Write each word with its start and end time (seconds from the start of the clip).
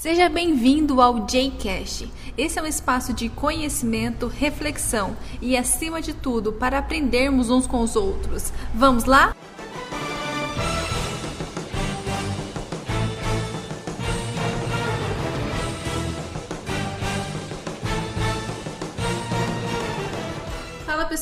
Seja 0.00 0.30
bem-vindo 0.30 0.98
ao 1.02 1.26
JCast. 1.26 2.10
Esse 2.38 2.58
é 2.58 2.62
um 2.62 2.66
espaço 2.66 3.12
de 3.12 3.28
conhecimento, 3.28 4.28
reflexão 4.28 5.14
e, 5.42 5.58
acima 5.58 6.00
de 6.00 6.14
tudo, 6.14 6.54
para 6.54 6.78
aprendermos 6.78 7.50
uns 7.50 7.66
com 7.66 7.82
os 7.82 7.96
outros. 7.96 8.50
Vamos 8.74 9.04
lá? 9.04 9.36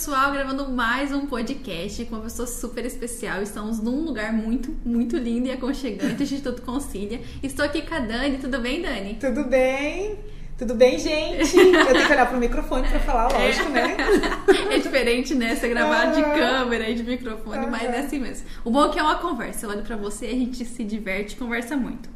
Pessoal, 0.08 0.32
gravando 0.32 0.66
mais 0.70 1.12
um 1.12 1.26
podcast 1.26 2.02
com 2.06 2.16
uma 2.16 2.22
pessoa 2.22 2.48
super 2.48 2.82
especial. 2.86 3.42
Estamos 3.42 3.78
num 3.78 4.06
lugar 4.06 4.32
muito, 4.32 4.74
muito 4.82 5.18
lindo 5.18 5.48
e 5.48 5.50
aconchegante, 5.50 6.24
gente 6.24 6.40
tudo 6.40 6.62
Concilia. 6.62 7.20
Estou 7.42 7.62
aqui 7.62 7.82
com 7.82 7.94
a 7.94 7.98
Dani, 7.98 8.38
tudo 8.38 8.58
bem, 8.58 8.80
Dani? 8.80 9.18
Tudo 9.20 9.44
bem? 9.44 10.18
Tudo 10.56 10.74
bem, 10.74 10.98
gente? 10.98 11.54
Eu 11.58 11.86
tenho 11.92 12.06
que 12.06 12.12
olhar 12.14 12.26
pro 12.26 12.38
microfone 12.38 12.88
pra 12.88 13.00
falar, 13.00 13.28
lógico, 13.36 13.68
né? 13.68 13.98
É 14.72 14.78
diferente, 14.78 15.34
né? 15.34 15.54
Você 15.54 15.68
gravar 15.68 16.06
de 16.06 16.22
Aham. 16.22 16.38
câmera 16.38 16.88
e 16.88 16.94
de 16.94 17.02
microfone, 17.02 17.66
mas 17.66 17.82
é 17.82 17.98
assim 17.98 18.18
mesmo. 18.18 18.46
O 18.64 18.70
bom 18.70 18.86
é 18.86 18.88
que 18.88 18.98
é 18.98 19.02
uma 19.02 19.16
conversa. 19.16 19.66
Eu 19.66 19.70
olho 19.70 19.82
pra 19.82 19.96
você, 19.98 20.24
a 20.24 20.30
gente 20.30 20.64
se 20.64 20.84
diverte 20.84 21.34
e 21.34 21.38
conversa 21.38 21.76
muito. 21.76 22.08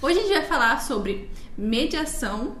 Hoje 0.00 0.16
a 0.16 0.22
gente 0.22 0.32
vai 0.32 0.44
falar 0.44 0.80
sobre 0.80 1.28
mediação, 1.58 2.54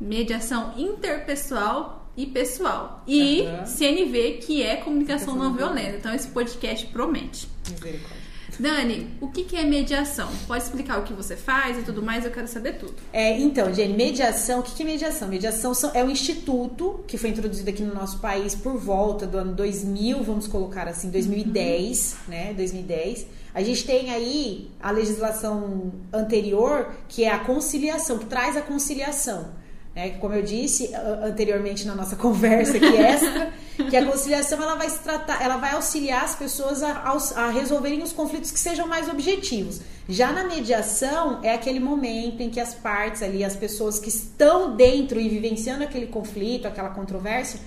mediação 0.00 0.74
interpessoal 0.76 2.03
e 2.16 2.26
pessoal. 2.26 3.02
E 3.06 3.42
Aham. 3.42 3.66
CNV, 3.66 4.38
que 4.42 4.62
é 4.62 4.76
comunicação 4.76 5.36
não 5.36 5.54
violenta. 5.54 5.96
Então 5.96 6.14
esse 6.14 6.28
podcast 6.28 6.86
promete. 6.86 7.48
Misericórdia. 7.70 8.24
Dani, 8.58 9.08
o 9.20 9.28
que 9.28 9.44
que 9.44 9.56
é 9.56 9.64
mediação? 9.64 10.28
Pode 10.46 10.62
explicar 10.62 10.98
o 10.98 11.02
que 11.02 11.12
você 11.12 11.36
faz 11.36 11.78
e 11.78 11.82
tudo 11.82 12.02
mais? 12.02 12.24
Eu 12.24 12.30
quero 12.30 12.46
saber 12.46 12.74
tudo. 12.74 12.94
É, 13.12 13.38
então, 13.38 13.72
Jenny, 13.72 13.94
mediação, 13.94 14.60
o 14.60 14.62
que 14.62 14.72
que 14.74 14.82
é 14.82 14.86
mediação? 14.86 15.28
Mediação 15.28 15.72
é 15.92 16.04
um 16.04 16.10
instituto 16.10 17.04
que 17.06 17.18
foi 17.18 17.30
introduzido 17.30 17.68
aqui 17.68 17.82
no 17.82 17.94
nosso 17.94 18.18
país 18.18 18.54
por 18.54 18.78
volta 18.78 19.26
do 19.26 19.38
ano 19.38 19.52
2000, 19.54 20.22
vamos 20.22 20.46
colocar 20.46 20.86
assim, 20.86 21.10
2010, 21.10 22.16
né? 22.28 22.52
2010. 22.54 23.26
A 23.52 23.62
gente 23.62 23.84
tem 23.84 24.10
aí 24.10 24.70
a 24.80 24.90
legislação 24.90 25.92
anterior, 26.12 26.92
que 27.08 27.24
é 27.24 27.30
a 27.30 27.38
conciliação, 27.38 28.18
que 28.18 28.26
traz 28.26 28.56
a 28.56 28.60
conciliação. 28.60 29.63
Né? 29.94 30.10
Como 30.20 30.34
eu 30.34 30.42
disse 30.42 30.92
anteriormente 31.22 31.86
na 31.86 31.94
nossa 31.94 32.16
conversa 32.16 32.76
aqui 32.76 32.96
extra, 32.96 33.52
que 33.88 33.96
a 33.96 34.04
conciliação 34.04 34.62
ela 34.62 34.74
vai 34.74 34.88
se 34.90 34.98
tratar, 35.00 35.42
ela 35.42 35.56
vai 35.56 35.72
auxiliar 35.74 36.24
as 36.24 36.34
pessoas 36.34 36.82
a, 36.82 37.16
a 37.36 37.50
resolverem 37.50 38.02
os 38.02 38.12
conflitos 38.12 38.50
que 38.50 38.58
sejam 38.58 38.86
mais 38.86 39.08
objetivos. 39.08 39.80
Já 40.08 40.32
na 40.32 40.44
mediação 40.44 41.40
é 41.42 41.54
aquele 41.54 41.80
momento 41.80 42.42
em 42.42 42.50
que 42.50 42.60
as 42.60 42.74
partes 42.74 43.22
ali, 43.22 43.42
as 43.42 43.56
pessoas 43.56 43.98
que 43.98 44.08
estão 44.08 44.76
dentro 44.76 45.20
e 45.20 45.28
vivenciando 45.28 45.84
aquele 45.84 46.06
conflito, 46.06 46.66
aquela 46.66 46.90
controvérsia, 46.90 47.60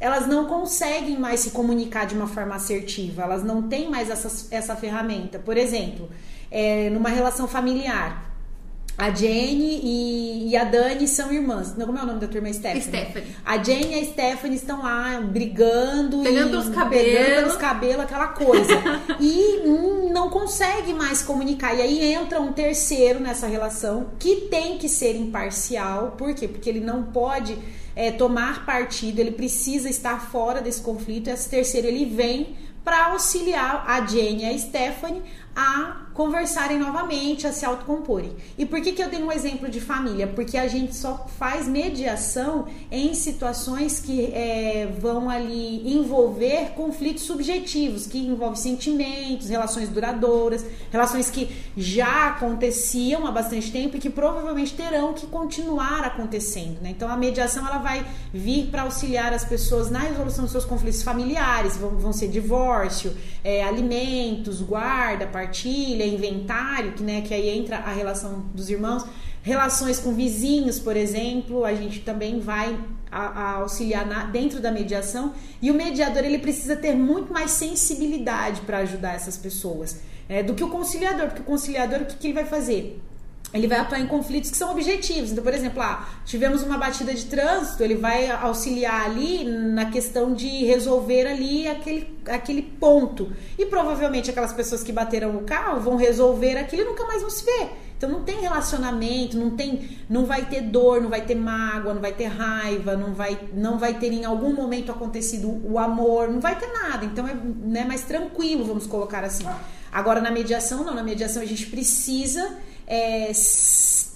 elas 0.00 0.26
não 0.26 0.46
conseguem 0.46 1.18
mais 1.18 1.40
se 1.40 1.50
comunicar 1.50 2.04
de 2.04 2.14
uma 2.14 2.26
forma 2.26 2.54
assertiva, 2.54 3.22
elas 3.22 3.44
não 3.44 3.62
têm 3.62 3.88
mais 3.88 4.10
essa, 4.10 4.54
essa 4.54 4.74
ferramenta. 4.74 5.38
Por 5.38 5.56
exemplo, 5.56 6.10
é, 6.50 6.90
numa 6.90 7.08
relação 7.08 7.46
familiar, 7.46 8.33
a 8.96 9.10
Jenny 9.10 9.80
e, 9.82 10.48
e 10.50 10.56
a 10.56 10.64
Dani 10.64 11.08
são 11.08 11.32
irmãs. 11.32 11.76
Não, 11.76 11.86
como 11.86 11.98
é 11.98 12.02
o 12.02 12.06
nome 12.06 12.20
da 12.20 12.28
turma? 12.28 12.52
Stephanie. 12.52 12.82
Stephanie. 12.82 13.36
A 13.44 13.62
Jenny 13.62 13.92
e 13.92 14.00
a 14.00 14.04
Stephanie 14.04 14.56
estão 14.56 14.82
lá 14.82 15.20
brigando. 15.20 16.22
Pegando 16.22 16.48
e, 16.48 16.50
pelos 16.50 16.68
cabelos. 16.68 17.04
Pegando 17.04 17.34
pelos 17.34 17.56
cabelos, 17.56 18.04
aquela 18.04 18.28
coisa. 18.28 18.72
e 19.20 19.62
não 20.12 20.30
consegue 20.30 20.94
mais 20.94 21.22
comunicar. 21.22 21.74
E 21.74 21.82
aí 21.82 22.14
entra 22.14 22.40
um 22.40 22.52
terceiro 22.52 23.18
nessa 23.18 23.48
relação 23.48 24.10
que 24.18 24.42
tem 24.42 24.78
que 24.78 24.88
ser 24.88 25.16
imparcial. 25.16 26.12
Por 26.16 26.32
quê? 26.34 26.46
Porque 26.46 26.70
ele 26.70 26.80
não 26.80 27.02
pode 27.02 27.58
é, 27.96 28.12
tomar 28.12 28.64
partido, 28.64 29.18
ele 29.18 29.32
precisa 29.32 29.88
estar 29.88 30.30
fora 30.30 30.60
desse 30.60 30.80
conflito. 30.80 31.28
Esse 31.28 31.48
terceiro 31.48 31.88
ele 31.88 32.04
vem 32.04 32.56
para 32.84 33.06
auxiliar 33.06 33.84
a 33.88 34.06
Jenny 34.06 34.42
e 34.42 34.46
a 34.46 34.58
Stephanie 34.58 35.22
a 35.54 36.04
conversarem 36.14 36.78
novamente, 36.78 37.46
a 37.46 37.52
se 37.52 37.64
autocomporem. 37.66 38.36
E 38.56 38.64
por 38.64 38.80
que, 38.80 38.92
que 38.92 39.02
eu 39.02 39.10
dei 39.10 39.22
um 39.22 39.32
exemplo 39.32 39.68
de 39.68 39.80
família? 39.80 40.28
Porque 40.28 40.56
a 40.56 40.68
gente 40.68 40.94
só 40.94 41.26
faz 41.38 41.66
mediação 41.66 42.66
em 42.90 43.14
situações 43.14 43.98
que 43.98 44.26
é, 44.26 44.88
vão 45.00 45.28
ali 45.28 45.92
envolver 45.92 46.70
conflitos 46.76 47.24
subjetivos, 47.24 48.06
que 48.06 48.18
envolvem 48.18 48.56
sentimentos, 48.56 49.48
relações 49.48 49.88
duradouras, 49.88 50.64
relações 50.90 51.30
que 51.30 51.50
já 51.76 52.28
aconteciam 52.28 53.26
há 53.26 53.32
bastante 53.32 53.72
tempo 53.72 53.96
e 53.96 54.00
que 54.00 54.10
provavelmente 54.10 54.72
terão 54.74 55.12
que 55.12 55.26
continuar 55.26 56.04
acontecendo. 56.04 56.80
Né? 56.80 56.90
Então 56.90 57.08
a 57.08 57.16
mediação 57.16 57.66
ela 57.66 57.78
vai 57.78 58.06
vir 58.32 58.68
para 58.68 58.82
auxiliar 58.82 59.32
as 59.32 59.44
pessoas 59.44 59.90
na 59.90 59.98
resolução 59.98 60.44
dos 60.44 60.52
seus 60.52 60.64
conflitos 60.64 61.02
familiares, 61.02 61.76
vão, 61.76 61.90
vão 61.90 62.12
ser 62.12 62.28
divórcio, 62.28 63.12
é, 63.42 63.64
alimentos, 63.64 64.62
guarda, 64.62 65.26
partilha, 65.44 66.04
inventário, 66.06 66.92
que, 66.92 67.02
né, 67.02 67.20
que 67.20 67.34
aí 67.34 67.48
entra 67.50 67.76
a 67.76 67.92
relação 67.92 68.46
dos 68.54 68.70
irmãos, 68.70 69.04
relações 69.42 69.98
com 69.98 70.12
vizinhos, 70.14 70.78
por 70.78 70.96
exemplo, 70.96 71.64
a 71.64 71.74
gente 71.74 72.00
também 72.00 72.40
vai 72.40 72.78
a, 73.10 73.26
a 73.26 73.50
auxiliar 73.56 74.06
na- 74.06 74.24
dentro 74.24 74.60
da 74.60 74.72
mediação 74.72 75.34
e 75.60 75.70
o 75.70 75.74
mediador 75.74 76.24
ele 76.24 76.38
precisa 76.38 76.74
ter 76.74 76.94
muito 76.94 77.32
mais 77.32 77.50
sensibilidade 77.52 78.62
para 78.62 78.78
ajudar 78.78 79.14
essas 79.14 79.36
pessoas 79.36 80.00
é, 80.28 80.42
do 80.42 80.54
que 80.54 80.64
o 80.64 80.70
conciliador, 80.70 81.26
porque 81.26 81.42
o 81.42 81.44
conciliador 81.44 82.00
o 82.00 82.04
que, 82.06 82.16
que 82.16 82.26
ele 82.28 82.34
vai 82.34 82.46
fazer? 82.46 83.00
Ele 83.54 83.68
vai 83.68 83.78
atuar 83.78 84.00
em 84.00 84.06
conflitos 84.08 84.50
que 84.50 84.56
são 84.56 84.72
objetivos. 84.72 85.30
Então, 85.30 85.44
por 85.44 85.54
exemplo, 85.54 85.80
ah, 85.80 86.08
tivemos 86.24 86.64
uma 86.64 86.76
batida 86.76 87.14
de 87.14 87.24
trânsito, 87.26 87.84
ele 87.84 87.94
vai 87.94 88.28
auxiliar 88.28 89.06
ali 89.06 89.44
na 89.44 89.86
questão 89.86 90.34
de 90.34 90.64
resolver 90.64 91.28
ali 91.28 91.68
aquele, 91.68 92.18
aquele 92.26 92.62
ponto. 92.62 93.32
E 93.56 93.64
provavelmente 93.64 94.28
aquelas 94.28 94.52
pessoas 94.52 94.82
que 94.82 94.90
bateram 94.90 95.36
o 95.36 95.44
carro 95.44 95.80
vão 95.80 95.94
resolver 95.94 96.58
aquilo 96.58 96.82
e 96.82 96.84
nunca 96.84 97.06
mais 97.06 97.20
vão 97.20 97.30
se 97.30 97.44
ver. 97.44 97.70
Então 97.96 98.10
não 98.10 98.24
tem 98.24 98.40
relacionamento, 98.40 99.38
não 99.38 99.50
tem, 99.50 99.88
não 100.10 100.26
vai 100.26 100.44
ter 100.46 100.60
dor, 100.60 101.00
não 101.00 101.08
vai 101.08 101.20
ter 101.20 101.36
mágoa, 101.36 101.94
não 101.94 102.02
vai 102.02 102.12
ter 102.12 102.26
raiva, 102.26 102.96
não 102.96 103.14
vai, 103.14 103.38
não 103.54 103.78
vai 103.78 103.94
ter 103.94 104.12
em 104.12 104.24
algum 104.24 104.52
momento 104.52 104.90
acontecido 104.90 105.62
o 105.64 105.78
amor, 105.78 106.28
não 106.28 106.40
vai 106.40 106.58
ter 106.58 106.72
nada. 106.72 107.04
Então 107.04 107.26
é 107.26 107.34
né, 107.34 107.84
mais 107.84 108.02
tranquilo, 108.02 108.64
vamos 108.64 108.84
colocar 108.84 109.22
assim. 109.22 109.46
Agora 109.92 110.20
na 110.20 110.32
mediação 110.32 110.82
não, 110.82 110.92
na 110.92 111.04
mediação 111.04 111.40
a 111.40 111.46
gente 111.46 111.66
precisa 111.66 112.58
é, 112.86 113.32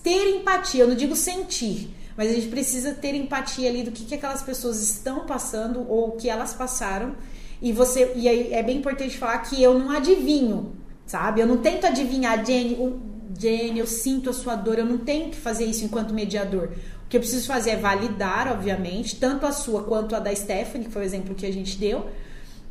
ter 0.02 0.36
empatia, 0.36 0.82
eu 0.82 0.88
não 0.88 0.94
digo 0.94 1.16
sentir, 1.16 1.94
mas 2.16 2.30
a 2.30 2.34
gente 2.34 2.48
precisa 2.48 2.92
ter 2.92 3.14
empatia 3.14 3.68
ali 3.68 3.82
do 3.82 3.90
que, 3.90 4.04
que 4.04 4.14
aquelas 4.14 4.42
pessoas 4.42 4.82
estão 4.82 5.26
passando 5.26 5.88
ou 5.88 6.08
o 6.08 6.12
que 6.12 6.28
elas 6.28 6.54
passaram. 6.54 7.14
E 7.60 7.72
você 7.72 8.12
e 8.14 8.28
aí 8.28 8.52
é 8.52 8.62
bem 8.62 8.78
importante 8.78 9.16
falar 9.16 9.38
que 9.38 9.62
eu 9.62 9.78
não 9.78 9.90
adivinho, 9.90 10.72
sabe? 11.06 11.40
Eu 11.40 11.46
não 11.46 11.58
tento 11.58 11.86
adivinhar, 11.86 12.44
Jenny, 12.44 12.74
o, 12.74 13.00
Jenny, 13.38 13.78
eu 13.78 13.86
sinto 13.86 14.30
a 14.30 14.32
sua 14.32 14.54
dor, 14.54 14.78
eu 14.78 14.84
não 14.84 14.98
tenho 14.98 15.30
que 15.30 15.36
fazer 15.36 15.64
isso 15.64 15.84
enquanto 15.84 16.14
mediador. 16.14 16.70
O 17.04 17.08
que 17.08 17.16
eu 17.16 17.20
preciso 17.20 17.46
fazer 17.46 17.70
é 17.70 17.76
validar, 17.76 18.52
obviamente, 18.52 19.16
tanto 19.16 19.46
a 19.46 19.52
sua 19.52 19.84
quanto 19.84 20.14
a 20.14 20.18
da 20.18 20.34
Stephanie, 20.34 20.86
que 20.86 20.92
foi 20.92 21.02
o 21.02 21.04
exemplo 21.04 21.34
que 21.34 21.46
a 21.46 21.52
gente 21.52 21.78
deu. 21.78 22.06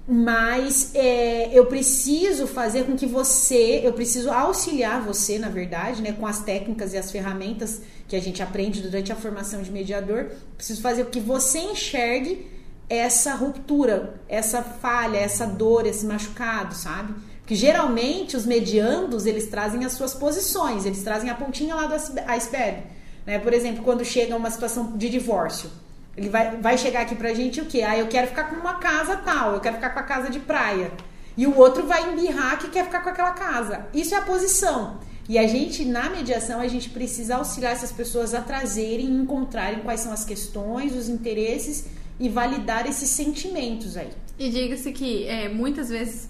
Mas 0.08 0.92
é, 0.96 1.50
eu 1.52 1.66
preciso 1.66 2.48
fazer 2.48 2.86
com 2.86 2.96
que 2.96 3.06
você, 3.06 3.82
eu 3.84 3.92
preciso 3.92 4.32
auxiliar 4.32 5.02
você, 5.02 5.38
na 5.38 5.50
verdade, 5.50 6.02
né, 6.02 6.14
com 6.14 6.26
as 6.26 6.40
técnicas 6.44 6.94
e 6.94 6.98
as 6.98 7.12
ferramentas 7.12 7.82
que 8.08 8.16
a 8.16 8.22
gente 8.22 8.42
aprende 8.42 8.82
durante 8.82 9.12
a 9.12 9.16
formação 9.18 9.62
de 9.62 9.70
mediador. 9.70 10.28
Preciso 10.56 10.82
fazer 10.82 11.04
com 11.04 11.12
que 11.12 11.20
você 11.20 11.60
enxergue 11.60 12.48
essa 12.90 13.36
ruptura, 13.36 14.22
essa 14.30 14.62
falha, 14.64 15.18
essa 15.18 15.46
dor, 15.46 15.86
esse 15.86 16.06
machucado, 16.06 16.74
sabe? 16.74 17.14
Porque 17.42 17.54
geralmente 17.56 18.38
os 18.38 18.46
mediandos 18.46 19.26
eles 19.26 19.48
trazem 19.48 19.84
as 19.84 19.92
suas 19.92 20.14
posições, 20.14 20.86
eles 20.86 21.02
trazem 21.04 21.30
a 21.30 21.36
pontinha 21.36 21.76
lá 21.76 21.86
do 21.86 21.96
ice- 21.96 22.14
iceberg. 22.28 22.84
Né? 23.26 23.40
Por 23.40 23.54
exemplo, 23.54 23.84
quando 23.84 24.06
chega 24.06 24.38
uma 24.38 24.50
situação 24.50 24.96
de 24.96 25.10
divórcio. 25.10 25.70
Ele 26.18 26.30
vai, 26.30 26.58
vai 26.58 26.78
chegar 26.78 27.02
aqui 27.02 27.16
pra 27.16 27.34
gente 27.34 27.62
o 27.62 27.66
quê? 27.66 27.84
Ah, 27.84 27.98
eu 27.98 28.08
quero 28.08 28.28
ficar 28.28 28.46
com 28.46 28.56
uma 28.56 28.80
casa 28.80 29.16
tal, 29.18 29.54
eu 29.54 29.60
quero 29.60 29.76
ficar 29.76 29.92
com 29.92 30.00
a 30.00 30.04
casa 30.04 30.32
de 30.32 30.40
praia. 30.40 30.92
E 31.38 31.46
o 31.46 31.56
outro 31.56 31.86
vai 31.86 32.12
embirrar 32.12 32.58
que 32.58 32.70
quer 32.70 32.86
ficar 32.86 33.02
com 33.02 33.10
aquela 33.10 33.32
casa. 33.32 33.86
Isso 33.94 34.16
é 34.16 34.18
a 34.18 34.24
posição. 34.24 35.00
E 35.30 35.38
a 35.38 35.46
gente, 35.46 35.86
na 35.86 36.10
mediação, 36.10 36.60
a 36.60 36.68
gente 36.68 36.90
precisa 36.90 37.36
auxiliar 37.36 37.74
essas 37.74 37.92
pessoas 37.92 38.34
a 38.34 38.42
trazerem, 38.42 39.06
encontrarem 39.06 39.82
quais 39.82 40.00
são 40.00 40.12
as 40.12 40.26
questões, 40.26 40.96
os 40.96 41.08
interesses 41.08 41.86
e 42.20 42.28
validar 42.30 42.88
esses 42.88 43.10
sentimentos 43.10 43.96
aí. 43.96 44.10
E 44.40 44.50
diga-se 44.50 44.92
que 44.92 45.28
é, 45.28 45.48
muitas 45.50 45.90
vezes 45.90 46.30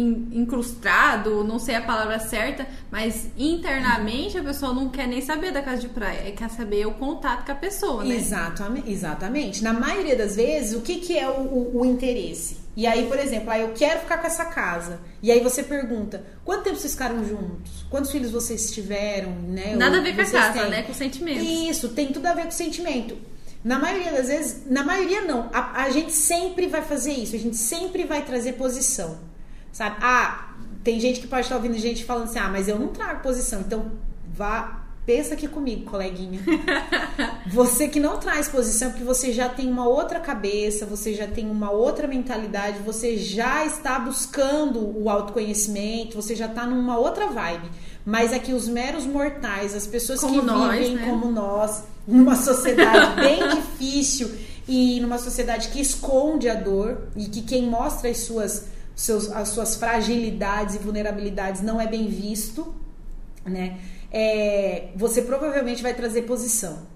in- 0.00 0.28
incrustado, 0.32 1.42
não 1.44 1.58
sei 1.58 1.74
a 1.74 1.82
palavra 1.82 2.18
certa, 2.18 2.66
mas 2.90 3.26
internamente 3.36 4.38
a 4.38 4.42
pessoa 4.42 4.72
não 4.72 4.88
quer 4.88 5.06
nem 5.06 5.20
saber 5.20 5.52
da 5.52 5.62
casa 5.62 5.80
de 5.80 5.88
praia, 5.88 6.28
é 6.28 6.30
quer 6.30 6.50
saber 6.50 6.86
o 6.86 6.92
contato 6.92 7.44
com 7.46 7.52
a 7.52 7.54
pessoa, 7.54 8.04
né? 8.04 8.14
Exatamente, 8.16 8.90
exatamente. 8.90 9.62
Na 9.64 9.72
maioria 9.72 10.16
das 10.16 10.36
vezes, 10.36 10.76
o 10.76 10.80
que, 10.80 10.96
que 10.96 11.18
é 11.18 11.28
o, 11.28 11.40
o- 11.42 11.80
o 11.80 11.86
interesse? 11.86 12.64
E 12.76 12.86
aí, 12.86 13.06
por 13.06 13.18
exemplo, 13.18 13.50
aí 13.50 13.62
eu 13.62 13.72
quero 13.72 14.00
ficar 14.00 14.18
com 14.18 14.26
essa 14.26 14.44
casa. 14.44 15.00
E 15.22 15.32
aí 15.32 15.40
você 15.40 15.62
pergunta: 15.62 16.22
quanto 16.44 16.64
tempo 16.64 16.76
vocês 16.76 16.92
ficaram 16.92 17.24
juntos? 17.24 17.86
Quantos 17.88 18.10
filhos 18.10 18.30
vocês 18.30 18.70
tiveram? 18.70 19.30
Né? 19.32 19.74
Nada 19.76 19.96
a 19.98 20.00
ver 20.02 20.14
com 20.14 20.20
a 20.20 20.24
casa, 20.26 20.60
têm? 20.60 20.70
né? 20.70 20.82
Com 20.82 20.92
sentimento. 20.92 21.42
Isso, 21.42 21.88
tem 21.90 22.08
tudo 22.08 22.26
a 22.26 22.34
ver 22.34 22.44
com 22.44 22.50
sentimento. 22.50 23.16
Na 23.64 23.78
maioria 23.78 24.12
das 24.12 24.28
vezes, 24.28 24.62
na 24.66 24.84
maioria 24.84 25.22
não. 25.22 25.48
A, 25.54 25.84
a 25.84 25.90
gente 25.90 26.12
sempre 26.12 26.66
vai 26.66 26.82
fazer 26.82 27.12
isso, 27.14 27.34
a 27.34 27.38
gente 27.38 27.56
sempre 27.56 28.04
vai 28.04 28.22
trazer 28.22 28.52
posição. 28.52 29.18
Sabe? 29.76 29.96
Ah, 30.00 30.54
tem 30.82 30.98
gente 30.98 31.20
que 31.20 31.26
pode 31.26 31.42
estar 31.42 31.56
ouvindo 31.56 31.76
gente 31.76 32.02
falando 32.02 32.24
assim: 32.24 32.38
ah, 32.38 32.48
mas 32.48 32.66
eu 32.66 32.78
não 32.78 32.88
trago 32.88 33.22
posição. 33.22 33.60
Então, 33.60 33.92
vá 34.32 34.86
Pensa 35.04 35.34
aqui 35.34 35.46
comigo, 35.46 35.88
coleguinha. 35.88 36.40
Você 37.46 37.86
que 37.86 38.00
não 38.00 38.18
traz 38.18 38.48
posição, 38.48 38.90
porque 38.90 39.04
você 39.04 39.32
já 39.32 39.48
tem 39.48 39.70
uma 39.70 39.86
outra 39.86 40.18
cabeça, 40.18 40.84
você 40.84 41.14
já 41.14 41.28
tem 41.28 41.48
uma 41.48 41.70
outra 41.70 42.08
mentalidade, 42.08 42.80
você 42.80 43.16
já 43.16 43.64
está 43.64 44.00
buscando 44.00 44.80
o 45.00 45.08
autoconhecimento, 45.08 46.20
você 46.20 46.34
já 46.34 46.46
está 46.46 46.66
numa 46.66 46.98
outra 46.98 47.28
vibe. 47.28 47.70
Mas 48.04 48.32
aqui 48.32 48.52
os 48.52 48.66
meros 48.66 49.06
mortais, 49.06 49.76
as 49.76 49.86
pessoas 49.86 50.18
como 50.18 50.40
que 50.40 50.44
nós, 50.44 50.72
vivem 50.72 50.96
né? 50.96 51.06
como 51.06 51.30
nós, 51.30 51.84
numa 52.04 52.34
sociedade 52.34 53.14
bem 53.22 53.48
difícil 53.50 54.28
e 54.66 54.98
numa 54.98 55.18
sociedade 55.18 55.68
que 55.68 55.80
esconde 55.80 56.48
a 56.48 56.54
dor 56.56 57.02
e 57.14 57.26
que 57.26 57.42
quem 57.42 57.62
mostra 57.68 58.10
as 58.10 58.18
suas, 58.18 58.66
seus, 58.96 59.30
as 59.30 59.50
suas 59.50 59.76
fragilidades 59.76 60.74
e 60.74 60.78
vulnerabilidades 60.78 61.62
não 61.62 61.80
é 61.80 61.86
bem 61.86 62.08
visto, 62.08 62.74
né? 63.44 63.78
é, 64.10 64.88
você 64.96 65.22
provavelmente 65.22 65.82
vai 65.82 65.94
trazer 65.94 66.22
posição. 66.22 66.86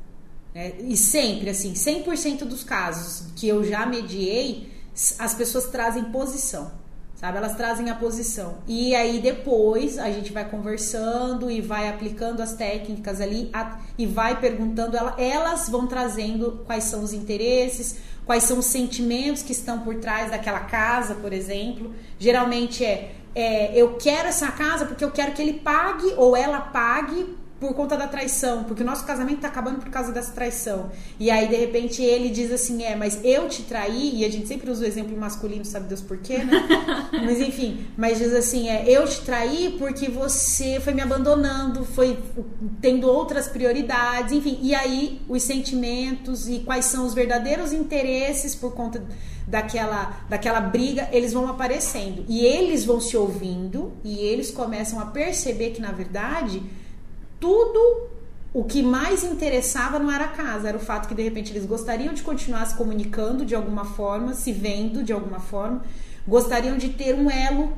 Né? 0.54 0.72
E 0.80 0.96
sempre, 0.96 1.50
assim, 1.50 1.74
100% 1.74 2.44
dos 2.44 2.64
casos 2.64 3.26
que 3.36 3.46
eu 3.46 3.62
já 3.64 3.84
mediei, 3.84 4.72
as 5.18 5.34
pessoas 5.34 5.66
trazem 5.66 6.04
posição. 6.04 6.72
Sabe? 7.20 7.36
Elas 7.36 7.54
trazem 7.54 7.90
a 7.90 7.94
posição. 7.94 8.58
E 8.66 8.94
aí 8.94 9.20
depois 9.20 9.98
a 9.98 10.10
gente 10.10 10.32
vai 10.32 10.48
conversando 10.48 11.50
e 11.50 11.60
vai 11.60 11.86
aplicando 11.86 12.40
as 12.40 12.54
técnicas 12.54 13.20
ali 13.20 13.50
a, 13.52 13.78
e 13.98 14.06
vai 14.06 14.40
perguntando, 14.40 14.96
ela, 14.96 15.14
elas 15.18 15.68
vão 15.68 15.86
trazendo 15.86 16.62
quais 16.64 16.84
são 16.84 17.02
os 17.02 17.12
interesses, 17.12 17.98
quais 18.24 18.44
são 18.44 18.58
os 18.58 18.64
sentimentos 18.64 19.42
que 19.42 19.52
estão 19.52 19.80
por 19.80 19.96
trás 19.96 20.30
daquela 20.30 20.60
casa, 20.60 21.14
por 21.14 21.30
exemplo. 21.30 21.94
Geralmente 22.18 22.82
é 22.86 23.12
é, 23.34 23.80
eu 23.80 23.96
quero 23.96 24.28
essa 24.28 24.50
casa 24.50 24.86
porque 24.86 25.04
eu 25.04 25.10
quero 25.10 25.32
que 25.32 25.40
ele 25.40 25.54
pague 25.54 26.14
ou 26.16 26.36
ela 26.36 26.60
pague 26.60 27.36
por 27.60 27.74
conta 27.74 27.94
da 27.94 28.08
traição, 28.08 28.64
porque 28.64 28.82
o 28.82 28.86
nosso 28.86 29.04
casamento 29.04 29.42
tá 29.42 29.48
acabando 29.48 29.80
por 29.80 29.90
causa 29.90 30.10
dessa 30.10 30.32
traição. 30.32 30.90
E 31.18 31.30
aí, 31.30 31.46
de 31.46 31.56
repente, 31.56 32.02
ele 32.02 32.30
diz 32.30 32.50
assim: 32.50 32.82
é, 32.82 32.96
mas 32.96 33.20
eu 33.22 33.46
te 33.48 33.62
traí, 33.64 34.16
e 34.16 34.24
a 34.24 34.30
gente 34.30 34.48
sempre 34.48 34.70
usa 34.70 34.82
o 34.82 34.86
exemplo 34.86 35.14
masculino, 35.16 35.64
sabe 35.64 35.86
Deus 35.86 36.00
por 36.00 36.16
quê, 36.16 36.38
né? 36.38 36.66
mas 37.22 37.38
enfim, 37.38 37.86
mas 37.98 38.16
diz 38.16 38.32
assim: 38.32 38.70
é, 38.70 38.84
eu 38.88 39.06
te 39.06 39.20
traí 39.20 39.76
porque 39.78 40.08
você 40.08 40.80
foi 40.80 40.94
me 40.94 41.02
abandonando, 41.02 41.84
foi 41.84 42.18
tendo 42.80 43.06
outras 43.06 43.46
prioridades, 43.46 44.32
enfim. 44.32 44.58
E 44.62 44.74
aí, 44.74 45.20
os 45.28 45.42
sentimentos 45.42 46.48
e 46.48 46.60
quais 46.60 46.86
são 46.86 47.04
os 47.04 47.12
verdadeiros 47.12 47.74
interesses 47.74 48.54
por 48.54 48.72
conta 48.72 49.04
daquela, 49.46 50.24
daquela 50.30 50.60
briga, 50.60 51.10
eles 51.12 51.34
vão 51.34 51.46
aparecendo. 51.46 52.24
E 52.26 52.40
eles 52.40 52.86
vão 52.86 53.00
se 53.02 53.18
ouvindo 53.18 53.92
e 54.02 54.18
eles 54.18 54.50
começam 54.50 54.98
a 54.98 55.06
perceber 55.06 55.70
que, 55.70 55.80
na 55.82 55.92
verdade 55.92 56.62
tudo 57.40 58.08
o 58.52 58.64
que 58.64 58.82
mais 58.82 59.24
interessava 59.24 59.98
não 59.98 60.10
era 60.10 60.24
a 60.24 60.28
casa, 60.28 60.68
era 60.68 60.76
o 60.76 60.80
fato 60.80 61.08
que 61.08 61.14
de 61.14 61.22
repente 61.22 61.52
eles 61.52 61.64
gostariam 61.64 62.12
de 62.12 62.22
continuar 62.22 62.66
se 62.66 62.74
comunicando 62.74 63.44
de 63.44 63.54
alguma 63.54 63.84
forma, 63.84 64.34
se 64.34 64.52
vendo 64.52 65.02
de 65.02 65.12
alguma 65.12 65.40
forma, 65.40 65.82
gostariam 66.26 66.76
de 66.76 66.90
ter 66.90 67.14
um 67.14 67.30
elo 67.30 67.72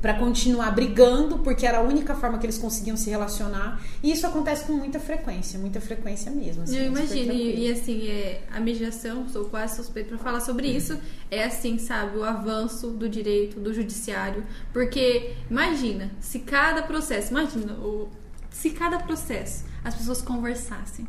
para 0.00 0.14
continuar 0.14 0.70
brigando, 0.70 1.38
porque 1.38 1.66
era 1.66 1.78
a 1.78 1.80
única 1.82 2.14
forma 2.14 2.38
que 2.38 2.46
eles 2.46 2.58
conseguiam 2.58 2.96
se 2.96 3.10
relacionar. 3.10 3.80
E 4.02 4.10
isso 4.10 4.26
acontece 4.26 4.64
com 4.64 4.72
muita 4.72 4.98
frequência, 4.98 5.58
muita 5.58 5.80
frequência 5.80 6.32
mesmo. 6.32 6.62
Assim, 6.62 6.78
Eu 6.78 6.86
imagino, 6.86 7.32
e, 7.32 7.66
e, 7.66 7.72
assim, 7.72 8.08
é, 8.08 8.42
a 8.50 8.58
mediação, 8.58 9.28
sou 9.28 9.44
quase 9.44 9.76
suspeito 9.76 10.08
para 10.08 10.18
falar 10.18 10.40
sobre 10.40 10.68
uhum. 10.68 10.76
isso, 10.76 10.98
é 11.30 11.44
assim, 11.44 11.78
sabe, 11.78 12.16
o 12.16 12.24
avanço 12.24 12.88
do 12.88 13.08
direito, 13.08 13.60
do 13.60 13.72
judiciário. 13.72 14.44
Porque, 14.72 15.34
imagina, 15.50 16.10
se 16.20 16.40
cada 16.40 16.82
processo, 16.82 17.30
imagina, 17.30 17.74
o, 17.74 18.08
se 18.52 18.70
cada 18.70 18.98
processo 18.98 19.64
as 19.84 19.94
pessoas 19.94 20.22
conversassem, 20.22 21.06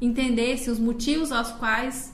entendessem 0.00 0.72
os 0.72 0.78
motivos 0.78 1.30
aos 1.30 1.52
quais 1.52 2.12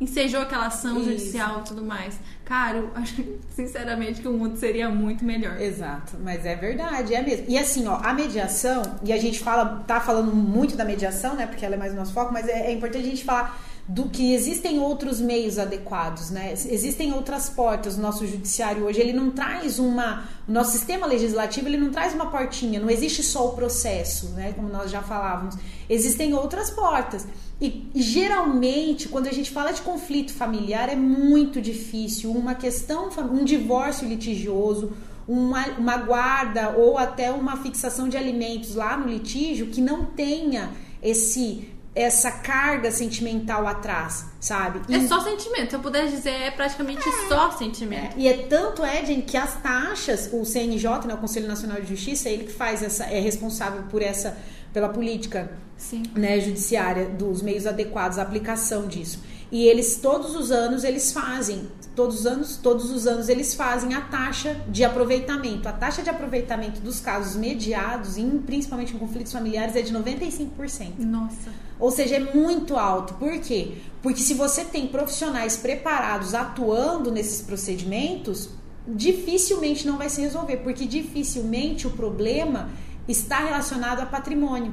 ensejou 0.00 0.40
aquela 0.40 0.66
ação 0.66 0.98
Isso. 0.98 1.10
judicial 1.10 1.60
e 1.60 1.64
tudo 1.64 1.84
mais. 1.84 2.18
Cara, 2.44 2.78
eu 2.78 2.90
acho 2.94 3.22
sinceramente 3.50 4.22
que 4.22 4.28
o 4.28 4.32
mundo 4.32 4.56
seria 4.56 4.88
muito 4.88 5.24
melhor. 5.24 5.60
Exato, 5.60 6.16
mas 6.22 6.46
é 6.46 6.56
verdade, 6.56 7.14
é 7.14 7.22
mesmo. 7.22 7.46
E 7.48 7.58
assim, 7.58 7.86
ó, 7.86 8.00
a 8.02 8.14
mediação, 8.14 8.82
e 9.04 9.12
a 9.12 9.18
gente 9.18 9.38
fala, 9.38 9.84
tá 9.86 10.00
falando 10.00 10.34
muito 10.34 10.76
da 10.76 10.84
mediação, 10.84 11.34
né? 11.36 11.46
Porque 11.46 11.64
ela 11.64 11.74
é 11.74 11.78
mais 11.78 11.92
o 11.92 11.96
nosso 11.96 12.12
foco, 12.12 12.32
mas 12.32 12.48
é, 12.48 12.68
é 12.68 12.72
importante 12.72 13.06
a 13.06 13.10
gente 13.10 13.24
falar 13.24 13.60
do 13.88 14.08
que 14.08 14.32
existem 14.32 14.78
outros 14.78 15.20
meios 15.20 15.58
adequados, 15.58 16.30
né? 16.30 16.52
Existem 16.52 17.12
outras 17.12 17.48
portas. 17.48 17.96
O 17.96 18.00
nosso 18.00 18.26
judiciário 18.26 18.84
hoje 18.84 19.00
ele 19.00 19.12
não 19.12 19.30
traz 19.30 19.78
uma, 19.78 20.28
o 20.48 20.52
nosso 20.52 20.72
sistema 20.72 21.06
legislativo 21.06 21.68
ele 21.68 21.76
não 21.76 21.90
traz 21.90 22.14
uma 22.14 22.30
portinha. 22.30 22.78
Não 22.78 22.88
existe 22.90 23.22
só 23.22 23.48
o 23.48 23.52
processo, 23.52 24.28
né? 24.30 24.52
Como 24.52 24.68
nós 24.68 24.90
já 24.90 25.02
falávamos. 25.02 25.56
Existem 25.88 26.34
outras 26.34 26.70
portas. 26.70 27.26
E 27.60 27.90
geralmente, 27.94 29.08
quando 29.08 29.26
a 29.26 29.32
gente 29.32 29.50
fala 29.50 29.72
de 29.72 29.82
conflito 29.82 30.32
familiar, 30.32 30.88
é 30.88 30.96
muito 30.96 31.60
difícil. 31.60 32.30
Uma 32.30 32.54
questão, 32.54 33.10
um 33.30 33.44
divórcio 33.44 34.08
litigioso, 34.08 34.92
uma, 35.28 35.66
uma 35.78 35.96
guarda 35.96 36.70
ou 36.70 36.96
até 36.96 37.30
uma 37.30 37.56
fixação 37.58 38.08
de 38.08 38.16
alimentos 38.16 38.74
lá 38.74 38.96
no 38.96 39.08
litígio 39.08 39.66
que 39.66 39.80
não 39.80 40.04
tenha 40.04 40.70
esse 41.02 41.69
essa 41.94 42.30
carga 42.30 42.90
sentimental 42.90 43.66
atrás, 43.66 44.24
sabe? 44.40 44.80
É 44.88 44.96
e... 44.96 45.04
É 45.04 45.08
só 45.08 45.20
sentimento. 45.20 45.70
Se 45.70 45.76
eu 45.76 45.80
puder 45.80 46.06
dizer, 46.06 46.30
é 46.30 46.50
praticamente 46.50 47.06
é. 47.08 47.28
só 47.28 47.50
sentimento. 47.50 48.16
É. 48.16 48.20
E 48.20 48.28
é 48.28 48.46
tanto, 48.46 48.84
é, 48.84 49.04
gente, 49.04 49.22
que 49.22 49.36
as 49.36 49.60
taxas, 49.60 50.30
o 50.32 50.44
CNJ, 50.44 51.06
né, 51.06 51.14
o 51.14 51.18
Conselho 51.18 51.48
Nacional 51.48 51.80
de 51.80 51.88
Justiça, 51.88 52.28
ele 52.28 52.44
que 52.44 52.52
faz 52.52 52.82
essa, 52.82 53.04
é 53.04 53.18
responsável 53.18 53.82
por 53.90 54.02
essa, 54.02 54.38
pela 54.72 54.88
política 54.88 55.50
Sim. 55.76 56.04
Né, 56.14 56.38
judiciária 56.40 57.06
dos 57.06 57.42
meios 57.42 57.66
adequados 57.66 58.18
à 58.18 58.22
aplicação 58.22 58.86
disso. 58.86 59.20
E 59.50 59.66
eles 59.66 59.96
todos 59.96 60.36
os 60.36 60.52
anos 60.52 60.84
eles 60.84 61.12
fazem, 61.12 61.68
todos 61.94 62.20
os 62.20 62.26
anos, 62.26 62.56
todos 62.56 62.90
os 62.90 63.06
anos 63.06 63.28
eles 63.28 63.54
fazem 63.54 63.94
a 63.94 64.00
taxa 64.00 64.56
de 64.68 64.84
aproveitamento. 64.84 65.68
A 65.68 65.72
taxa 65.72 66.02
de 66.02 66.10
aproveitamento 66.10 66.80
dos 66.80 67.00
casos 67.00 67.36
mediados, 67.36 68.16
em, 68.16 68.38
principalmente 68.38 68.94
em 68.94 68.98
conflitos 68.98 69.32
familiares, 69.32 69.76
é 69.76 69.82
de 69.82 69.92
95%. 69.92 70.98
Nossa. 70.98 71.50
Ou 71.78 71.90
seja, 71.90 72.16
é 72.16 72.34
muito 72.34 72.76
alto. 72.76 73.14
Por 73.14 73.38
quê? 73.40 73.78
Porque 74.02 74.20
se 74.20 74.34
você 74.34 74.64
tem 74.64 74.86
profissionais 74.86 75.56
preparados 75.56 76.34
atuando 76.34 77.10
nesses 77.10 77.42
procedimentos, 77.42 78.50
dificilmente 78.86 79.86
não 79.86 79.98
vai 79.98 80.08
se 80.08 80.20
resolver, 80.20 80.58
porque 80.58 80.86
dificilmente 80.86 81.86
o 81.86 81.90
problema 81.90 82.70
está 83.08 83.38
relacionado 83.40 84.00
a 84.00 84.06
patrimônio. 84.06 84.72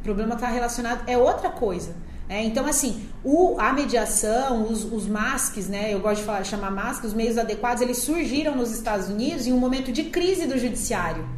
O 0.00 0.02
problema 0.02 0.34
está 0.34 0.48
relacionado 0.48 1.02
é 1.06 1.18
outra 1.18 1.50
coisa. 1.50 1.94
É, 2.30 2.44
então, 2.44 2.64
assim, 2.64 3.08
o, 3.24 3.56
a 3.58 3.72
mediação, 3.72 4.62
os, 4.70 4.84
os 4.84 5.04
MASCs, 5.04 5.68
né? 5.68 5.92
Eu 5.92 5.98
gosto 5.98 6.20
de 6.20 6.26
falar, 6.26 6.44
chamar 6.44 6.70
MASC, 6.70 7.04
os 7.04 7.12
meios 7.12 7.36
adequados, 7.36 7.82
eles 7.82 7.98
surgiram 7.98 8.54
nos 8.54 8.70
Estados 8.70 9.08
Unidos 9.08 9.48
em 9.48 9.52
um 9.52 9.58
momento 9.58 9.90
de 9.90 10.04
crise 10.04 10.46
do 10.46 10.56
judiciário. 10.56 11.28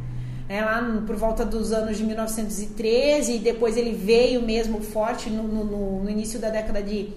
É, 0.47 0.63
lá 0.63 1.01
por 1.07 1.15
volta 1.15 1.43
dos 1.43 1.73
anos 1.73 1.97
de 1.97 2.03
1913, 2.03 3.37
e 3.37 3.39
depois 3.39 3.75
ele 3.75 3.91
veio 3.91 4.43
mesmo 4.43 4.81
forte 4.81 5.31
no, 5.31 5.41
no, 5.41 6.03
no 6.03 6.09
início 6.11 6.39
da 6.39 6.51
década 6.51 6.83
de, 6.83 7.09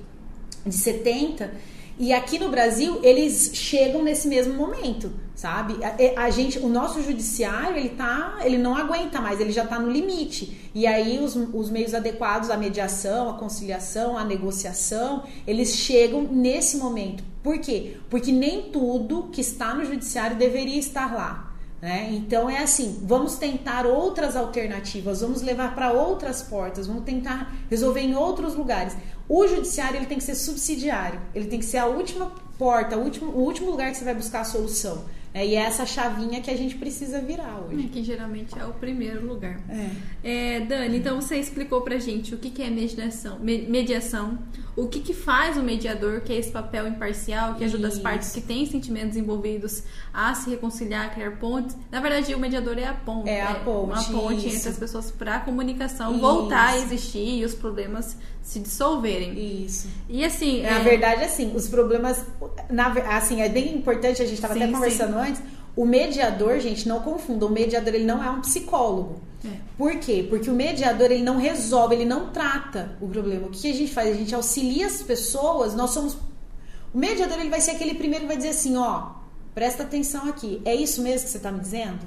de 0.64 0.74
70. 0.74 1.50
E 1.98 2.12
aqui 2.12 2.38
no 2.38 2.50
Brasil, 2.50 3.00
eles 3.02 3.52
chegam 3.54 4.02
nesse 4.02 4.28
mesmo 4.28 4.52
momento, 4.52 5.10
sabe? 5.34 5.78
A, 5.82 6.24
a, 6.24 6.30
gente, 6.30 6.58
o 6.58 6.68
nosso 6.68 7.02
judiciário, 7.02 7.76
ele 7.76 7.90
tá, 7.90 8.38
ele 8.44 8.58
não 8.58 8.76
aguenta 8.76 9.18
mais, 9.18 9.40
ele 9.40 9.50
já 9.50 9.64
está 9.64 9.78
no 9.78 9.90
limite. 9.90 10.70
E 10.74 10.86
aí 10.86 11.18
os, 11.18 11.34
os 11.34 11.70
meios 11.70 11.94
adequados, 11.94 12.50
a 12.50 12.56
mediação, 12.56 13.30
a 13.30 13.34
conciliação, 13.34 14.18
a 14.18 14.24
negociação, 14.24 15.24
eles 15.46 15.74
chegam 15.74 16.24
nesse 16.24 16.76
momento. 16.76 17.24
Por 17.42 17.58
quê? 17.58 17.96
Porque 18.10 18.30
nem 18.30 18.70
tudo 18.70 19.28
que 19.32 19.40
está 19.40 19.72
no 19.74 19.84
judiciário 19.84 20.36
deveria 20.36 20.78
estar 20.78 21.14
lá. 21.14 21.46
Né? 21.80 22.08
Então 22.12 22.48
é 22.48 22.58
assim, 22.58 23.00
vamos 23.04 23.36
tentar 23.36 23.86
outras 23.86 24.34
alternativas, 24.34 25.20
vamos 25.20 25.42
levar 25.42 25.74
para 25.74 25.92
outras 25.92 26.42
portas, 26.42 26.86
vamos 26.86 27.04
tentar 27.04 27.54
resolver 27.70 28.00
em 28.00 28.14
outros 28.14 28.54
lugares. 28.54 28.96
O 29.28 29.46
judiciário 29.46 29.96
ele 29.96 30.06
tem 30.06 30.18
que 30.18 30.24
ser 30.24 30.34
subsidiário, 30.34 31.20
ele 31.34 31.46
tem 31.46 31.58
que 31.58 31.64
ser 31.64 31.78
a 31.78 31.86
última 31.86 32.32
porta, 32.58 32.96
o 32.96 33.02
último, 33.02 33.32
o 33.32 33.40
último 33.40 33.70
lugar 33.70 33.90
que 33.90 33.96
você 33.98 34.04
vai 34.04 34.14
buscar 34.14 34.40
a 34.40 34.44
solução. 34.44 35.04
É, 35.36 35.46
e 35.46 35.54
é 35.54 35.58
essa 35.58 35.84
chavinha 35.84 36.40
que 36.40 36.50
a 36.50 36.56
gente 36.56 36.76
precisa 36.76 37.20
virar 37.20 37.60
hoje. 37.60 37.84
É, 37.84 37.88
que 37.88 38.02
geralmente 38.02 38.58
é 38.58 38.64
o 38.64 38.72
primeiro 38.72 39.26
lugar. 39.26 39.60
É. 39.68 40.56
É, 40.56 40.60
Dani, 40.60 40.96
então 40.96 41.20
você 41.20 41.36
explicou 41.36 41.82
pra 41.82 41.98
gente 41.98 42.34
o 42.34 42.38
que, 42.38 42.48
que 42.48 42.62
é 42.62 42.70
mediação, 42.70 43.38
mediação, 43.38 44.38
o 44.74 44.86
que, 44.86 45.00
que 45.00 45.12
faz 45.12 45.58
o 45.58 45.62
mediador, 45.62 46.22
que 46.22 46.32
é 46.32 46.36
esse 46.36 46.50
papel 46.50 46.88
imparcial, 46.88 47.54
que 47.56 47.64
ajuda 47.64 47.88
Isso. 47.88 47.98
as 47.98 48.02
partes 48.02 48.32
que 48.32 48.40
têm 48.40 48.64
sentimentos 48.64 49.14
envolvidos 49.14 49.82
a 50.10 50.34
se 50.34 50.48
reconciliar, 50.48 51.04
a 51.04 51.10
criar 51.10 51.32
pontes. 51.32 51.76
Na 51.90 52.00
verdade, 52.00 52.34
o 52.34 52.38
mediador 52.38 52.78
é 52.78 52.86
a 52.86 52.94
ponte. 52.94 53.28
É 53.28 53.42
a 53.42 53.56
ponte. 53.56 54.10
Uma 54.10 54.22
ponte 54.22 54.46
Isso. 54.46 54.56
entre 54.56 54.68
as 54.70 54.78
pessoas 54.78 55.10
para 55.10 55.36
a 55.36 55.40
comunicação 55.40 56.12
Isso. 56.12 56.20
voltar 56.22 56.68
a 56.68 56.78
existir 56.78 57.40
e 57.40 57.44
os 57.44 57.54
problemas 57.54 58.16
se 58.46 58.60
dissolverem. 58.60 59.64
Isso. 59.64 59.88
E 60.08 60.24
assim. 60.24 60.62
Na 60.62 60.78
é... 60.78 60.82
verdade, 60.84 61.24
assim, 61.24 61.52
os 61.54 61.68
problemas. 61.68 62.24
Na, 62.70 62.92
assim, 63.16 63.42
é 63.42 63.48
bem 63.48 63.76
importante, 63.76 64.22
a 64.22 64.24
gente 64.24 64.36
estava 64.36 64.54
até 64.54 64.68
conversando 64.68 65.14
sim. 65.14 65.30
antes. 65.30 65.42
O 65.74 65.84
mediador, 65.84 66.60
gente, 66.60 66.88
não 66.88 67.00
confunda. 67.00 67.44
O 67.44 67.50
mediador 67.50 67.92
ele 67.92 68.04
não 68.04 68.22
é 68.22 68.30
um 68.30 68.40
psicólogo. 68.40 69.20
É. 69.44 69.48
Por 69.76 69.96
quê? 69.96 70.24
Porque 70.30 70.48
o 70.48 70.54
mediador 70.54 71.10
ele 71.10 71.24
não 71.24 71.38
resolve, 71.38 71.96
ele 71.96 72.04
não 72.04 72.30
trata 72.30 72.96
o 73.00 73.08
problema. 73.08 73.48
O 73.48 73.50
que 73.50 73.68
a 73.68 73.74
gente 73.74 73.92
faz? 73.92 74.14
A 74.14 74.16
gente 74.16 74.34
auxilia 74.34 74.86
as 74.86 75.02
pessoas. 75.02 75.74
Nós 75.74 75.90
somos. 75.90 76.16
O 76.94 76.98
mediador 76.98 77.40
ele 77.40 77.50
vai 77.50 77.60
ser 77.60 77.72
aquele 77.72 77.94
primeiro 77.94 78.22
que 78.22 78.28
vai 78.28 78.36
dizer 78.36 78.50
assim, 78.50 78.76
ó, 78.76 79.10
presta 79.54 79.82
atenção 79.82 80.28
aqui. 80.28 80.62
É 80.64 80.74
isso 80.74 81.02
mesmo 81.02 81.26
que 81.26 81.32
você 81.32 81.36
está 81.36 81.50
me 81.50 81.58
dizendo? 81.58 81.98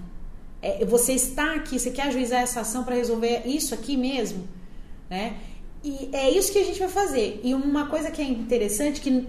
É, 0.61 0.85
você 0.85 1.11
está 1.13 1.55
aqui, 1.55 1.77
você 1.77 1.91
quer 1.91 2.03
ajuizar 2.03 2.41
essa 2.41 2.61
ação 2.61 2.85
para 2.85 2.95
resolver 2.95 3.43
isso 3.45 3.73
aqui 3.73 3.95
mesmo, 3.97 4.47
né? 5.09 5.35
E 5.81 6.09
é 6.11 6.29
isso 6.29 6.51
que 6.51 6.59
a 6.59 6.63
gente 6.63 6.77
vai 6.77 6.89
fazer. 6.89 7.39
E 7.41 7.53
uma 7.53 7.87
coisa 7.87 8.11
que 8.11 8.21
é 8.21 8.25
interessante, 8.25 8.99
que 8.99 9.25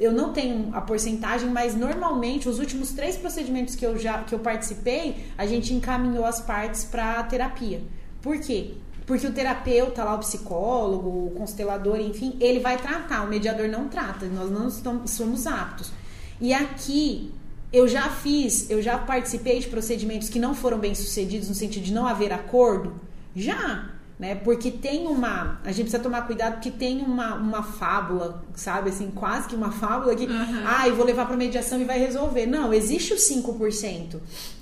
eu 0.00 0.10
não 0.10 0.32
tenho 0.32 0.70
a 0.72 0.80
porcentagem, 0.80 1.50
mas 1.50 1.74
normalmente 1.74 2.48
os 2.48 2.58
últimos 2.58 2.92
três 2.92 3.16
procedimentos 3.16 3.74
que 3.74 3.84
eu 3.84 3.98
já 3.98 4.22
que 4.24 4.34
eu 4.34 4.38
participei, 4.38 5.16
a 5.36 5.46
gente 5.46 5.74
encaminhou 5.74 6.24
as 6.24 6.40
partes 6.40 6.84
para 6.84 7.22
terapia. 7.24 7.82
Por 8.22 8.38
quê? 8.38 8.74
Porque 9.04 9.26
o 9.26 9.32
terapeuta 9.32 10.02
lá, 10.02 10.14
o 10.14 10.18
psicólogo, 10.20 11.26
o 11.26 11.30
constelador, 11.32 12.00
enfim, 12.00 12.36
ele 12.40 12.60
vai 12.60 12.78
tratar, 12.78 13.24
o 13.24 13.28
mediador 13.28 13.68
não 13.68 13.88
trata, 13.88 14.26
nós 14.26 14.50
não 14.50 14.68
estamos, 14.68 15.10
somos 15.10 15.46
aptos. 15.46 15.92
E 16.40 16.54
aqui 16.54 17.30
eu 17.70 17.86
já 17.86 18.08
fiz, 18.08 18.70
eu 18.70 18.80
já 18.80 18.96
participei 18.96 19.58
de 19.58 19.68
procedimentos 19.68 20.30
que 20.30 20.38
não 20.38 20.54
foram 20.54 20.78
bem 20.78 20.94
sucedidos 20.94 21.48
no 21.48 21.54
sentido 21.54 21.82
de 21.82 21.92
não 21.92 22.06
haver 22.06 22.32
acordo. 22.32 22.94
Já, 23.34 23.90
né? 24.22 24.36
Porque 24.36 24.70
tem 24.70 25.08
uma. 25.08 25.60
A 25.64 25.72
gente 25.72 25.86
precisa 25.86 26.00
tomar 26.00 26.28
cuidado 26.28 26.52
porque 26.52 26.70
tem 26.70 27.02
uma, 27.02 27.34
uma 27.34 27.60
fábula, 27.60 28.40
sabe? 28.54 28.90
Assim, 28.90 29.10
quase 29.10 29.48
que 29.48 29.56
uma 29.56 29.72
fábula 29.72 30.14
que. 30.14 30.26
Uhum. 30.26 30.62
Ah, 30.64 30.86
eu 30.86 30.94
vou 30.94 31.04
levar 31.04 31.26
para 31.26 31.36
mediação 31.36 31.80
e 31.80 31.84
vai 31.84 31.98
resolver. 31.98 32.46
Não, 32.46 32.72
existe 32.72 33.12
o 33.12 33.16
5%. 33.16 34.20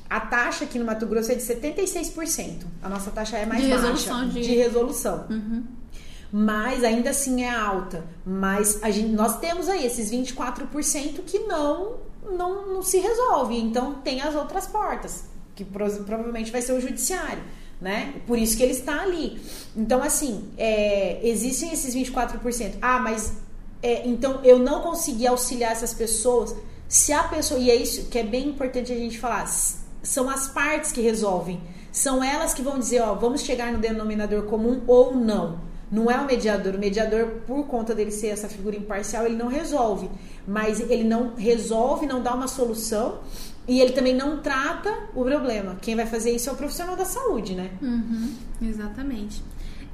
A 0.08 0.18
taxa 0.18 0.64
aqui 0.64 0.78
no 0.78 0.86
Mato 0.86 1.04
Grosso 1.04 1.30
é 1.30 1.34
de 1.34 1.42
76%. 1.42 2.62
A 2.82 2.88
nossa 2.88 3.10
taxa 3.10 3.36
é 3.36 3.44
mais 3.44 3.62
de 3.62 3.68
baixa 3.68 3.82
resolução 3.82 4.28
de... 4.30 4.40
de 4.40 4.54
resolução. 4.54 5.26
Uhum. 5.28 5.62
Mas 6.32 6.82
ainda 6.82 7.10
assim 7.10 7.42
é 7.42 7.50
alta. 7.54 8.06
Mas 8.24 8.82
a 8.82 8.90
gente, 8.90 9.10
nós 9.10 9.40
temos 9.40 9.68
aí 9.68 9.84
esses 9.84 10.10
24% 10.10 11.20
que 11.26 11.40
não, 11.40 11.96
não, 12.24 12.66
não 12.66 12.82
se 12.82 12.96
resolve. 12.96 13.60
Então 13.60 13.96
tem 13.96 14.22
as 14.22 14.34
outras 14.34 14.66
portas, 14.66 15.24
que 15.54 15.66
provavelmente 15.66 16.50
vai 16.50 16.62
ser 16.62 16.72
o 16.72 16.80
judiciário 16.80 17.59
né? 17.80 18.14
Por 18.26 18.38
isso 18.38 18.56
que 18.56 18.62
ele 18.62 18.72
está 18.72 19.02
ali. 19.02 19.40
Então, 19.76 20.02
assim, 20.02 20.48
é, 20.58 21.20
existem 21.22 21.72
esses 21.72 21.94
24%. 21.94 22.74
Ah, 22.82 22.98
mas 22.98 23.32
é, 23.82 24.06
então 24.06 24.40
eu 24.44 24.58
não 24.58 24.82
consegui 24.82 25.26
auxiliar 25.26 25.72
essas 25.72 25.94
pessoas. 25.94 26.54
Se 26.88 27.12
a 27.12 27.22
pessoa, 27.22 27.58
e 27.58 27.70
é 27.70 27.76
isso 27.76 28.06
que 28.06 28.18
é 28.18 28.22
bem 28.22 28.48
importante 28.48 28.92
a 28.92 28.96
gente 28.96 29.18
falar, 29.18 29.46
são 30.02 30.28
as 30.28 30.48
partes 30.48 30.92
que 30.92 31.00
resolvem. 31.00 31.60
São 31.92 32.22
elas 32.22 32.54
que 32.54 32.62
vão 32.62 32.78
dizer, 32.78 33.00
ó, 33.00 33.14
vamos 33.14 33.42
chegar 33.42 33.72
no 33.72 33.78
denominador 33.78 34.42
comum 34.44 34.82
ou 34.86 35.14
não. 35.14 35.58
Não 35.90 36.08
é 36.08 36.16
o 36.20 36.24
mediador. 36.24 36.76
O 36.76 36.78
mediador, 36.78 37.26
por 37.46 37.66
conta 37.66 37.94
dele 37.94 38.12
ser 38.12 38.28
essa 38.28 38.48
figura 38.48 38.76
imparcial, 38.76 39.26
ele 39.26 39.36
não 39.36 39.48
resolve. 39.48 40.08
Mas 40.46 40.78
ele 40.78 41.02
não 41.02 41.34
resolve, 41.34 42.06
não 42.06 42.22
dá 42.22 42.32
uma 42.34 42.46
solução 42.46 43.20
e 43.70 43.80
ele 43.80 43.92
também 43.92 44.12
não 44.12 44.38
trata 44.38 44.92
o 45.14 45.22
problema. 45.22 45.76
Quem 45.80 45.94
vai 45.94 46.04
fazer 46.04 46.32
isso 46.32 46.50
é 46.50 46.52
o 46.52 46.56
profissional 46.56 46.96
da 46.96 47.04
saúde, 47.04 47.54
né? 47.54 47.70
Uhum, 47.80 48.34
exatamente. 48.60 49.44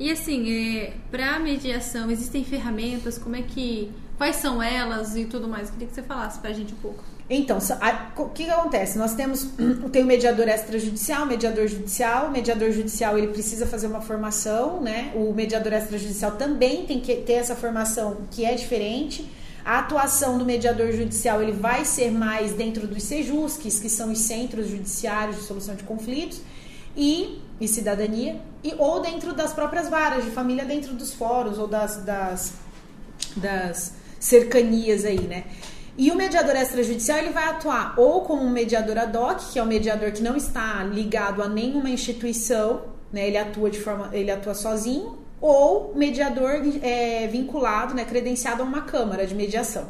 E 0.01 0.11
assim, 0.11 0.51
é, 0.51 0.95
para 1.11 1.39
mediação, 1.39 2.11
existem 2.11 2.43
ferramentas? 2.43 3.19
Como 3.19 3.37
é 3.37 3.43
que. 3.43 3.93
Quais 4.17 4.37
são 4.37 4.63
elas 4.63 5.15
e 5.15 5.27
tudo 5.27 5.47
mais? 5.47 5.69
Queria 5.69 5.89
que 5.89 5.95
você 5.95 6.03
falasse 6.03 6.39
para 6.39 6.49
a 6.49 6.53
gente 6.55 6.73
um 6.73 6.79
pouco. 6.79 7.05
Então, 7.29 7.59
o 8.17 8.29
que, 8.31 8.45
que, 8.45 8.51
acontece? 8.51 8.97
Nós 8.97 9.13
temos 9.13 9.47
tem 9.93 10.03
o 10.03 10.07
mediador 10.07 10.49
extrajudicial, 10.49 11.27
mediador 11.27 11.69
judicial. 11.69 12.29
O 12.29 12.31
mediador 12.31 12.71
judicial 12.71 13.19
ele 13.19 13.27
precisa 13.27 13.67
fazer 13.67 13.89
uma 13.89 14.01
formação, 14.01 14.81
né? 14.81 15.13
O 15.15 15.35
mediador 15.35 15.75
extrajudicial 15.75 16.33
também 16.33 16.87
tem 16.87 16.99
que 16.99 17.15
ter 17.17 17.35
essa 17.35 17.55
formação 17.55 18.23
que 18.31 18.43
é 18.43 18.55
diferente. 18.55 19.31
A 19.67 19.81
atuação 19.81 20.39
do 20.39 20.45
mediador 20.45 20.93
judicial 20.93 21.43
ele 21.43 21.51
vai 21.51 21.85
ser 21.85 22.13
mais 22.13 22.53
dentro 22.53 22.87
dos 22.87 23.03
SEJUSCs, 23.03 23.81
que 23.81 23.91
são 23.91 24.13
os 24.13 24.21
centros 24.21 24.69
judiciários 24.69 25.39
de 25.39 25.43
solução 25.43 25.75
de 25.75 25.83
conflitos, 25.83 26.41
e, 26.97 27.43
e 27.61 27.67
cidadania, 27.67 28.41
e 28.63 28.77
ou 28.79 29.03
dentro 29.03 29.35
das 29.35 29.53
próprias 29.53 29.89
varas 29.89 30.25
de 30.25 30.31
família, 30.31 30.65
dentro 30.65 30.95
dos 30.95 31.13
fóruns 31.13 31.59
ou 31.59 31.67
das, 31.67 31.97
das, 32.05 32.55
das 33.37 33.95
cercanias 34.21 35.05
aí, 35.05 35.23
né? 35.23 35.43
E 35.99 36.13
o 36.13 36.15
mediador 36.15 36.55
extrajudicial 36.55 37.19
ele 37.19 37.31
vai 37.31 37.49
atuar 37.49 37.95
ou 37.99 38.21
como 38.21 38.45
um 38.45 38.51
mediador 38.51 38.97
ad 38.97 39.19
hoc, 39.19 39.53
que 39.53 39.59
é 39.59 39.63
um 39.65 39.67
mediador 39.67 40.13
que 40.13 40.23
não 40.23 40.37
está 40.37 40.85
ligado 40.85 41.43
a 41.43 41.49
nenhuma 41.49 41.91
instituição, 41.91 42.85
né? 43.13 43.27
Ele 43.27 43.37
atua 43.37 43.69
de 43.69 43.81
forma, 43.81 44.11
ele 44.13 44.31
atua 44.31 44.55
sozinho, 44.55 45.26
ou 45.41 45.93
mediador 45.95 46.63
é, 46.83 47.27
vinculado, 47.27 47.95
né, 47.95 48.05
credenciado 48.05 48.63
a 48.63 48.65
uma 48.65 48.83
câmara 48.83 49.27
de 49.27 49.35
mediação. 49.35 49.89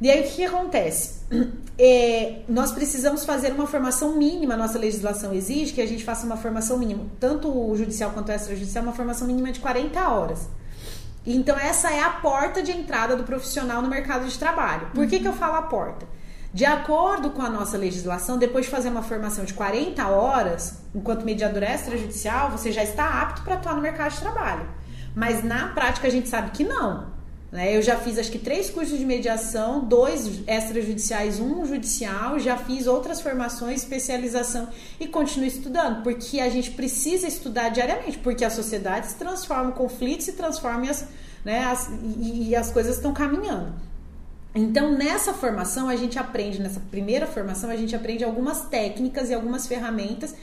E 0.00 0.10
aí 0.10 0.20
o 0.20 0.24
que, 0.24 0.44
acontece? 0.44 1.20
É, 1.78 2.38
nós 2.48 2.72
precisamos 2.72 3.26
fazer 3.26 3.52
uma 3.52 3.66
formação 3.66 4.16
mínima, 4.16 4.56
nossa 4.56 4.78
legislação 4.78 5.34
exige 5.34 5.74
que 5.74 5.82
a 5.82 5.86
gente 5.86 6.02
faça 6.02 6.24
uma 6.24 6.38
formação 6.38 6.78
mínima, 6.78 7.04
tanto 7.20 7.50
o 7.50 7.76
judicial 7.76 8.12
quanto 8.12 8.30
o 8.30 8.32
extrajudicial, 8.32 8.82
uma 8.82 8.94
formação 8.94 9.26
mínima 9.26 9.52
de 9.52 9.60
40 9.60 10.08
horas. 10.08 10.48
Então 11.26 11.54
essa 11.58 11.92
é 11.92 12.00
a 12.00 12.08
porta 12.08 12.62
de 12.62 12.72
entrada 12.72 13.14
do 13.14 13.24
profissional 13.24 13.82
no 13.82 13.88
mercado 13.88 14.26
de 14.26 14.38
trabalho. 14.38 14.88
Por 14.94 15.06
que, 15.06 15.20
que 15.20 15.28
eu 15.28 15.34
falo 15.34 15.56
a 15.56 15.62
porta? 15.64 16.06
De 16.56 16.64
acordo 16.64 17.32
com 17.32 17.42
a 17.42 17.50
nossa 17.50 17.76
legislação, 17.76 18.38
depois 18.38 18.64
de 18.64 18.70
fazer 18.70 18.88
uma 18.88 19.02
formação 19.02 19.44
de 19.44 19.52
40 19.52 20.08
horas, 20.08 20.78
enquanto 20.94 21.22
mediador 21.22 21.62
extrajudicial, 21.62 22.50
você 22.50 22.72
já 22.72 22.82
está 22.82 23.20
apto 23.20 23.42
para 23.42 23.56
atuar 23.56 23.74
no 23.74 23.82
mercado 23.82 24.14
de 24.14 24.20
trabalho. 24.20 24.66
Mas 25.14 25.44
na 25.44 25.68
prática 25.74 26.08
a 26.08 26.10
gente 26.10 26.30
sabe 26.30 26.52
que 26.52 26.64
não. 26.64 27.08
Né? 27.52 27.76
Eu 27.76 27.82
já 27.82 27.98
fiz 27.98 28.18
acho 28.18 28.32
que 28.32 28.38
três 28.38 28.70
cursos 28.70 28.98
de 28.98 29.04
mediação, 29.04 29.84
dois 29.84 30.40
extrajudiciais, 30.48 31.38
um 31.38 31.66
judicial, 31.66 32.38
já 32.38 32.56
fiz 32.56 32.86
outras 32.86 33.20
formações, 33.20 33.82
especialização 33.82 34.66
e 34.98 35.06
continuo 35.06 35.46
estudando, 35.46 36.02
porque 36.02 36.40
a 36.40 36.48
gente 36.48 36.70
precisa 36.70 37.28
estudar 37.28 37.68
diariamente, 37.68 38.16
porque 38.16 38.46
a 38.46 38.50
sociedade 38.50 39.08
se 39.08 39.16
transforma, 39.16 39.68
o 39.68 39.74
conflito 39.74 40.22
se 40.22 40.32
transforma 40.32 40.86
e 40.86 40.88
as, 40.88 41.06
né, 41.44 41.64
as, 41.64 41.90
e, 42.18 42.48
e 42.48 42.56
as 42.56 42.70
coisas 42.70 42.96
estão 42.96 43.12
caminhando. 43.12 43.74
Então, 44.56 44.92
nessa 44.92 45.34
formação, 45.34 45.88
a 45.88 45.96
gente 45.96 46.18
aprende, 46.18 46.60
nessa 46.60 46.80
primeira 46.80 47.26
formação, 47.26 47.68
a 47.68 47.76
gente 47.76 47.94
aprende 47.94 48.24
algumas 48.24 48.62
técnicas 48.62 49.28
e 49.28 49.34
algumas 49.34 49.66
ferramentas 49.66 50.34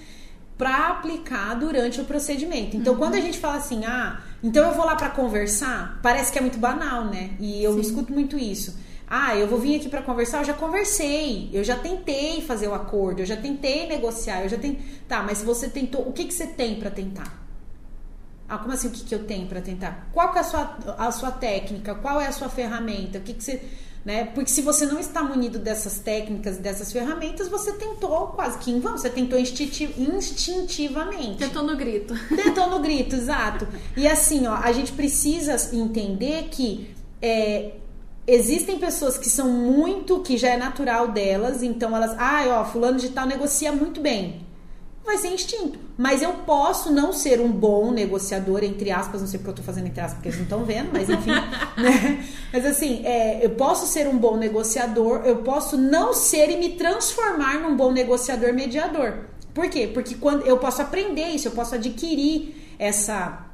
para 0.56 0.90
aplicar 0.90 1.56
durante 1.56 2.00
o 2.00 2.06
procedimento. 2.06 2.78
Então, 2.78 2.94
uhum. 2.94 3.00
quando 3.00 3.16
a 3.16 3.20
gente 3.20 3.40
fala 3.40 3.56
assim, 3.56 3.84
ah, 3.86 4.22
então 4.44 4.68
eu 4.68 4.76
vou 4.76 4.86
lá 4.86 4.96
para 4.96 5.10
conversar, 5.10 6.00
parece 6.04 6.32
que 6.32 6.38
é 6.38 6.42
muito 6.42 6.60
banal, 6.60 7.06
né? 7.06 7.32
E 7.40 7.64
eu 7.64 7.74
Sim. 7.74 7.82
escuto 7.82 8.14
muito 8.14 8.38
isso. 8.38 8.78
Ah, 9.08 9.36
eu 9.36 9.48
vou 9.48 9.60
vir 9.60 9.78
aqui 9.78 9.90
para 9.90 10.02
conversar, 10.02 10.40
eu 10.40 10.46
já 10.46 10.54
conversei, 10.54 11.50
eu 11.52 11.64
já 11.64 11.76
tentei 11.76 12.42
fazer 12.42 12.68
o 12.68 12.74
acordo, 12.74 13.22
eu 13.22 13.26
já 13.26 13.36
tentei 13.36 13.88
negociar, 13.88 14.44
eu 14.44 14.50
já 14.50 14.58
tentei. 14.58 14.80
Tá, 15.08 15.24
mas 15.24 15.40
se 15.40 15.46
você 15.46 15.68
tentou, 15.68 16.08
o 16.08 16.14
que, 16.14 16.26
que 16.26 16.34
você 16.34 16.46
tem 16.46 16.76
para 16.76 16.92
tentar? 16.92 17.44
Ah, 18.48 18.60
como 18.60 18.74
assim 18.74 18.88
o 18.88 18.92
que, 18.92 19.04
que 19.04 19.16
eu 19.16 19.26
tenho 19.26 19.48
para 19.48 19.60
tentar? 19.62 20.10
Qual 20.14 20.32
que 20.32 20.38
é 20.38 20.42
a 20.42 20.44
sua, 20.44 20.78
a 21.00 21.12
sua 21.12 21.32
técnica? 21.32 21.96
Qual 21.96 22.22
é 22.22 22.28
a 22.28 22.32
sua 22.32 22.50
ferramenta? 22.50 23.18
O 23.18 23.22
que, 23.22 23.34
que 23.34 23.44
você 23.44 23.62
né? 24.06 24.26
Porque 24.26 24.50
se 24.50 24.62
você 24.62 24.86
não 24.86 25.00
está 25.00 25.24
munido 25.24 25.58
dessas 25.58 26.00
técnicas, 26.00 26.58
dessas 26.58 26.92
ferramentas, 26.92 27.48
você 27.48 27.72
tentou 27.74 28.28
quase 28.28 28.58
que 28.58 28.70
em 28.72 28.80
vão, 28.80 28.98
você 28.98 29.10
tentou 29.10 29.40
instintivamente. 29.40 31.38
Tentou 31.38 31.64
no 31.64 31.78
grito. 31.78 32.14
Tentou 32.36 32.70
no 32.70 32.80
grito, 32.80 33.16
exato. 33.16 33.68
E 33.96 34.08
assim, 34.08 34.46
ó, 34.46 34.56
a 34.56 34.72
gente 34.74 34.92
precisa 34.92 35.56
entender 35.76 36.50
que 36.52 36.94
é, 37.22 37.72
existem 38.28 38.78
pessoas 38.78 39.18
que 39.18 39.30
são 39.30 39.50
muito, 39.50 40.20
que 40.20 40.38
já 40.38 40.50
é 40.50 40.58
natural 40.58 41.08
delas, 41.10 41.64
então 41.64 41.96
elas, 41.96 42.14
ah, 42.20 42.44
ó, 42.60 42.66
fulano 42.66 43.00
de 43.00 43.10
tal 43.10 43.26
negocia 43.26 43.72
muito 43.72 44.02
bem 44.02 44.43
vai 45.06 45.18
ser 45.18 45.30
instinto. 45.30 45.80
Mas 45.98 46.22
eu 46.22 46.34
posso 46.34 46.92
não 46.92 47.12
ser 47.14 47.40
um 47.40 47.52
bom 47.52 47.92
negociador, 47.92 48.64
entre 48.64 48.90
aspas, 48.92 49.22
não 49.22 49.28
sei 49.28 49.40
porque 49.40 49.52
eu 49.52 49.56
tô 49.56 49.64
fazendo 49.64 49.88
entre 49.88 50.02
aspas, 50.02 50.16
porque 50.16 50.30
eles 50.30 50.38
não 50.38 50.46
estão 50.46 50.66
vendo, 50.66 50.90
mas 50.92 51.10
enfim. 51.10 51.32
né? 51.78 52.26
Mas 52.52 52.66
assim, 52.66 53.06
é, 53.06 53.46
eu 53.46 53.52
posso 53.52 53.86
ser 53.86 54.08
um 54.08 54.18
bom 54.18 54.38
negociador, 54.38 55.22
eu 55.26 55.38
posso 55.38 55.78
não 55.78 56.14
ser 56.14 56.50
e 56.50 56.58
me 56.58 56.70
transformar 56.70 57.60
num 57.60 57.76
bom 57.76 57.92
negociador 57.92 58.54
mediador. 58.54 59.26
Por 59.54 59.70
quê? 59.70 59.90
Porque 59.94 60.16
quando 60.16 60.46
eu 60.46 60.58
posso 60.58 60.82
aprender 60.82 61.28
isso, 61.28 61.48
eu 61.48 61.52
posso 61.52 61.76
adquirir 61.76 62.56
essa 62.80 63.46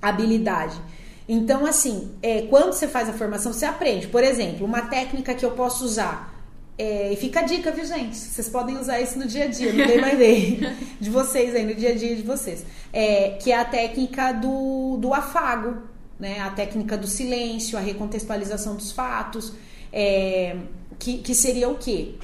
habilidade. 0.00 0.80
Então, 1.28 1.64
assim, 1.66 2.12
é, 2.22 2.42
quando 2.42 2.72
você 2.72 2.88
faz 2.88 3.08
a 3.08 3.12
formação, 3.12 3.52
você 3.52 3.64
aprende. 3.64 4.08
Por 4.08 4.24
exemplo, 4.24 4.66
uma 4.66 4.82
técnica 4.82 5.34
que 5.34 5.44
eu 5.44 5.52
posso 5.52 5.84
usar. 5.84 6.31
É, 6.78 7.12
e 7.12 7.16
fica 7.16 7.40
a 7.40 7.42
dica, 7.42 7.70
viu, 7.70 7.84
gente? 7.84 8.16
Vocês 8.16 8.48
podem 8.48 8.78
usar 8.78 9.00
isso 9.00 9.18
no 9.18 9.26
dia 9.26 9.44
a 9.44 9.46
dia, 9.46 9.72
no 9.72 9.86
day 9.86 10.00
by 10.00 10.16
day 10.16 10.76
de 11.00 11.10
vocês 11.10 11.54
aí, 11.54 11.64
no 11.64 11.74
dia 11.74 11.90
a 11.90 11.94
dia 11.94 12.16
de 12.16 12.22
vocês. 12.22 12.64
É, 12.92 13.38
que 13.40 13.52
é 13.52 13.58
a 13.58 13.64
técnica 13.64 14.32
do, 14.32 14.96
do 14.98 15.12
afago, 15.12 15.82
né? 16.18 16.40
A 16.40 16.50
técnica 16.50 16.96
do 16.96 17.06
silêncio, 17.06 17.76
a 17.76 17.80
recontextualização 17.80 18.74
dos 18.74 18.90
fatos. 18.92 19.52
É, 19.92 20.56
que, 20.98 21.18
que 21.18 21.34
seria 21.34 21.68
o 21.68 21.76
quê? 21.76 22.14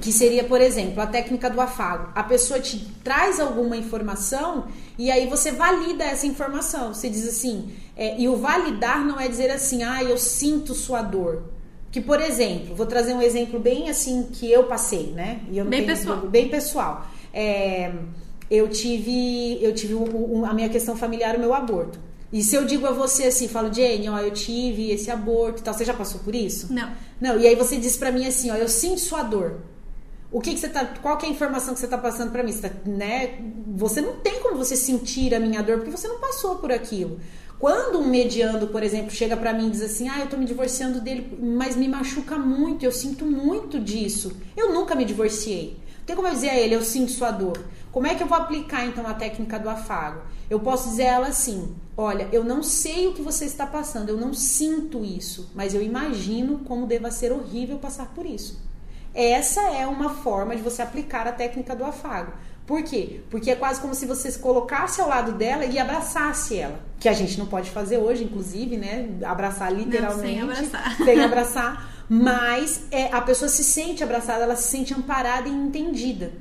que 0.00 0.12
seria, 0.12 0.44
por 0.44 0.60
exemplo, 0.60 1.02
a 1.02 1.06
técnica 1.06 1.50
do 1.50 1.60
afago. 1.60 2.12
A 2.14 2.22
pessoa 2.22 2.60
te 2.60 2.78
traz 3.02 3.40
alguma 3.40 3.76
informação 3.76 4.68
e 4.96 5.10
aí 5.10 5.26
você 5.26 5.50
valida 5.50 6.04
essa 6.04 6.26
informação. 6.26 6.94
Você 6.94 7.08
diz 7.08 7.26
assim, 7.26 7.72
é, 7.96 8.16
e 8.16 8.28
o 8.28 8.36
validar 8.36 9.04
não 9.04 9.18
é 9.18 9.26
dizer 9.26 9.50
assim, 9.50 9.82
ah, 9.82 10.02
eu 10.02 10.16
sinto 10.16 10.74
sua 10.74 11.02
dor. 11.02 11.42
Que, 11.90 12.00
por 12.00 12.20
exemplo, 12.20 12.74
vou 12.74 12.86
trazer 12.86 13.14
um 13.14 13.22
exemplo 13.22 13.58
bem 13.58 13.88
assim 13.88 14.28
que 14.32 14.50
eu 14.50 14.64
passei, 14.64 15.12
né? 15.14 15.40
bem, 15.48 15.66
tenho, 15.68 15.86
pessoal. 15.86 16.16
bem 16.26 16.48
pessoal. 16.48 17.06
É, 17.32 17.92
eu 18.50 18.68
tive, 18.68 19.58
eu 19.62 19.74
tive 19.74 19.94
o, 19.94 20.40
o, 20.40 20.44
a 20.44 20.52
minha 20.52 20.68
questão 20.68 20.96
familiar, 20.96 21.36
o 21.36 21.40
meu 21.40 21.54
aborto. 21.54 21.98
E 22.30 22.42
se 22.42 22.54
eu 22.54 22.66
digo 22.66 22.86
a 22.86 22.92
você 22.92 23.24
assim, 23.24 23.48
falo, 23.48 23.72
Jane, 23.72 24.08
ó, 24.08 24.18
eu 24.18 24.30
tive 24.30 24.90
esse 24.90 25.10
aborto 25.10 25.60
e 25.60 25.64
tal, 25.64 25.72
você 25.72 25.84
já 25.84 25.94
passou 25.94 26.20
por 26.20 26.34
isso? 26.34 26.72
Não. 26.72 26.92
Não, 27.18 27.40
e 27.40 27.46
aí 27.46 27.54
você 27.54 27.76
diz 27.76 27.96
para 27.96 28.12
mim 28.12 28.26
assim, 28.26 28.50
ó, 28.50 28.54
eu 28.54 28.68
sinto 28.68 29.00
sua 29.00 29.22
dor. 29.22 29.60
O 30.30 30.40
que, 30.40 30.52
que 30.52 30.60
você 30.60 30.68
tá. 30.68 30.84
Qual 30.84 31.16
que 31.16 31.24
é 31.24 31.28
a 31.30 31.32
informação 31.32 31.72
que 31.72 31.80
você 31.80 31.86
está 31.86 31.96
passando 31.96 32.30
para 32.30 32.42
mim? 32.42 32.52
Você, 32.52 32.68
tá, 32.68 32.74
né, 32.84 33.38
você 33.74 34.02
não 34.02 34.16
tem 34.16 34.40
como 34.40 34.58
você 34.58 34.76
sentir 34.76 35.34
a 35.34 35.40
minha 35.40 35.62
dor, 35.62 35.78
porque 35.78 35.90
você 35.90 36.06
não 36.06 36.20
passou 36.20 36.56
por 36.56 36.70
aquilo. 36.70 37.18
Quando 37.58 37.98
um 37.98 38.08
mediando, 38.08 38.68
por 38.68 38.84
exemplo, 38.84 39.10
chega 39.10 39.36
para 39.36 39.52
mim 39.52 39.66
e 39.66 39.70
diz 39.70 39.82
assim: 39.82 40.08
Ah, 40.08 40.20
eu 40.20 40.28
tô 40.28 40.36
me 40.36 40.44
divorciando 40.44 41.00
dele, 41.00 41.36
mas 41.40 41.74
me 41.74 41.88
machuca 41.88 42.38
muito, 42.38 42.84
eu 42.84 42.92
sinto 42.92 43.26
muito 43.26 43.80
disso. 43.80 44.36
Eu 44.56 44.72
nunca 44.72 44.94
me 44.94 45.04
divorciei. 45.04 45.76
Tem 46.06 46.14
como 46.14 46.28
eu 46.28 46.32
dizer 46.32 46.50
a 46.50 46.56
ele: 46.56 46.74
Eu 46.74 46.82
sinto 46.82 47.10
sua 47.10 47.32
dor. 47.32 47.58
Como 47.90 48.06
é 48.06 48.14
que 48.14 48.22
eu 48.22 48.28
vou 48.28 48.38
aplicar 48.38 48.86
então 48.86 49.06
a 49.06 49.14
técnica 49.14 49.58
do 49.58 49.68
afago? 49.68 50.22
Eu 50.48 50.60
posso 50.60 50.90
dizer 50.90 51.08
a 51.08 51.14
ela 51.14 51.28
assim: 51.28 51.74
Olha, 51.96 52.28
eu 52.30 52.44
não 52.44 52.62
sei 52.62 53.08
o 53.08 53.14
que 53.14 53.22
você 53.22 53.44
está 53.44 53.66
passando, 53.66 54.08
eu 54.08 54.16
não 54.16 54.32
sinto 54.32 55.04
isso, 55.04 55.50
mas 55.52 55.74
eu 55.74 55.82
imagino 55.82 56.60
como 56.60 56.86
deva 56.86 57.10
ser 57.10 57.32
horrível 57.32 57.78
passar 57.78 58.06
por 58.14 58.24
isso. 58.24 58.62
Essa 59.12 59.62
é 59.72 59.84
uma 59.84 60.10
forma 60.10 60.54
de 60.54 60.62
você 60.62 60.80
aplicar 60.80 61.26
a 61.26 61.32
técnica 61.32 61.74
do 61.74 61.84
afago. 61.84 62.32
Por 62.68 62.82
quê? 62.82 63.22
Porque 63.30 63.50
é 63.50 63.56
quase 63.56 63.80
como 63.80 63.94
se 63.94 64.04
você 64.04 64.30
se 64.30 64.38
colocasse 64.40 65.00
ao 65.00 65.08
lado 65.08 65.32
dela 65.32 65.64
e 65.64 65.78
abraçasse 65.78 66.58
ela. 66.58 66.78
Que 67.00 67.08
a 67.08 67.14
gente 67.14 67.38
não 67.38 67.46
pode 67.46 67.70
fazer 67.70 67.96
hoje, 67.96 68.24
inclusive, 68.24 68.76
né? 68.76 69.08
Abraçar 69.24 69.72
literalmente. 69.72 70.38
Não, 70.38 70.54
sem 70.54 70.68
abraçar. 70.68 70.96
Sem 71.02 71.20
abraçar. 71.24 72.04
Mas 72.10 72.82
é, 72.90 73.10
a 73.10 73.22
pessoa 73.22 73.48
se 73.48 73.64
sente 73.64 74.04
abraçada, 74.04 74.44
ela 74.44 74.54
se 74.54 74.68
sente 74.68 74.92
amparada 74.92 75.48
e 75.48 75.50
entendida. 75.50 76.32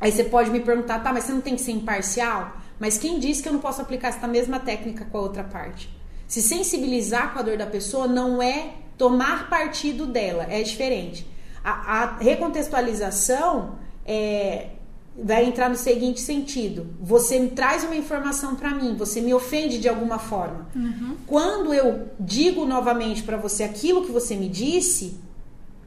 Aí 0.00 0.10
você 0.10 0.24
pode 0.24 0.50
me 0.50 0.58
perguntar, 0.58 0.98
tá, 0.98 1.12
mas 1.12 1.24
você 1.24 1.32
não 1.32 1.40
tem 1.40 1.54
que 1.54 1.62
ser 1.62 1.70
imparcial? 1.70 2.56
Mas 2.80 2.98
quem 2.98 3.20
disse 3.20 3.40
que 3.40 3.48
eu 3.48 3.52
não 3.52 3.60
posso 3.60 3.80
aplicar 3.80 4.08
essa 4.08 4.26
mesma 4.26 4.58
técnica 4.58 5.04
com 5.04 5.16
a 5.16 5.20
outra 5.20 5.44
parte? 5.44 5.88
Se 6.26 6.42
sensibilizar 6.42 7.32
com 7.32 7.38
a 7.38 7.42
dor 7.42 7.56
da 7.56 7.66
pessoa 7.66 8.08
não 8.08 8.42
é 8.42 8.70
tomar 8.98 9.48
partido 9.48 10.06
dela, 10.06 10.44
é 10.50 10.60
diferente. 10.60 11.24
A, 11.62 12.02
a 12.02 12.16
recontextualização 12.16 13.78
é, 14.04 14.70
vai 15.16 15.44
entrar 15.44 15.68
no 15.68 15.76
seguinte 15.76 16.20
sentido: 16.20 16.86
você 17.00 17.38
me 17.38 17.50
traz 17.50 17.84
uma 17.84 17.96
informação 17.96 18.54
para 18.54 18.70
mim, 18.70 18.96
você 18.96 19.20
me 19.20 19.34
ofende 19.34 19.78
de 19.78 19.88
alguma 19.88 20.18
forma. 20.18 20.68
Uhum. 20.74 21.16
Quando 21.26 21.72
eu 21.72 22.08
digo 22.18 22.64
novamente 22.64 23.22
para 23.22 23.36
você 23.36 23.62
aquilo 23.62 24.04
que 24.04 24.10
você 24.10 24.34
me 24.34 24.48
disse, 24.48 25.18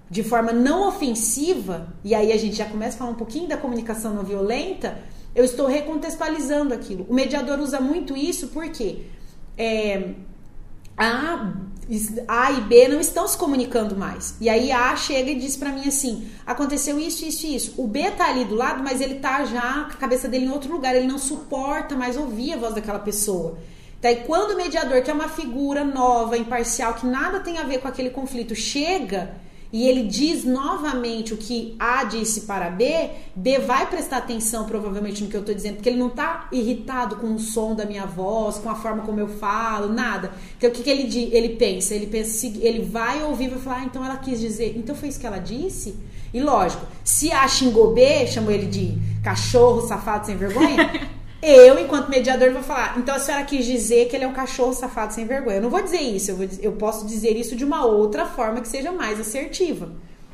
de 0.09 0.23
forma 0.23 0.53
não 0.53 0.87
ofensiva, 0.87 1.93
e 2.03 2.13
aí 2.13 2.31
a 2.31 2.37
gente 2.37 2.55
já 2.55 2.65
começa 2.65 2.95
a 2.95 2.99
falar 2.99 3.11
um 3.11 3.15
pouquinho 3.15 3.47
da 3.47 3.57
comunicação 3.57 4.13
não 4.13 4.23
violenta, 4.23 4.99
eu 5.33 5.43
estou 5.43 5.67
recontextualizando 5.67 6.73
aquilo. 6.73 7.05
O 7.09 7.13
mediador 7.13 7.59
usa 7.59 7.81
muito 7.81 8.15
isso 8.15 8.49
porque 8.49 9.03
é, 9.57 10.11
a 10.97 11.53
a 12.27 12.51
e 12.51 12.61
B 12.61 12.87
não 12.87 12.99
estão 12.99 13.27
se 13.27 13.37
comunicando 13.37 13.95
mais. 13.95 14.35
E 14.41 14.49
aí 14.49 14.71
a 14.71 14.95
chega 14.95 15.31
e 15.31 15.35
diz 15.35 15.55
para 15.55 15.71
mim 15.71 15.87
assim: 15.87 16.27
aconteceu 16.45 16.99
isso, 16.99 17.25
isso 17.25 17.45
e 17.45 17.55
isso. 17.55 17.73
O 17.77 17.87
B 17.87 18.09
tá 18.11 18.27
ali 18.27 18.45
do 18.45 18.55
lado, 18.55 18.83
mas 18.83 19.01
ele 19.01 19.15
tá 19.15 19.45
já 19.45 19.83
com 19.85 19.93
a 19.93 19.97
cabeça 19.97 20.27
dele 20.27 20.45
em 20.45 20.51
outro 20.51 20.71
lugar. 20.71 20.95
Ele 20.95 21.07
não 21.07 21.19
suporta 21.19 21.95
mais 21.95 22.17
ouvir 22.17 22.53
a 22.53 22.57
voz 22.57 22.73
daquela 22.73 22.99
pessoa. 22.99 23.57
Daí, 24.01 24.17
quando 24.27 24.51
o 24.51 24.57
mediador, 24.57 25.01
que 25.01 25.09
é 25.09 25.13
uma 25.13 25.29
figura 25.29 25.83
nova, 25.83 26.37
imparcial, 26.37 26.93
que 26.93 27.05
nada 27.05 27.39
tem 27.39 27.57
a 27.57 27.63
ver 27.63 27.79
com 27.79 27.87
aquele 27.87 28.09
conflito, 28.09 28.53
chega 28.53 29.35
e 29.71 29.87
ele 29.87 30.03
diz 30.03 30.43
novamente 30.43 31.33
o 31.33 31.37
que 31.37 31.75
A 31.79 32.03
disse 32.03 32.41
para 32.41 32.69
B, 32.69 33.09
B 33.35 33.59
vai 33.59 33.87
prestar 33.87 34.17
atenção 34.17 34.65
provavelmente 34.65 35.23
no 35.23 35.29
que 35.29 35.35
eu 35.35 35.41
estou 35.41 35.53
dizendo, 35.53 35.75
porque 35.75 35.89
ele 35.89 35.99
não 35.99 36.07
está 36.07 36.47
irritado 36.51 37.17
com 37.17 37.33
o 37.33 37.39
som 37.39 37.75
da 37.75 37.85
minha 37.85 38.05
voz, 38.05 38.57
com 38.57 38.69
a 38.69 38.75
forma 38.75 39.03
como 39.03 39.19
eu 39.19 39.27
falo, 39.27 39.91
nada. 39.91 40.31
Então 40.57 40.69
o 40.69 40.73
que, 40.73 40.83
que 40.83 40.89
ele, 40.89 41.29
ele 41.33 41.49
pensa? 41.55 41.93
Ele 41.93 42.07
pensa, 42.07 42.47
ele 42.47 42.83
vai 42.83 43.23
ouvir 43.23 43.45
e 43.45 43.49
vai 43.49 43.59
falar, 43.59 43.77
ah, 43.77 43.83
então 43.85 44.05
ela 44.05 44.17
quis 44.17 44.39
dizer, 44.39 44.75
então 44.77 44.95
foi 44.95 45.09
isso 45.09 45.19
que 45.19 45.27
ela 45.27 45.39
disse? 45.39 45.95
E 46.33 46.41
lógico, 46.41 46.85
se 47.03 47.31
A 47.31 47.47
xingou 47.47 47.93
B, 47.93 48.27
chamou 48.27 48.51
ele 48.51 48.65
de 48.65 48.97
cachorro, 49.23 49.87
safado, 49.87 50.25
sem 50.25 50.35
vergonha, 50.35 51.09
Eu, 51.47 51.77
enquanto 51.77 52.09
mediador, 52.09 52.51
vou 52.51 52.63
falar. 52.63 52.97
Então 52.97 53.13
a 53.13 53.19
senhora 53.19 53.45
quis 53.45 53.65
dizer 53.65 54.07
que 54.07 54.15
ele 54.15 54.25
é 54.25 54.27
um 54.27 54.33
cachorro 54.33 54.73
safado 54.73 55.13
sem 55.13 55.27
vergonha. 55.27 55.57
Eu 55.57 55.61
não 55.61 55.69
vou 55.69 55.83
dizer 55.83 56.01
isso, 56.01 56.31
eu, 56.31 56.35
vou, 56.35 56.47
eu 56.59 56.71
posso 56.71 57.05
dizer 57.05 57.37
isso 57.37 57.55
de 57.55 57.63
uma 57.63 57.85
outra 57.85 58.25
forma 58.25 58.61
que 58.61 58.67
seja 58.67 58.91
mais 58.91 59.19
assertiva. 59.19 59.91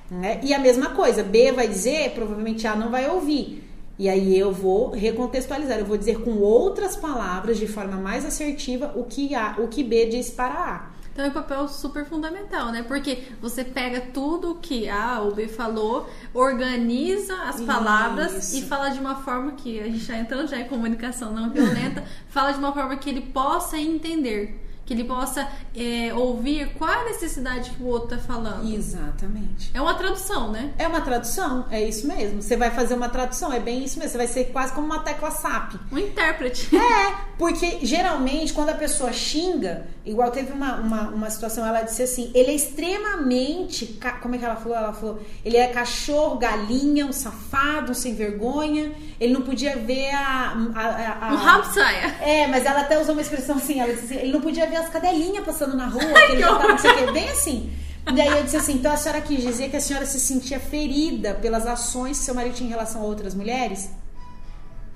Né? 0.09 0.39
E 0.41 0.53
a 0.53 0.59
mesma 0.59 0.91
coisa, 0.91 1.21
B 1.21 1.51
vai 1.51 1.67
dizer, 1.67 2.11
provavelmente 2.11 2.65
A 2.65 2.77
não 2.77 2.89
vai 2.89 3.09
ouvir. 3.09 3.61
E 3.99 4.07
aí 4.07 4.39
eu 4.39 4.53
vou 4.53 4.91
recontextualizar, 4.91 5.79
eu 5.79 5.85
vou 5.85 5.97
dizer 5.97 6.21
com 6.21 6.37
outras 6.37 6.95
palavras, 6.95 7.57
de 7.57 7.67
forma 7.67 7.97
mais 7.97 8.25
assertiva, 8.25 8.93
o 8.95 9.03
que, 9.03 9.35
a, 9.35 9.57
o 9.59 9.67
que 9.67 9.83
B 9.83 10.05
diz 10.05 10.29
para 10.29 10.53
A. 10.53 10.90
Então 11.11 11.25
é 11.25 11.27
um 11.27 11.31
papel 11.31 11.67
super 11.67 12.05
fundamental, 12.05 12.71
né? 12.71 12.83
Porque 12.83 13.23
você 13.41 13.63
pega 13.63 13.99
tudo 13.99 14.55
que 14.55 14.87
a 14.87 15.19
ou 15.19 15.35
B 15.35 15.47
falou, 15.47 16.09
organiza 16.33 17.35
as 17.43 17.59
palavras 17.61 18.53
Isso. 18.53 18.57
e 18.63 18.67
fala 18.67 18.89
de 18.89 18.99
uma 18.99 19.15
forma 19.15 19.51
que 19.51 19.79
a 19.79 19.85
gente 19.85 19.99
já 19.99 20.17
entrando 20.17 20.47
já 20.47 20.57
em 20.57 20.67
comunicação 20.67 21.33
não 21.33 21.49
violenta, 21.49 22.03
fala 22.29 22.51
de 22.51 22.59
uma 22.59 22.71
forma 22.71 22.95
que 22.95 23.09
ele 23.09 23.21
possa 23.21 23.77
entender 23.77 24.70
que 24.91 25.01
ele 25.01 25.05
possa 25.05 25.47
é, 25.73 26.13
ouvir 26.13 26.73
qual 26.73 26.91
a 26.91 27.05
necessidade 27.05 27.69
que 27.71 27.81
o 27.81 27.87
outro 27.87 28.15
está 28.15 28.33
falando. 28.33 28.69
Exatamente. 28.69 29.71
É 29.73 29.81
uma 29.81 29.93
tradução, 29.93 30.51
né? 30.51 30.73
É 30.77 30.85
uma 30.85 30.99
tradução, 30.99 31.65
é 31.71 31.81
isso 31.81 32.05
mesmo. 32.07 32.41
Você 32.41 32.57
vai 32.57 32.71
fazer 32.71 32.93
uma 32.93 33.07
tradução, 33.07 33.53
é 33.53 33.59
bem 33.59 33.83
isso 33.83 33.97
mesmo. 33.97 34.11
Você 34.11 34.17
vai 34.17 34.27
ser 34.27 34.45
quase 34.45 34.73
como 34.73 34.85
uma 34.85 34.99
tecla 34.99 35.31
SAP. 35.31 35.75
Um 35.91 35.97
intérprete. 35.97 36.75
É, 36.75 37.15
porque 37.37 37.79
geralmente 37.83 38.53
quando 38.53 38.69
a 38.69 38.73
pessoa 38.73 39.13
xinga, 39.13 39.87
igual 40.05 40.29
teve 40.31 40.51
uma, 40.51 40.75
uma, 40.75 41.01
uma 41.09 41.29
situação, 41.29 41.65
ela 41.65 41.81
disse 41.81 42.03
assim: 42.03 42.31
ele 42.33 42.51
é 42.51 42.55
extremamente. 42.55 43.99
Como 44.21 44.35
é 44.35 44.37
que 44.37 44.45
ela 44.45 44.57
falou? 44.57 44.77
Ela 44.77 44.93
falou: 44.93 45.21
ele 45.45 45.57
é 45.57 45.67
cachorro, 45.67 46.37
galinha, 46.37 47.05
um 47.05 47.13
safado, 47.13 47.91
um 47.91 47.95
sem 47.95 48.13
vergonha. 48.13 48.91
Ele 49.19 49.33
não 49.33 49.41
podia 49.41 49.77
ver 49.77 50.09
a. 50.13 50.53
a, 50.75 50.81
a, 50.81 51.29
a 51.29 51.33
um 51.33 51.37
rabo 51.37 51.73
saia. 51.73 52.07
É, 52.21 52.47
mas 52.47 52.65
ela 52.65 52.81
até 52.81 52.99
usou 52.99 53.13
uma 53.13 53.21
expressão 53.21 53.55
assim: 53.55 53.79
ela 53.79 53.93
disse 53.93 54.05
assim, 54.05 54.15
ele 54.15 54.33
não 54.33 54.41
podia 54.41 54.67
ver 54.67 54.80
as 54.81 54.89
cadelinhas 54.89 55.45
passando 55.45 55.75
na 55.75 55.87
rua, 55.87 56.03
que 56.27 56.31
ele 56.33 56.41
já 56.41 56.47
tava, 56.47 56.67
não 56.67 56.77
sei 56.77 56.91
o 56.91 56.95
que, 56.95 57.11
bem 57.11 57.29
assim. 57.29 57.71
E 58.07 58.13
daí 58.13 58.29
eu 58.29 58.43
disse 58.43 58.57
assim, 58.57 58.73
então 58.73 58.91
a 58.91 58.97
senhora 58.97 59.21
quis 59.21 59.41
dizer 59.41 59.69
que 59.69 59.77
a 59.77 59.81
senhora 59.81 60.05
se 60.05 60.19
sentia 60.19 60.59
ferida 60.59 61.35
pelas 61.35 61.67
ações 61.67 62.19
que 62.19 62.25
seu 62.25 62.33
marido 62.33 62.55
tinha 62.55 62.67
em 62.67 62.71
relação 62.71 63.01
a 63.01 63.05
outras 63.05 63.35
mulheres? 63.35 63.89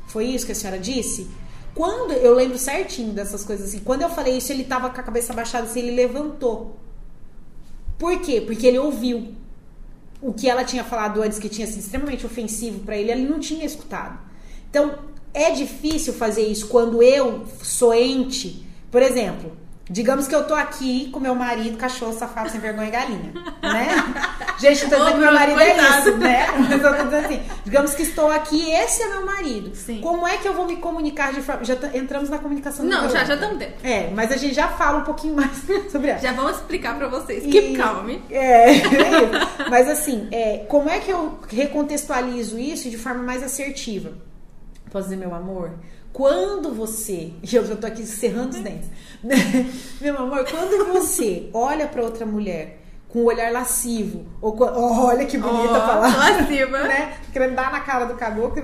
Foi 0.08 0.26
isso 0.26 0.46
que 0.46 0.52
a 0.52 0.56
senhora 0.56 0.80
disse? 0.80 1.30
Quando 1.76 2.14
eu 2.14 2.34
lembro 2.34 2.58
certinho 2.58 3.14
dessas 3.14 3.44
coisas 3.44 3.70
assim, 3.70 3.80
quando 3.80 4.02
eu 4.02 4.10
falei 4.10 4.38
isso, 4.38 4.52
ele 4.52 4.64
tava 4.64 4.90
com 4.90 5.00
a 5.00 5.04
cabeça 5.04 5.34
baixada 5.34 5.66
assim, 5.66 5.82
ele 5.82 5.96
levantou. 5.96 6.78
Por 7.98 8.20
quê? 8.22 8.42
Porque 8.42 8.66
ele 8.66 8.80
ouviu 8.80 9.36
o 10.22 10.34
que 10.34 10.50
ela 10.50 10.64
tinha 10.64 10.84
falado 10.84 11.22
antes 11.22 11.38
que 11.38 11.50
tinha 11.50 11.68
sido 11.68 11.80
extremamente 11.80 12.26
ofensivo 12.26 12.80
para 12.80 12.98
ele, 12.98 13.12
ele 13.12 13.28
não 13.28 13.40
tinha 13.40 13.66
escutado. 13.66 14.18
Então, 14.70 14.98
é 15.34 15.52
difícil 15.52 16.14
fazer 16.14 16.48
isso 16.48 16.68
quando 16.68 17.04
eu 17.04 17.46
sou 17.62 17.94
ente, 17.94 18.66
por 18.90 19.02
exemplo, 19.02 19.52
Digamos 19.90 20.28
que 20.28 20.34
eu 20.34 20.46
tô 20.46 20.56
aqui 20.56 21.10
com 21.12 21.20
meu 21.20 21.36
marido, 21.36 21.78
cachorro 21.78 22.14
safado, 22.14 22.50
sem 22.50 22.60
vergonha 22.60 22.88
e 22.88 22.92
galinha, 22.92 23.34
né? 23.62 23.88
Gente, 24.58 24.84
eu 24.84 24.90
tô 24.90 24.96
dizendo 24.96 25.12
que 25.14 25.20
meu 25.20 25.34
marido 25.34 25.60
é 25.60 25.78
isso, 25.78 26.18
né? 26.18 26.48
Mas 26.58 26.72
eu 26.72 26.80
tô 26.80 27.04
dizendo 27.04 27.26
assim, 27.26 27.42
digamos 27.64 27.94
que 27.94 28.04
estou 28.04 28.32
aqui, 28.32 28.72
esse 28.72 29.04
é 29.04 29.10
meu 29.10 29.26
marido. 29.26 29.76
Sim. 29.76 30.02
Como 30.02 30.28
é 30.28 30.38
que 30.38 30.48
eu 30.48 30.54
vou 30.54 30.66
me 30.66 30.78
comunicar 30.78 31.34
de 31.34 31.42
forma... 31.42 31.64
Já 31.64 31.76
entramos 31.94 32.30
na 32.30 32.40
comunicação. 32.40 32.86
Não, 32.86 33.10
já, 33.10 33.26
já 33.26 33.36
estamos 33.36 33.58
dentro. 33.58 33.76
É, 33.84 34.10
mas 34.12 34.32
a 34.32 34.38
gente 34.38 34.56
já 34.56 34.70
fala 34.70 35.00
um 35.00 35.04
pouquinho 35.04 35.36
mais 35.36 35.52
sobre 35.92 36.10
ela. 36.10 36.20
Já 36.20 36.32
vamos 36.32 36.58
explicar 36.58 36.98
pra 36.98 37.08
vocês. 37.08 37.44
Keep 37.44 37.78
calm. 37.78 38.10
É, 38.32 38.72
é 38.78 39.70
mas 39.70 39.90
assim, 39.90 40.28
é, 40.32 40.66
como 40.68 40.90
é 40.90 41.00
que 41.00 41.12
eu 41.12 41.40
recontextualizo 41.48 42.58
isso 42.58 42.90
de 42.90 42.98
forma 42.98 43.22
mais 43.22 43.44
assertiva? 43.44 44.14
Posso 44.92 45.10
dizer, 45.10 45.18
meu 45.18 45.34
amor? 45.34 45.72
quando 46.16 46.74
você, 46.74 47.34
eu 47.52 47.66
já 47.66 47.76
tô 47.76 47.86
aqui 47.86 48.06
cerrando 48.06 48.54
os 48.54 48.60
dentes, 48.62 48.90
meu 50.00 50.18
amor, 50.18 50.46
quando 50.50 50.94
você 50.94 51.50
olha 51.54 51.88
para 51.88 52.02
outra 52.02 52.26
mulher 52.26 52.84
com 53.10 53.20
o 53.20 53.26
olhar 53.26 53.52
lascivo, 53.52 54.26
ou 54.42 54.58
oh, 54.60 55.06
olha 55.06 55.26
que 55.26 55.38
bonita 55.38 55.72
oh, 55.72 55.88
palavra, 55.88 56.42
lasciva, 56.42 56.84
né? 56.84 57.18
Querendo 57.32 57.56
dar 57.56 57.72
na 57.72 57.80
cara 57.80 58.06
do 58.06 58.16
caboclo, 58.16 58.62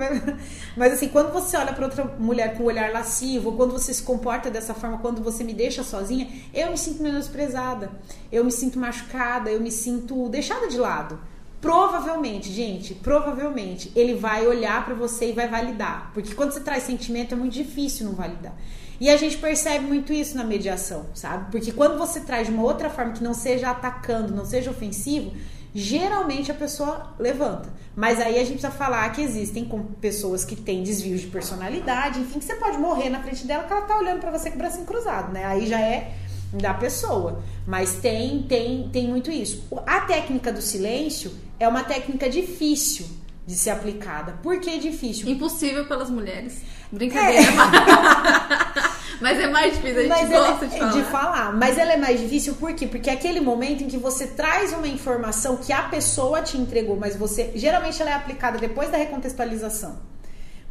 mas 0.76 0.94
assim, 0.94 1.08
quando 1.08 1.32
você 1.32 1.56
olha 1.56 1.72
para 1.72 1.86
outra 1.86 2.04
mulher 2.20 2.58
com 2.58 2.64
o 2.64 2.66
olhar 2.66 2.92
lascivo, 2.92 3.52
ou 3.52 3.56
quando 3.56 3.72
você 3.72 3.94
se 3.94 4.04
comporta 4.04 4.50
dessa 4.50 4.74
forma, 4.74 4.98
quando 4.98 5.24
você 5.24 5.42
me 5.42 5.54
deixa 5.54 5.84
sozinha, 5.84 6.30
eu 6.54 6.72
me 6.72 6.78
sinto 6.78 7.02
menosprezada, 7.02 7.92
eu 8.30 8.44
me 8.44 8.52
sinto 8.52 8.78
machucada, 8.78 9.50
eu 9.50 9.62
me 9.62 9.72
sinto 9.72 10.28
deixada 10.28 10.68
de 10.68 10.78
lado. 10.78 11.18
Provavelmente, 11.62 12.52
gente, 12.52 12.96
provavelmente 12.96 13.92
ele 13.96 14.16
vai 14.16 14.48
olhar 14.48 14.84
para 14.84 14.96
você 14.96 15.30
e 15.30 15.32
vai 15.32 15.48
validar. 15.48 16.10
Porque 16.12 16.34
quando 16.34 16.52
você 16.52 16.60
traz 16.60 16.84
sentimento 16.84 17.34
é 17.34 17.38
muito 17.38 17.54
difícil 17.54 18.08
não 18.08 18.14
validar. 18.14 18.56
E 19.00 19.10
a 19.10 19.18
gente 19.18 19.38
percebe 19.38 19.86
muito 19.86 20.12
isso 20.12 20.36
na 20.36 20.44
mediação, 20.44 21.06
sabe? 21.14 21.52
Porque 21.52 21.72
quando 21.72 21.98
você 21.98 22.22
traz 22.22 22.48
de 22.48 22.54
uma 22.54 22.64
outra 22.64 22.90
forma 22.90 23.14
que 23.14 23.24
não 23.24 23.34
seja 23.34 23.70
atacando, 23.70 24.34
não 24.34 24.46
seja 24.46 24.72
ofensivo, 24.72 25.32
geralmente 25.74 26.52
a 26.52 26.54
pessoa 26.56 27.14
levanta. 27.20 27.70
Mas 27.96 28.20
aí 28.20 28.36
a 28.36 28.44
gente 28.44 28.60
precisa 28.60 28.72
falar 28.72 29.10
que 29.12 29.22
existem 29.22 29.68
pessoas 30.00 30.44
que 30.44 30.56
têm 30.56 30.84
desvios 30.84 31.22
de 31.22 31.28
personalidade, 31.28 32.20
enfim, 32.20 32.40
que 32.40 32.46
você 32.46 32.56
pode 32.56 32.78
morrer 32.78 33.10
na 33.10 33.22
frente 33.22 33.46
dela 33.46 33.64
que 33.64 33.74
ela 33.74 33.84
tá 33.84 33.98
olhando 33.98 34.20
para 34.20 34.32
você 34.32 34.50
com 34.50 34.56
o 34.56 34.60
bracinho 34.60 34.86
cruzado, 34.86 35.32
né? 35.32 35.46
Aí 35.46 35.68
já 35.68 35.80
é 35.80 36.16
da 36.54 36.74
pessoa. 36.74 37.42
Mas 37.66 37.96
tem, 37.96 38.44
tem, 38.44 38.90
tem 38.90 39.08
muito 39.08 39.32
isso. 39.32 39.64
A 39.86 40.02
técnica 40.02 40.52
do 40.52 40.62
silêncio 40.62 41.32
é 41.60 41.68
uma 41.68 41.84
técnica 41.84 42.30
difícil 42.30 43.06
de 43.46 43.56
ser 43.56 43.72
aplicada. 43.72 44.34
Por 44.44 44.60
que 44.60 44.78
difícil? 44.80 45.30
Impossível 45.30 45.86
pelas 45.86 46.10
mulheres. 46.10 46.62
Brincadeira. 46.92 47.42
É. 47.42 48.92
Mas 49.22 49.40
é 49.40 49.48
mais 49.48 49.76
difícil, 49.76 50.00
a 50.00 50.02
gente 50.02 50.10
Mas 50.10 50.30
gosta 50.30 50.68
de 50.68 50.80
falar. 50.80 50.92
de 50.92 51.04
falar. 51.04 51.54
Mas 51.54 51.78
ela 51.78 51.94
é 51.94 51.98
mais 51.98 52.20
difícil 52.20 52.56
por 52.56 52.74
quê? 52.74 52.88
Porque 52.88 53.08
é 53.10 53.14
aquele 53.14 53.40
momento 53.40 53.84
em 53.84 53.88
que 53.88 53.98
você 53.98 54.26
traz 54.26 54.74
uma 54.74 54.88
informação 54.88 55.58
que 55.58 55.72
a 55.72 55.84
pessoa 55.84 56.42
te 56.42 56.58
entregou, 56.58 56.98
mas 56.98 57.16
você. 57.16 57.52
Geralmente 57.54 58.02
ela 58.02 58.12
é 58.12 58.16
aplicada 58.16 58.58
depois 58.58 58.90
da 58.90 58.98
recontextualização. 58.98 60.00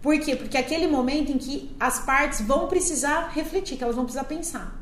Por 0.03 0.19
quê? 0.19 0.35
Porque 0.35 0.57
é 0.57 0.61
aquele 0.61 0.89
momento 0.89 1.31
em 1.31 1.39
que 1.39 1.77
as 1.79 2.01
partes 2.01 2.41
vão 2.41 2.67
precisar 2.67 3.31
refletir, 3.33 3.77
que 3.77 3.85
elas 3.85 3.95
vão 3.95 4.05
precisar 4.05 4.25
pensar 4.25 4.80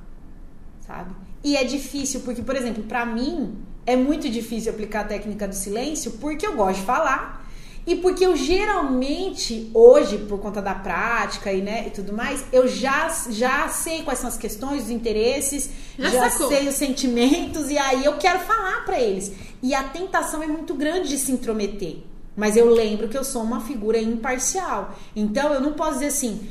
sabe? 0.88 1.14
E 1.44 1.54
é 1.54 1.62
difícil, 1.62 2.20
porque, 2.20 2.42
por 2.42 2.56
exemplo, 2.56 2.82
para 2.82 3.04
mim 3.04 3.58
é 3.84 3.94
muito 3.94 4.28
difícil 4.28 4.72
aplicar 4.72 5.02
a 5.02 5.04
técnica 5.04 5.46
do 5.46 5.54
silêncio 5.54 6.12
porque 6.12 6.46
eu 6.46 6.56
gosto 6.56 6.80
de 6.80 6.86
falar 6.86 7.46
e 7.86 7.96
porque 7.96 8.26
eu 8.26 8.36
geralmente, 8.36 9.70
hoje, 9.72 10.18
por 10.18 10.38
conta 10.40 10.60
da 10.60 10.74
prática 10.74 11.52
e, 11.52 11.62
né, 11.62 11.86
e 11.86 11.90
tudo 11.90 12.12
mais, 12.12 12.44
eu 12.52 12.66
já, 12.66 13.08
já 13.30 13.68
sei 13.68 14.02
quais 14.02 14.18
são 14.18 14.28
as 14.28 14.36
questões, 14.36 14.84
os 14.84 14.90
interesses, 14.90 15.70
já, 15.98 16.10
já 16.10 16.30
sei 16.30 16.68
os 16.68 16.74
sentimentos, 16.74 17.70
e 17.70 17.78
aí 17.78 18.04
eu 18.04 18.18
quero 18.18 18.40
falar 18.40 18.84
para 18.84 19.00
eles. 19.00 19.32
E 19.62 19.74
a 19.74 19.84
tentação 19.84 20.42
é 20.42 20.46
muito 20.46 20.74
grande 20.74 21.08
de 21.08 21.18
se 21.18 21.32
intrometer. 21.32 21.98
Mas 22.36 22.56
eu 22.56 22.70
lembro 22.70 23.08
que 23.08 23.16
eu 23.16 23.24
sou 23.24 23.42
uma 23.42 23.62
figura 23.62 23.98
imparcial. 23.98 24.94
Então 25.16 25.52
eu 25.52 25.60
não 25.60 25.72
posso 25.72 25.94
dizer 25.94 26.06
assim, 26.06 26.46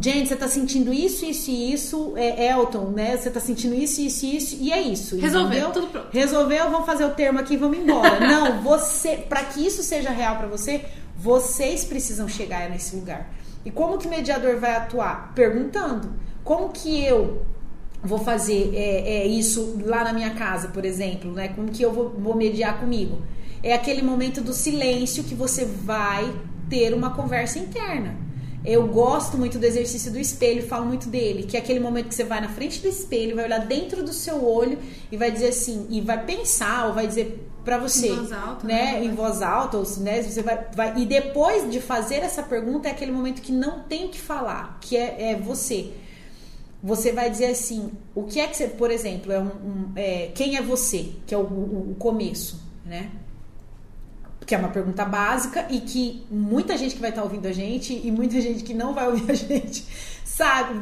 Gente, 0.00 0.28
você 0.28 0.36
tá 0.36 0.48
sentindo 0.48 0.94
isso, 0.94 1.26
isso 1.26 1.50
e 1.50 1.72
isso, 1.72 2.14
é 2.16 2.50
Elton, 2.50 2.86
né? 2.86 3.16
Você 3.16 3.30
tá 3.30 3.38
sentindo 3.38 3.74
isso, 3.74 4.00
isso 4.00 4.24
e 4.24 4.36
isso, 4.36 4.56
e 4.58 4.72
é 4.72 4.80
isso. 4.80 5.18
Resolveu, 5.18 5.46
entendeu? 5.46 5.70
tudo 5.72 5.86
pronto. 5.88 6.08
Resolveu, 6.10 6.70
vamos 6.70 6.86
fazer 6.86 7.04
o 7.04 7.10
termo 7.10 7.38
aqui 7.38 7.52
e 7.52 7.56
vamos 7.58 7.76
embora. 7.76 8.18
Não, 8.26 8.62
você, 8.62 9.18
para 9.18 9.44
que 9.44 9.66
isso 9.66 9.82
seja 9.82 10.08
real 10.08 10.36
para 10.36 10.46
você, 10.46 10.86
vocês 11.14 11.84
precisam 11.84 12.26
chegar 12.26 12.70
nesse 12.70 12.96
lugar. 12.96 13.30
E 13.62 13.70
como 13.70 13.98
que 13.98 14.06
o 14.06 14.10
mediador 14.10 14.56
vai 14.58 14.74
atuar? 14.74 15.32
Perguntando. 15.34 16.14
Como 16.42 16.70
que 16.70 17.04
eu 17.04 17.42
vou 18.02 18.18
fazer 18.18 18.72
é, 18.74 19.18
é, 19.18 19.26
isso 19.26 19.82
lá 19.84 20.02
na 20.02 20.14
minha 20.14 20.30
casa, 20.30 20.68
por 20.68 20.86
exemplo, 20.86 21.30
né? 21.30 21.48
Como 21.48 21.68
que 21.68 21.82
eu 21.82 21.92
vou, 21.92 22.08
vou 22.08 22.34
mediar 22.34 22.80
comigo? 22.80 23.20
É 23.62 23.74
aquele 23.74 24.00
momento 24.00 24.40
do 24.40 24.54
silêncio 24.54 25.24
que 25.24 25.34
você 25.34 25.66
vai 25.66 26.32
ter 26.70 26.94
uma 26.94 27.10
conversa 27.10 27.58
interna 27.58 28.27
eu 28.64 28.86
gosto 28.88 29.38
muito 29.38 29.58
do 29.58 29.64
exercício 29.64 30.10
do 30.10 30.18
espelho, 30.18 30.66
falo 30.66 30.84
muito 30.84 31.08
dele, 31.08 31.44
que 31.44 31.56
é 31.56 31.60
aquele 31.60 31.80
momento 31.80 32.08
que 32.08 32.14
você 32.14 32.24
vai 32.24 32.40
na 32.40 32.48
frente 32.48 32.80
do 32.80 32.88
espelho, 32.88 33.36
vai 33.36 33.44
olhar 33.44 33.64
dentro 33.66 34.02
do 34.02 34.12
seu 34.12 34.44
olho 34.44 34.78
e 35.10 35.16
vai 35.16 35.30
dizer 35.30 35.48
assim, 35.48 35.86
e 35.88 36.00
vai 36.00 36.24
pensar 36.24 36.88
ou 36.88 36.94
vai 36.94 37.06
dizer 37.06 37.48
para 37.64 37.78
você, 37.78 38.08
em 38.08 38.16
voz 38.16 38.32
alta, 38.32 38.66
né, 38.66 38.92
né? 38.92 39.04
em 39.04 39.14
voz 39.14 39.42
alta, 39.42 39.76
ou 39.76 39.86
né, 39.98 40.22
você 40.22 40.42
vai, 40.42 40.66
vai, 40.74 40.98
e 40.98 41.06
depois 41.06 41.70
de 41.70 41.80
fazer 41.80 42.16
essa 42.16 42.42
pergunta 42.42 42.88
é 42.88 42.90
aquele 42.90 43.12
momento 43.12 43.42
que 43.42 43.52
não 43.52 43.80
tem 43.80 44.06
o 44.06 44.08
que 44.08 44.20
falar, 44.20 44.78
que 44.80 44.96
é, 44.96 45.32
é 45.32 45.36
você. 45.36 45.92
Você 46.82 47.12
vai 47.12 47.28
dizer 47.28 47.46
assim, 47.46 47.90
o 48.14 48.22
que 48.22 48.40
é 48.40 48.46
que 48.46 48.56
você, 48.56 48.68
por 48.68 48.90
exemplo, 48.90 49.32
é 49.32 49.38
um, 49.38 49.46
um 49.46 49.92
é, 49.96 50.30
quem 50.34 50.56
é 50.56 50.62
você, 50.62 51.10
que 51.26 51.34
é 51.34 51.38
o, 51.38 51.42
o, 51.42 51.90
o 51.92 51.94
começo, 51.96 52.60
né? 52.86 53.10
Que 54.48 54.54
é 54.54 54.58
uma 54.58 54.70
pergunta 54.70 55.04
básica 55.04 55.66
e 55.68 55.78
que 55.78 56.26
muita 56.30 56.74
gente 56.78 56.94
que 56.94 57.00
vai 57.02 57.10
estar 57.10 57.22
ouvindo 57.22 57.46
a 57.46 57.52
gente 57.52 57.92
e 58.02 58.10
muita 58.10 58.40
gente 58.40 58.64
que 58.64 58.72
não 58.72 58.94
vai 58.94 59.06
ouvir 59.06 59.30
a 59.30 59.34
gente 59.34 59.84
sabe. 60.24 60.80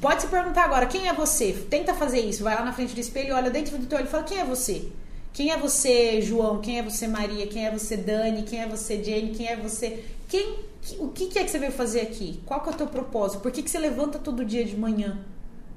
Pode 0.00 0.22
se 0.22 0.28
perguntar 0.28 0.64
agora, 0.64 0.86
quem 0.86 1.06
é 1.06 1.12
você? 1.12 1.52
Tenta 1.68 1.92
fazer 1.92 2.20
isso, 2.20 2.42
vai 2.42 2.54
lá 2.54 2.64
na 2.64 2.72
frente 2.72 2.94
do 2.94 3.00
espelho, 3.00 3.34
olha 3.34 3.50
dentro 3.50 3.76
do 3.76 3.84
teu 3.84 3.98
olho 3.98 4.06
e 4.06 4.10
fala, 4.10 4.22
quem 4.22 4.38
é 4.38 4.44
você? 4.44 4.90
Quem 5.30 5.50
é 5.50 5.58
você, 5.58 6.22
João? 6.22 6.58
Quem 6.62 6.78
é 6.78 6.82
você, 6.82 7.06
Maria? 7.06 7.46
Quem 7.46 7.66
é 7.66 7.70
você, 7.70 7.98
Dani? 7.98 8.44
Quem 8.44 8.62
é 8.62 8.66
você, 8.66 9.04
Jenny? 9.04 9.34
Quem 9.34 9.46
é 9.46 9.56
você? 9.56 10.02
Quem, 10.26 10.60
o 10.98 11.08
que 11.08 11.38
é 11.38 11.44
que 11.44 11.50
você 11.50 11.58
veio 11.58 11.72
fazer 11.72 12.00
aqui? 12.00 12.40
Qual 12.46 12.62
que 12.62 12.70
é 12.70 12.72
o 12.72 12.76
teu 12.76 12.86
propósito? 12.86 13.42
Por 13.42 13.52
que, 13.52 13.62
que 13.62 13.68
você 13.68 13.78
levanta 13.78 14.18
todo 14.18 14.42
dia 14.42 14.64
de 14.64 14.74
manhã? 14.74 15.18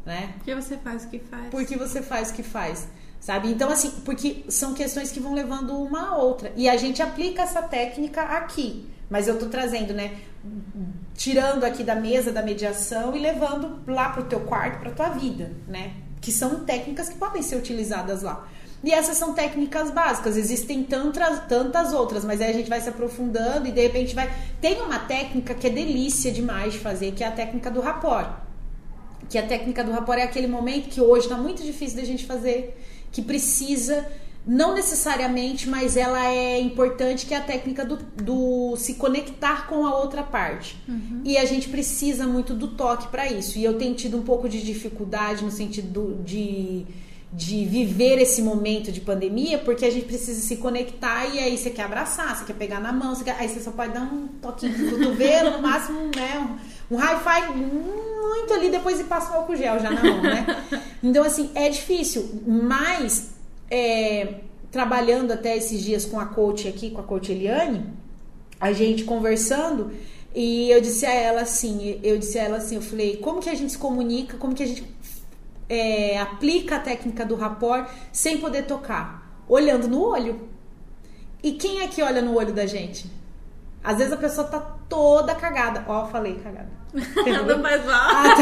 Né? 0.05 0.35
Por 0.37 0.45
que 0.45 0.55
você 0.55 0.77
faz 0.77 1.03
o 1.03 1.09
que 1.09 1.19
faz? 1.19 1.49
Por 1.49 1.65
que 1.65 1.75
você 1.75 2.01
faz 2.01 2.29
o 2.29 2.33
que 2.33 2.43
faz? 2.43 2.87
Sabe? 3.19 3.49
Então, 3.49 3.69
assim, 3.69 3.91
porque 4.05 4.43
são 4.47 4.73
questões 4.73 5.11
que 5.11 5.19
vão 5.19 5.33
levando 5.33 5.75
uma 5.75 6.09
a 6.09 6.17
outra. 6.17 6.51
E 6.55 6.69
a 6.69 6.77
gente 6.77 7.01
aplica 7.01 7.41
essa 7.41 7.61
técnica 7.61 8.21
aqui. 8.21 8.87
Mas 9.09 9.27
eu 9.27 9.37
tô 9.37 9.47
trazendo, 9.47 9.93
né? 9.93 10.17
Tirando 11.15 11.63
aqui 11.63 11.83
da 11.83 11.95
mesa 11.95 12.31
da 12.31 12.41
mediação 12.41 13.15
e 13.15 13.19
levando 13.19 13.81
lá 13.87 14.09
pro 14.09 14.25
teu 14.25 14.41
quarto, 14.41 14.79
pra 14.79 14.91
tua 14.91 15.09
vida, 15.09 15.51
né? 15.67 15.93
Que 16.21 16.31
são 16.31 16.63
técnicas 16.63 17.09
que 17.09 17.17
podem 17.17 17.41
ser 17.41 17.55
utilizadas 17.55 18.21
lá. 18.21 18.47
E 18.81 18.93
essas 18.93 19.17
são 19.17 19.33
técnicas 19.33 19.91
básicas, 19.91 20.37
existem 20.37 20.83
tantas, 20.85 21.45
tantas 21.47 21.91
outras, 21.91 22.23
mas 22.23 22.39
aí 22.39 22.49
a 22.49 22.53
gente 22.53 22.69
vai 22.69 22.79
se 22.79 22.87
aprofundando 22.87 23.67
e 23.67 23.71
de 23.71 23.81
repente 23.81 24.15
vai. 24.15 24.31
Tem 24.61 24.81
uma 24.81 24.99
técnica 24.99 25.53
que 25.53 25.67
é 25.67 25.69
delícia 25.69 26.31
demais 26.31 26.73
de 26.73 26.79
fazer, 26.79 27.11
que 27.11 27.21
é 27.23 27.27
a 27.27 27.31
técnica 27.31 27.69
do 27.69 27.81
rapport. 27.81 28.29
Que 29.27 29.37
a 29.37 29.45
técnica 29.45 29.83
do 29.83 29.91
rapport 29.91 30.17
é 30.17 30.23
aquele 30.23 30.47
momento 30.47 30.87
que 30.87 31.01
hoje 31.01 31.25
está 31.25 31.37
muito 31.37 31.61
difícil 31.61 31.97
da 31.97 32.05
gente 32.05 32.25
fazer 32.25 32.77
que 33.11 33.21
precisa, 33.21 34.05
não 34.45 34.73
necessariamente, 34.73 35.69
mas 35.69 35.97
ela 35.97 36.25
é 36.25 36.59
importante, 36.59 37.25
que 37.25 37.33
é 37.33 37.37
a 37.37 37.41
técnica 37.41 37.85
do, 37.85 37.97
do 37.97 38.75
se 38.77 38.95
conectar 38.95 39.67
com 39.67 39.85
a 39.85 39.97
outra 39.97 40.23
parte. 40.23 40.77
Uhum. 40.87 41.21
E 41.23 41.37
a 41.37 41.45
gente 41.45 41.69
precisa 41.69 42.25
muito 42.25 42.53
do 42.53 42.69
toque 42.69 43.07
para 43.07 43.31
isso. 43.31 43.57
E 43.57 43.63
eu 43.63 43.77
tenho 43.77 43.95
tido 43.95 44.17
um 44.17 44.23
pouco 44.23 44.47
de 44.47 44.61
dificuldade 44.63 45.43
no 45.43 45.51
sentido 45.51 46.19
de 46.23 46.85
de 47.31 47.63
viver 47.65 48.19
esse 48.19 48.41
momento 48.41 48.91
de 48.91 49.01
pandemia, 49.01 49.59
porque 49.59 49.85
a 49.85 49.91
gente 49.91 50.05
precisa 50.05 50.41
se 50.41 50.57
conectar 50.57 51.27
e 51.27 51.37
aí 51.39 51.57
você 51.57 51.69
quer 51.69 51.83
abraçar, 51.83 52.35
você 52.35 52.45
quer 52.45 52.55
pegar 52.55 52.79
na 52.79 52.91
mão, 52.91 53.13
você 53.13 53.23
quer, 53.23 53.35
aí 53.39 53.47
você 53.47 53.59
só 53.59 53.71
pode 53.71 53.93
dar 53.93 54.01
um 54.01 54.27
toquinho 54.41 54.75
de 54.75 54.89
cotovelo, 54.89 55.51
no 55.51 55.61
máximo, 55.61 56.09
né, 56.15 56.39
um, 56.39 56.57
um 56.89 56.97
hi-fi 56.97 57.51
muito 57.53 58.53
ali, 58.53 58.69
depois 58.69 58.99
e 58.99 59.03
passa 59.03 59.31
o 59.31 59.35
álcool 59.35 59.55
gel 59.55 59.79
já 59.79 59.91
na 59.91 60.03
mão, 60.03 60.21
né? 60.21 60.45
Então, 61.01 61.23
assim, 61.23 61.49
é 61.55 61.69
difícil, 61.69 62.41
mas 62.45 63.29
é, 63.71 64.35
trabalhando 64.69 65.31
até 65.31 65.55
esses 65.55 65.81
dias 65.81 66.05
com 66.05 66.19
a 66.19 66.25
coach 66.25 66.67
aqui, 66.67 66.91
com 66.91 66.99
a 66.99 67.03
coach 67.03 67.31
Eliane, 67.31 67.85
a 68.59 68.73
gente 68.73 69.05
conversando, 69.05 69.91
e 70.35 70.69
eu 70.69 70.81
disse 70.81 71.05
a 71.05 71.13
ela 71.13 71.41
assim, 71.41 71.99
eu 72.03 72.17
disse 72.17 72.37
a 72.37 72.43
ela 72.43 72.57
assim, 72.57 72.75
eu 72.75 72.81
falei, 72.81 73.17
como 73.17 73.39
que 73.39 73.49
a 73.49 73.55
gente 73.55 73.71
se 73.71 73.77
comunica, 73.77 74.37
como 74.37 74.53
que 74.53 74.63
a 74.63 74.67
gente 74.67 74.85
é, 75.69 76.19
aplica 76.19 76.75
a 76.75 76.79
técnica 76.79 77.25
do 77.25 77.35
rapport 77.35 77.89
sem 78.11 78.39
poder 78.39 78.63
tocar? 78.65 79.43
Olhando 79.47 79.87
no 79.87 80.01
olho. 80.01 80.49
E 81.41 81.53
quem 81.53 81.81
é 81.81 81.87
que 81.87 82.01
olha 82.01 82.21
no 82.21 82.35
olho 82.35 82.53
da 82.53 82.65
gente? 82.65 83.09
Às 83.83 83.97
vezes 83.97 84.11
a 84.13 84.17
pessoa 84.17 84.47
tá 84.47 84.59
toda 84.87 85.33
cagada. 85.35 85.85
Ó, 85.87 86.05
falei 86.07 86.35
cagada. 86.35 86.69
Não 86.93 87.61
faz 87.61 87.85
mal. 87.85 87.95
Ah, 87.95 88.35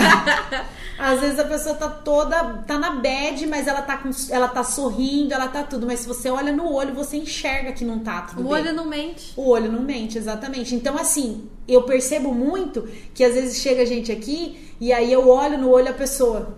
tá. 0.50 0.66
Às 0.98 1.20
vezes 1.20 1.38
a 1.40 1.44
pessoa 1.44 1.76
tá 1.76 1.90
toda. 1.90 2.64
tá 2.66 2.80
na 2.80 2.92
bad, 2.92 3.46
mas 3.46 3.68
ela 3.68 3.82
tá, 3.82 3.98
com, 3.98 4.10
ela 4.32 4.48
tá 4.48 4.64
sorrindo, 4.64 5.34
ela 5.34 5.48
tá 5.48 5.64
tudo. 5.64 5.86
Mas 5.86 6.00
se 6.00 6.08
você 6.08 6.30
olha 6.30 6.52
no 6.52 6.72
olho, 6.72 6.94
você 6.94 7.18
enxerga 7.18 7.72
que 7.72 7.86
não 7.86 8.00
tá 8.00 8.22
tudo 8.22 8.42
O 8.42 8.44
bem. 8.46 8.54
olho 8.54 8.74
não 8.74 8.86
mente. 8.86 9.34
O 9.38 9.50
olho 9.50 9.72
não 9.72 9.82
mente, 9.82 10.18
exatamente. 10.18 10.74
Então, 10.74 10.98
assim, 10.98 11.48
eu 11.68 11.84
percebo 11.84 12.34
muito 12.34 12.88
que 13.14 13.24
às 13.24 13.36
vezes 13.36 13.58
chega 13.60 13.86
gente 13.86 14.12
aqui 14.12 14.74
e 14.80 14.92
aí 14.92 15.12
eu 15.12 15.30
olho 15.30 15.58
no 15.58 15.70
olho 15.70 15.90
a 15.90 15.94
pessoa 15.94 16.58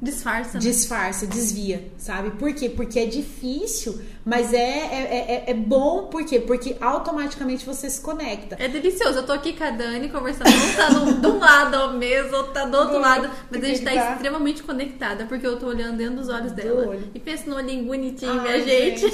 Disfarça. 0.00 0.54
né? 0.54 0.60
disfarça, 0.60 1.26
desvia, 1.26 1.90
sabe? 1.98 2.30
Por 2.30 2.52
quê? 2.54 2.68
Porque 2.68 3.00
é 3.00 3.06
difícil, 3.06 4.00
mas 4.24 4.52
é, 4.52 4.58
é, 4.58 5.44
é, 5.48 5.50
é 5.50 5.54
bom, 5.54 6.04
por 6.06 6.24
quê? 6.24 6.38
Porque 6.38 6.76
automaticamente 6.80 7.66
você 7.66 7.90
se 7.90 8.00
conecta. 8.00 8.56
É 8.60 8.68
delicioso. 8.68 9.18
Eu 9.18 9.26
tô 9.26 9.32
aqui 9.32 9.54
com 9.54 9.64
a 9.64 9.70
Dani 9.70 10.08
conversando. 10.08 10.48
Um 10.50 10.76
tá 10.76 10.90
no- 10.90 11.14
de 11.20 11.26
um 11.26 11.38
lado 11.40 11.74
ao 11.74 11.92
mesmo, 11.94 12.36
outro 12.36 12.52
tá 12.52 12.64
do 12.64 12.76
outro 12.76 12.96
É, 12.96 13.00
lado. 13.00 13.30
Mas 13.50 13.64
a 13.64 13.66
gente 13.66 13.82
tá 13.82 13.90
tá. 13.92 14.12
extremamente 14.12 14.62
conectada, 14.62 15.26
porque 15.26 15.44
eu 15.44 15.58
tô 15.58 15.66
olhando 15.66 15.96
dentro 15.96 16.14
dos 16.16 16.28
olhos 16.28 16.52
dela. 16.52 16.96
E 17.12 17.18
pensa 17.18 17.50
no 17.50 17.56
olhinho 17.56 17.84
bonitinho, 17.84 18.30
Ai, 18.32 18.40
minha 18.40 18.60
gente. 18.64 19.04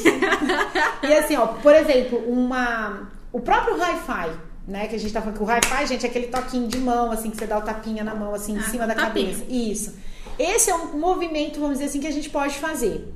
E 1.02 1.12
assim, 1.14 1.36
ó, 1.36 1.46
por 1.46 1.74
exemplo, 1.74 2.18
uma. 2.30 3.10
O 3.32 3.40
próprio 3.40 3.74
hi-fi, 3.76 4.30
né? 4.68 4.86
Que 4.86 4.96
a 4.96 4.98
gente 4.98 5.12
tá 5.12 5.20
falando 5.22 5.36
que 5.38 5.42
o 5.42 5.46
hi-fi, 5.46 5.86
gente, 5.86 6.04
é 6.04 6.08
aquele 6.10 6.26
toquinho 6.26 6.68
de 6.68 6.78
mão, 6.78 7.10
assim, 7.10 7.30
que 7.30 7.36
você 7.38 7.46
dá 7.46 7.56
o 7.58 7.62
tapinha 7.62 8.04
na 8.04 8.14
mão, 8.14 8.34
assim, 8.34 8.52
em 8.54 8.58
Ah, 8.58 8.62
cima 8.62 8.86
da 8.86 8.94
tapinha. 8.94 9.32
cabeça. 9.32 9.44
Isso. 9.50 9.94
Esse 10.38 10.70
é 10.70 10.74
um 10.74 10.98
movimento, 10.98 11.60
vamos 11.60 11.74
dizer 11.74 11.86
assim, 11.86 12.00
que 12.00 12.06
a 12.06 12.12
gente 12.12 12.30
pode 12.30 12.54
fazer. 12.54 13.12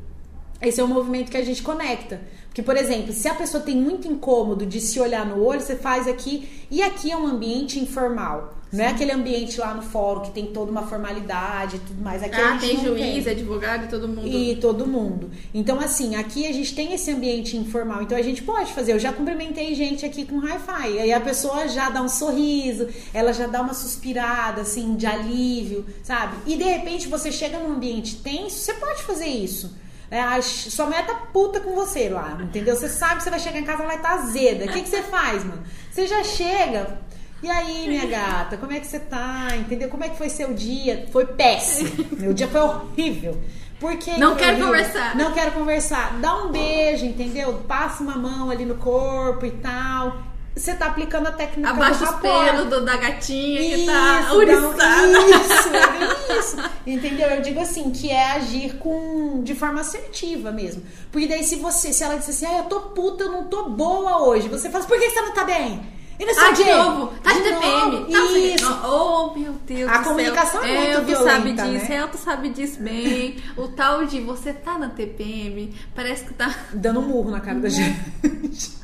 Esse 0.60 0.80
é 0.80 0.84
um 0.84 0.88
movimento 0.88 1.30
que 1.30 1.36
a 1.36 1.44
gente 1.44 1.62
conecta. 1.62 2.20
Porque, 2.46 2.62
por 2.62 2.76
exemplo, 2.76 3.12
se 3.12 3.28
a 3.28 3.34
pessoa 3.34 3.62
tem 3.62 3.76
muito 3.76 4.08
incômodo 4.08 4.66
de 4.66 4.80
se 4.80 4.98
olhar 4.98 5.24
no 5.24 5.44
olho, 5.44 5.60
você 5.60 5.76
faz 5.76 6.08
aqui. 6.08 6.66
E 6.70 6.82
aqui 6.82 7.10
é 7.10 7.16
um 7.16 7.26
ambiente 7.26 7.78
informal. 7.78 8.57
Não 8.70 8.84
é 8.84 8.88
aquele 8.88 9.12
ambiente 9.12 9.58
lá 9.58 9.72
no 9.72 9.80
fórum 9.82 10.20
que 10.20 10.30
tem 10.30 10.46
toda 10.46 10.70
uma 10.70 10.86
formalidade 10.86 11.76
e 11.76 11.78
tudo 11.78 12.02
mais. 12.02 12.22
Aqui 12.22 12.36
a 12.36 12.54
Ah, 12.54 12.58
tem 12.58 12.78
juiz, 12.78 13.26
advogado 13.26 13.84
e 13.84 13.88
todo 13.88 14.06
mundo. 14.06 14.26
e 14.28 14.56
todo 14.56 14.86
mundo. 14.86 15.30
Então, 15.54 15.80
assim, 15.80 16.16
aqui 16.16 16.46
a 16.46 16.52
gente 16.52 16.74
tem 16.74 16.92
esse 16.92 17.10
ambiente 17.10 17.56
informal. 17.56 18.02
Então, 18.02 18.16
a 18.18 18.22
gente 18.22 18.42
pode 18.42 18.72
fazer. 18.74 18.92
Eu 18.92 18.98
já 18.98 19.10
cumprimentei 19.12 19.74
gente 19.74 20.04
aqui 20.04 20.26
com 20.26 20.38
hi-fi. 20.38 20.98
Aí 20.98 21.12
a 21.12 21.20
pessoa 21.20 21.66
já 21.66 21.88
dá 21.88 22.02
um 22.02 22.08
sorriso, 22.10 22.88
ela 23.14 23.32
já 23.32 23.46
dá 23.46 23.62
uma 23.62 23.72
suspirada, 23.72 24.60
assim, 24.60 24.96
de 24.96 25.06
alívio, 25.06 25.86
sabe? 26.02 26.36
E 26.46 26.56
de 26.56 26.64
repente 26.64 27.08
você 27.08 27.32
chega 27.32 27.58
num 27.58 27.72
ambiente 27.72 28.16
tenso, 28.16 28.56
você 28.58 28.74
pode 28.74 29.02
fazer 29.02 29.26
isso. 29.28 29.74
É, 30.10 30.20
a 30.22 30.40
sua 30.40 30.86
mulher 30.86 31.06
tá 31.06 31.14
puta 31.14 31.60
com 31.60 31.74
você 31.74 32.08
lá, 32.08 32.38
entendeu? 32.42 32.74
Você 32.74 32.88
sabe 32.88 33.16
que 33.16 33.24
você 33.24 33.30
vai 33.30 33.38
chegar 33.40 33.58
em 33.58 33.64
casa, 33.64 33.78
ela 33.82 33.88
vai 33.88 33.96
estar 33.96 34.12
azeda. 34.14 34.64
O 34.64 34.68
que, 34.68 34.80
que 34.82 34.88
você 34.88 35.02
faz, 35.02 35.44
mano? 35.44 35.62
Você 35.90 36.06
já 36.06 36.24
chega. 36.24 36.98
E 37.42 37.48
aí, 37.48 37.86
minha 37.88 38.06
gata, 38.06 38.56
como 38.56 38.72
é 38.72 38.80
que 38.80 38.86
você 38.86 38.98
tá? 38.98 39.48
Entendeu? 39.56 39.88
Como 39.88 40.02
é 40.02 40.08
que 40.08 40.16
foi 40.18 40.28
seu 40.28 40.52
dia? 40.54 41.06
Foi 41.12 41.24
péssimo. 41.24 41.90
Meu 42.18 42.32
dia 42.34 42.48
foi 42.48 42.60
horrível. 42.60 43.40
Por 43.78 43.96
que 43.96 44.18
Não 44.18 44.34
que 44.34 44.40
quero 44.42 44.52
horrível? 44.56 44.66
conversar. 44.72 45.16
Não 45.16 45.32
quero 45.32 45.52
conversar. 45.52 46.18
Dá 46.20 46.34
um 46.34 46.50
beijo, 46.50 47.04
entendeu? 47.04 47.62
Passa 47.68 48.02
uma 48.02 48.16
mão 48.16 48.50
ali 48.50 48.64
no 48.64 48.74
corpo 48.74 49.46
e 49.46 49.52
tal. 49.52 50.18
Você 50.56 50.74
tá 50.74 50.86
aplicando 50.86 51.28
a 51.28 51.30
técnica 51.30 51.70
Abaixa 51.70 52.04
do 52.04 52.10
os 52.14 52.16
pelos 52.20 52.64
do- 52.68 52.84
da 52.84 52.96
gatinha 52.96 53.60
que 53.60 53.74
Isso, 53.76 53.86
tá 53.86 54.20
dá 54.22 54.32
um- 54.32 54.36
ouriçada. 54.36 55.18
Isso, 55.30 55.68
é 55.68 55.86
bem 55.92 56.38
isso. 56.40 56.56
Entendeu? 56.84 57.28
Eu 57.28 57.42
digo 57.42 57.60
assim, 57.60 57.92
que 57.92 58.10
é 58.10 58.32
agir 58.32 58.74
com 58.78 59.40
de 59.44 59.54
forma 59.54 59.80
assertiva 59.82 60.50
mesmo. 60.50 60.82
Porque 61.12 61.28
daí 61.28 61.44
se 61.44 61.54
você, 61.54 61.92
se 61.92 62.02
ela 62.02 62.16
disser 62.16 62.34
assim, 62.34 62.46
ah, 62.56 62.58
eu 62.58 62.64
tô 62.64 62.80
puta, 62.80 63.22
eu 63.22 63.30
não 63.30 63.44
tô 63.44 63.68
boa 63.68 64.24
hoje, 64.24 64.48
você 64.48 64.68
fala, 64.68 64.82
por 64.84 64.98
que 64.98 65.08
você 65.08 65.20
não 65.20 65.32
tá 65.32 65.44
bem? 65.44 65.80
E 66.18 66.34
sei 66.34 66.44
Ah, 66.44 66.50
de 66.52 66.64
novo. 66.64 67.12
Tá 67.22 67.32
de 67.32 67.38
De 67.38 67.44
TPM. 67.44 68.12
Tá, 68.12 68.18
Isso. 68.38 68.80
Oh, 68.84 69.38
meu 69.38 69.52
Deus 69.52 69.88
A 69.90 69.98
do 69.98 70.04
céu. 70.04 70.12
comunicação 70.12 70.62
é 70.64 70.74
muito 70.74 70.90
tu 70.90 70.94
sabe 71.24 71.52
violenta, 71.52 71.62
disso, 71.68 71.88
né? 71.90 72.08
tu 72.10 72.18
sabe 72.18 72.48
disso 72.50 72.82
bem. 72.82 73.36
O 73.56 73.68
tal 73.68 74.04
de 74.04 74.20
você 74.20 74.52
tá 74.52 74.76
na 74.78 74.88
TPM, 74.88 75.72
parece 75.94 76.24
que 76.24 76.34
tá... 76.34 76.52
Dando 76.74 77.00
um 77.00 77.06
murro 77.06 77.30
na 77.30 77.40
cara 77.40 77.60
da 77.60 77.68
gente. 77.68 77.98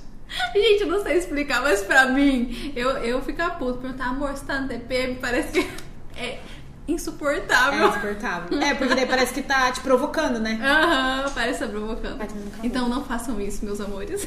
Gente, 0.52 0.80
eu 0.82 0.88
não 0.88 1.00
sei 1.02 1.16
explicar, 1.18 1.62
mas 1.62 1.82
pra 1.82 2.06
mim, 2.06 2.72
eu, 2.74 2.90
eu 2.98 3.22
fico 3.22 3.40
a 3.40 3.50
puta. 3.50 3.78
Perguntar, 3.78 4.06
amor, 4.06 4.30
você 4.32 4.44
tá 4.44 4.60
na 4.60 4.66
TPM? 4.66 5.14
Parece 5.20 5.52
que 5.52 5.68
é 6.16 6.38
É 6.86 6.92
insuportável. 6.92 7.88
insuportável. 7.88 8.60
É, 8.60 8.74
porque 8.74 8.94
daí 8.94 9.06
parece 9.06 9.32
que 9.32 9.42
tá 9.42 9.70
te 9.72 9.80
provocando, 9.80 10.38
né? 10.40 10.58
Aham, 10.62 11.30
parece 11.34 11.62
estar 11.64 11.68
provocando. 11.68 12.18
Vai 12.18 12.26
tomando 12.26 12.50
calma. 12.50 12.66
Então 12.66 12.88
não 12.88 13.04
façam 13.04 13.40
isso, 13.40 13.64
meus 13.64 13.80
amores. 13.80 14.26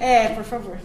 É, 0.00 0.28
por 0.30 0.44
favor. 0.44 0.78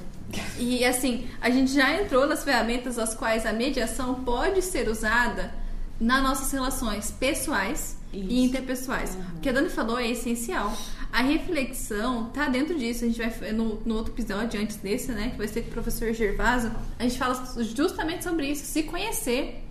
E 0.57 0.83
assim, 0.85 1.27
a 1.41 1.49
gente 1.49 1.73
já 1.73 2.01
entrou 2.01 2.27
nas 2.27 2.43
ferramentas 2.43 2.97
as 2.99 3.13
quais 3.13 3.45
a 3.45 3.53
mediação 3.53 4.15
pode 4.23 4.61
ser 4.61 4.87
usada 4.89 5.53
nas 5.99 6.21
nossas 6.21 6.51
relações 6.51 7.11
pessoais 7.11 7.97
Isso. 8.11 8.25
e 8.29 8.43
interpessoais. 8.43 9.17
O 9.37 9.39
que 9.39 9.49
a 9.49 9.51
Dani 9.51 9.69
falou 9.69 9.99
é 9.99 10.09
essencial. 10.09 10.75
A 11.11 11.21
reflexão 11.21 12.25
tá 12.33 12.49
dentro 12.49 12.77
disso. 12.77 13.05
A 13.05 13.07
gente 13.07 13.17
vai 13.17 13.51
no, 13.51 13.79
no 13.85 13.95
outro 13.95 14.13
episódio 14.13 14.59
antes 14.59 14.77
desse, 14.77 15.11
né, 15.11 15.29
que 15.29 15.37
vai 15.37 15.47
ser 15.47 15.61
com 15.61 15.69
o 15.69 15.73
professor 15.73 16.11
Gervaso, 16.13 16.71
a 16.97 17.03
gente 17.03 17.17
fala 17.17 17.35
justamente 17.75 18.23
sobre 18.23 18.47
isso, 18.47 18.65
se 18.65 18.83
conhecer. 18.83 19.63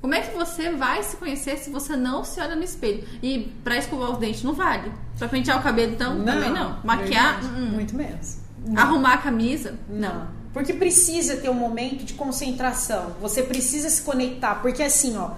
Como 0.00 0.14
é 0.14 0.20
que 0.20 0.36
você 0.36 0.70
vai 0.70 1.02
se 1.02 1.16
conhecer 1.16 1.56
se 1.56 1.70
você 1.70 1.96
não 1.96 2.24
se 2.24 2.38
olha 2.38 2.54
no 2.54 2.62
espelho? 2.62 3.04
E 3.22 3.50
pra 3.64 3.78
escovar 3.78 4.10
os 4.10 4.18
dentes 4.18 4.42
não 4.42 4.52
vale. 4.52 4.92
Pra 5.18 5.28
pentear 5.28 5.58
o 5.58 5.62
cabelo 5.62 5.92
então, 5.94 6.22
também 6.22 6.50
não. 6.50 6.78
Maquiar, 6.84 7.40
verdade. 7.40 7.46
hum, 7.46 7.68
hum. 7.68 7.70
Muito 7.70 7.96
menos. 7.96 8.43
Arrumar 8.76 9.14
a 9.14 9.18
camisa, 9.18 9.78
Não. 9.88 10.44
Porque 10.52 10.72
precisa 10.72 11.36
ter 11.36 11.50
um 11.50 11.54
momento 11.54 12.04
de 12.04 12.14
concentração. 12.14 13.16
Você 13.20 13.42
precisa 13.42 13.90
se 13.90 14.02
conectar. 14.02 14.54
Porque 14.62 14.84
assim, 14.84 15.16
ó, 15.16 15.32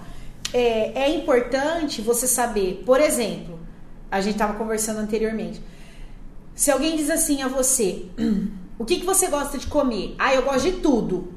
é, 0.53 1.05
é 1.05 1.15
importante 1.15 2.03
você 2.03 2.27
saber, 2.27 2.83
por 2.85 3.01
exemplo, 3.01 3.59
a 4.11 4.21
gente 4.21 4.33
estava 4.33 4.53
conversando 4.53 4.99
anteriormente. 4.99 5.59
Se 6.53 6.69
alguém 6.69 6.95
diz 6.95 7.09
assim 7.09 7.41
a 7.41 7.47
você, 7.47 8.05
o 8.77 8.85
que, 8.85 8.99
que 8.99 9.05
você 9.07 9.27
gosta 9.27 9.57
de 9.57 9.65
comer? 9.65 10.15
Ah, 10.19 10.35
eu 10.35 10.43
gosto 10.43 10.71
de 10.71 10.73
tudo. 10.73 11.33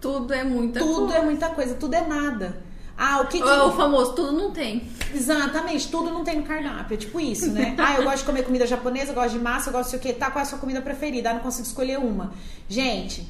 Tudo 0.00 0.32
é 0.32 0.44
muita 0.44 0.78
tudo 0.78 1.06
coisa. 1.06 1.16
é 1.16 1.22
muita 1.22 1.48
coisa, 1.50 1.74
tudo 1.74 1.94
é 1.94 2.06
nada. 2.06 2.62
Ah, 3.04 3.20
o 3.20 3.26
que, 3.26 3.42
que... 3.42 3.48
O 3.48 3.72
famoso, 3.72 4.12
tudo 4.12 4.30
não 4.30 4.52
tem. 4.52 4.88
Exatamente, 5.12 5.88
tudo 5.88 6.08
não 6.08 6.22
tem 6.22 6.36
no 6.36 6.44
cardápio. 6.44 6.94
É 6.94 6.96
tipo 6.96 7.18
isso, 7.18 7.50
né? 7.50 7.74
Ah, 7.82 7.96
eu 7.96 8.04
gosto 8.04 8.18
de 8.18 8.24
comer 8.24 8.44
comida 8.44 8.64
japonesa, 8.64 9.10
eu 9.10 9.14
gosto 9.16 9.32
de 9.32 9.40
massa, 9.40 9.70
eu 9.70 9.72
gosto 9.72 9.86
de 9.86 9.90
sei 9.90 9.98
o 9.98 10.02
quê. 10.02 10.12
Tá, 10.12 10.30
qual 10.30 10.38
é 10.38 10.42
a 10.42 10.44
sua 10.48 10.58
comida 10.58 10.80
preferida? 10.80 11.30
Ah, 11.30 11.34
não 11.34 11.40
consigo 11.40 11.66
escolher 11.66 11.98
uma. 11.98 12.32
Gente, 12.68 13.28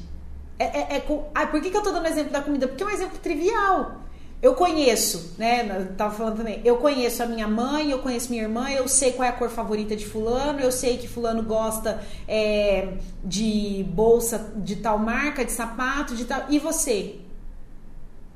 é, 0.59 0.65
é, 0.65 0.95
é 0.97 0.99
com... 0.99 1.27
ah, 1.33 1.47
por 1.47 1.59
que, 1.59 1.71
que 1.71 1.77
eu 1.77 1.81
tô 1.81 1.91
dando 1.91 2.05
exemplo 2.05 2.31
da 2.31 2.41
comida? 2.41 2.67
Porque 2.67 2.83
é 2.83 2.85
um 2.85 2.89
exemplo 2.91 3.17
trivial. 3.17 4.03
Eu 4.43 4.53
conheço, 4.53 5.33
né? 5.39 5.65
Eu 5.75 5.95
tava 5.95 6.13
falando 6.13 6.37
também. 6.37 6.61
Eu 6.63 6.77
conheço 6.77 7.23
a 7.23 7.25
minha 7.25 7.47
mãe, 7.47 7.89
eu 7.89 7.97
conheço 7.97 8.29
minha 8.29 8.43
irmã, 8.43 8.69
eu 8.69 8.87
sei 8.87 9.13
qual 9.13 9.25
é 9.25 9.29
a 9.29 9.33
cor 9.33 9.49
favorita 9.49 9.95
de 9.95 10.05
fulano, 10.05 10.59
eu 10.59 10.71
sei 10.71 10.99
que 10.99 11.07
fulano 11.07 11.41
gosta 11.41 11.99
é, 12.27 12.89
de 13.23 13.83
bolsa 13.89 14.53
de 14.57 14.75
tal 14.75 14.99
marca, 14.99 15.43
de 15.43 15.51
sapato, 15.51 16.15
de 16.15 16.25
tal. 16.25 16.43
E 16.49 16.59
você? 16.59 17.22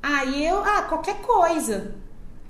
Ah, 0.02 0.24
e 0.24 0.44
eu, 0.46 0.58
ah, 0.64 0.82
qualquer 0.82 1.20
coisa. 1.22 1.94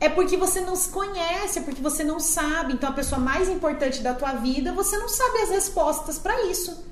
É 0.00 0.08
porque 0.08 0.36
você 0.36 0.60
não 0.60 0.76
se 0.76 0.90
conhece, 0.90 1.58
é 1.58 1.62
porque 1.62 1.82
você 1.82 2.04
não 2.04 2.20
sabe. 2.20 2.72
Então 2.74 2.88
a 2.88 2.92
pessoa 2.92 3.20
mais 3.20 3.48
importante 3.48 4.00
da 4.02 4.14
tua 4.14 4.32
vida, 4.34 4.72
você 4.72 4.96
não 4.96 5.08
sabe 5.08 5.38
as 5.38 5.50
respostas 5.50 6.18
pra 6.18 6.44
isso, 6.46 6.84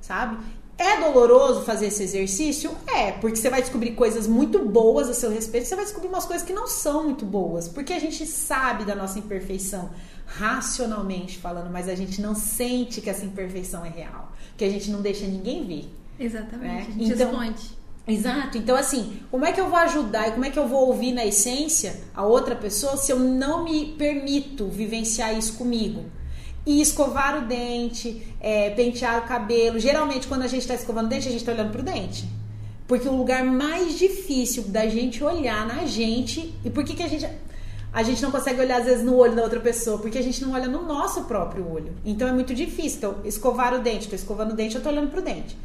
sabe? 0.00 0.38
É 0.76 1.00
doloroso 1.00 1.62
fazer 1.62 1.86
esse 1.86 2.02
exercício? 2.04 2.70
É, 2.86 3.12
porque 3.12 3.36
você 3.36 3.50
vai 3.50 3.60
descobrir 3.60 3.92
coisas 3.92 4.26
muito 4.28 4.60
boas 4.64 5.08
a 5.08 5.14
seu 5.14 5.28
respeito, 5.30 5.66
você 5.66 5.74
vai 5.76 5.84
descobrir 5.84 6.08
umas 6.08 6.24
coisas 6.24 6.46
que 6.46 6.52
não 6.52 6.66
são 6.68 7.04
muito 7.04 7.24
boas, 7.24 7.68
porque 7.68 7.92
a 7.92 7.98
gente 7.98 8.24
sabe 8.26 8.84
da 8.84 8.94
nossa 8.94 9.18
imperfeição, 9.18 9.90
racionalmente 10.26 11.38
falando, 11.38 11.70
mas 11.70 11.88
a 11.88 11.94
gente 11.94 12.20
não 12.20 12.34
sente 12.34 13.00
que 13.00 13.10
essa 13.10 13.24
imperfeição 13.24 13.84
é 13.84 13.88
real, 13.88 14.32
que 14.56 14.64
a 14.64 14.70
gente 14.70 14.90
não 14.90 15.00
deixa 15.02 15.26
ninguém 15.26 15.64
ver. 15.66 15.94
Exatamente. 16.18 16.74
É, 16.74 16.78
A 16.78 16.84
gente 16.92 17.12
então- 17.12 17.30
esconde. 17.30 17.77
Exato. 18.08 18.56
Então, 18.56 18.74
assim, 18.74 19.20
como 19.30 19.44
é 19.44 19.52
que 19.52 19.60
eu 19.60 19.68
vou 19.68 19.78
ajudar 19.78 20.28
e 20.28 20.32
como 20.32 20.46
é 20.46 20.50
que 20.50 20.58
eu 20.58 20.66
vou 20.66 20.86
ouvir 20.88 21.12
na 21.12 21.26
essência 21.26 21.94
a 22.14 22.24
outra 22.24 22.56
pessoa 22.56 22.96
se 22.96 23.12
eu 23.12 23.18
não 23.18 23.64
me 23.64 23.94
permito 23.98 24.66
vivenciar 24.66 25.36
isso 25.36 25.58
comigo? 25.58 26.06
E 26.64 26.80
escovar 26.80 27.36
o 27.36 27.46
dente, 27.46 28.26
é, 28.40 28.70
pentear 28.70 29.18
o 29.18 29.28
cabelo. 29.28 29.78
Geralmente, 29.78 30.26
quando 30.26 30.42
a 30.42 30.46
gente 30.46 30.62
está 30.62 30.74
escovando 30.74 31.06
o 31.06 31.08
dente, 31.08 31.28
a 31.28 31.30
gente 31.30 31.40
está 31.40 31.52
olhando 31.52 31.70
pro 31.70 31.82
dente. 31.82 32.26
Porque 32.86 33.06
o 33.06 33.12
lugar 33.12 33.44
mais 33.44 33.98
difícil 33.98 34.64
da 34.64 34.88
gente 34.88 35.22
olhar 35.22 35.66
na 35.66 35.84
gente. 35.84 36.54
E 36.64 36.70
por 36.70 36.84
que, 36.84 36.94
que 36.94 37.02
a 37.02 37.08
gente. 37.08 37.28
A 37.92 38.02
gente 38.02 38.22
não 38.22 38.30
consegue 38.30 38.60
olhar, 38.60 38.80
às 38.80 38.86
vezes, 38.86 39.04
no 39.04 39.16
olho 39.16 39.34
da 39.34 39.42
outra 39.42 39.60
pessoa, 39.60 39.98
porque 39.98 40.18
a 40.18 40.22
gente 40.22 40.42
não 40.42 40.52
olha 40.52 40.68
no 40.68 40.82
nosso 40.82 41.24
próprio 41.24 41.70
olho. 41.70 41.94
Então 42.04 42.26
é 42.26 42.32
muito 42.32 42.54
difícil. 42.54 42.98
Então, 42.98 43.16
escovar 43.24 43.74
o 43.74 43.80
dente, 43.80 44.08
tô 44.08 44.16
escovando 44.16 44.52
o 44.52 44.56
dente, 44.56 44.76
eu 44.76 44.82
tô 44.82 44.88
olhando 44.88 45.10
pro 45.10 45.22
dente. 45.22 45.56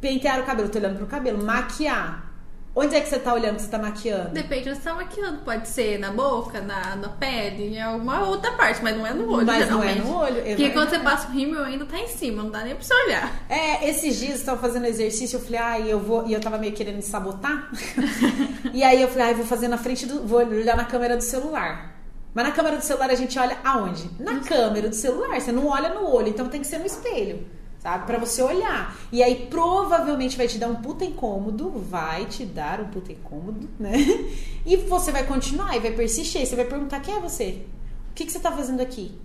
Pentear 0.00 0.40
o 0.40 0.44
cabelo, 0.44 0.68
tô 0.68 0.78
olhando 0.78 0.96
pro 0.96 1.06
cabelo. 1.06 1.42
Maquiar. 1.44 2.30
Onde 2.74 2.94
é 2.94 3.00
que 3.00 3.08
você 3.08 3.18
tá 3.18 3.34
olhando 3.34 3.56
que 3.56 3.62
você 3.62 3.68
tá 3.68 3.78
maquiando? 3.78 4.30
Depende 4.30 4.62
de 4.62 4.70
onde 4.70 4.78
você 4.78 4.88
tá 4.88 4.94
maquiando. 4.94 5.38
Pode 5.38 5.68
ser 5.68 5.98
na 5.98 6.12
boca, 6.12 6.60
na, 6.60 6.94
na 6.94 7.08
pele, 7.08 7.74
em 7.74 7.82
alguma 7.82 8.22
outra 8.28 8.52
parte, 8.52 8.80
mas 8.80 8.96
não 8.96 9.04
é 9.04 9.12
no 9.12 9.28
olho, 9.28 9.44
Mas 9.44 9.68
não 9.68 9.82
é 9.82 9.88
geralmente. 9.88 10.08
no 10.08 10.16
olho, 10.16 10.42
Porque 10.42 10.70
quando 10.70 10.90
você 10.90 10.98
passa 11.00 11.28
o 11.28 11.32
rímel 11.32 11.64
ainda 11.64 11.84
tá 11.84 11.98
em 11.98 12.06
cima, 12.06 12.44
não 12.44 12.50
dá 12.50 12.62
nem 12.62 12.76
pra 12.76 12.84
você 12.84 12.94
olhar. 12.94 13.32
É, 13.48 13.88
esses 13.90 14.16
dias 14.16 14.30
eu 14.30 14.36
estava 14.36 14.60
fazendo 14.60 14.86
exercício, 14.86 15.36
eu 15.36 15.40
falei, 15.42 15.58
ah, 15.60 15.80
eu 15.80 15.98
vou. 15.98 16.24
E 16.28 16.32
eu 16.32 16.40
tava 16.40 16.58
meio 16.58 16.72
querendo 16.72 16.96
me 16.96 17.02
sabotar. 17.02 17.70
e 18.72 18.84
aí 18.84 19.02
eu 19.02 19.08
falei, 19.08 19.26
ah, 19.26 19.30
eu 19.32 19.36
vou 19.38 19.46
fazer 19.46 19.66
na 19.66 19.76
frente 19.76 20.06
do. 20.06 20.24
Vou 20.24 20.38
olhar 20.38 20.76
na 20.76 20.84
câmera 20.84 21.16
do 21.16 21.24
celular. 21.24 21.96
Mas 22.32 22.46
na 22.46 22.52
câmera 22.52 22.76
do 22.76 22.84
celular 22.84 23.10
a 23.10 23.16
gente 23.16 23.36
olha 23.36 23.58
aonde? 23.64 24.08
Na 24.20 24.38
câmera 24.38 24.88
do 24.88 24.94
celular. 24.94 25.40
Você 25.40 25.50
não 25.50 25.66
olha 25.66 25.92
no 25.92 26.08
olho, 26.08 26.28
então 26.28 26.48
tem 26.48 26.60
que 26.60 26.68
ser 26.68 26.78
no 26.78 26.86
espelho. 26.86 27.44
Sabe? 27.80 28.06
Para 28.06 28.18
você 28.18 28.42
olhar. 28.42 28.96
E 29.10 29.22
aí 29.22 29.46
provavelmente 29.50 30.36
vai 30.36 30.46
te 30.46 30.58
dar 30.58 30.68
um 30.68 30.76
puta 30.76 31.04
incômodo, 31.04 31.70
vai 31.70 32.26
te 32.26 32.44
dar 32.44 32.80
um 32.80 32.88
puta 32.88 33.10
incômodo, 33.10 33.68
né? 33.78 33.92
E 34.64 34.76
você 34.76 35.10
vai 35.10 35.26
continuar 35.26 35.74
e 35.74 35.80
vai 35.80 35.90
persistir. 35.90 36.46
Você 36.46 36.54
vai 36.54 36.66
perguntar: 36.66 37.00
quem 37.00 37.14
é 37.14 37.18
você? 37.18 37.62
O 38.10 38.14
que, 38.14 38.26
que 38.26 38.30
você 38.30 38.38
tá 38.38 38.52
fazendo 38.52 38.82
aqui? 38.82 39.18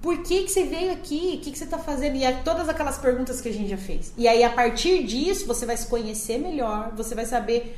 Por 0.00 0.22
que, 0.22 0.44
que 0.44 0.50
você 0.50 0.64
veio 0.64 0.92
aqui? 0.92 1.34
O 1.36 1.40
que, 1.44 1.52
que 1.52 1.58
você 1.58 1.66
tá 1.66 1.78
fazendo? 1.78 2.16
E 2.16 2.24
é 2.24 2.32
todas 2.32 2.70
aquelas 2.70 2.96
perguntas 2.96 3.42
que 3.42 3.50
a 3.50 3.52
gente 3.52 3.68
já 3.68 3.76
fez. 3.76 4.14
E 4.16 4.26
aí, 4.26 4.42
a 4.42 4.48
partir 4.48 5.04
disso, 5.04 5.46
você 5.46 5.66
vai 5.66 5.76
se 5.76 5.86
conhecer 5.86 6.38
melhor, 6.38 6.94
você 6.96 7.14
vai 7.14 7.26
saber. 7.26 7.76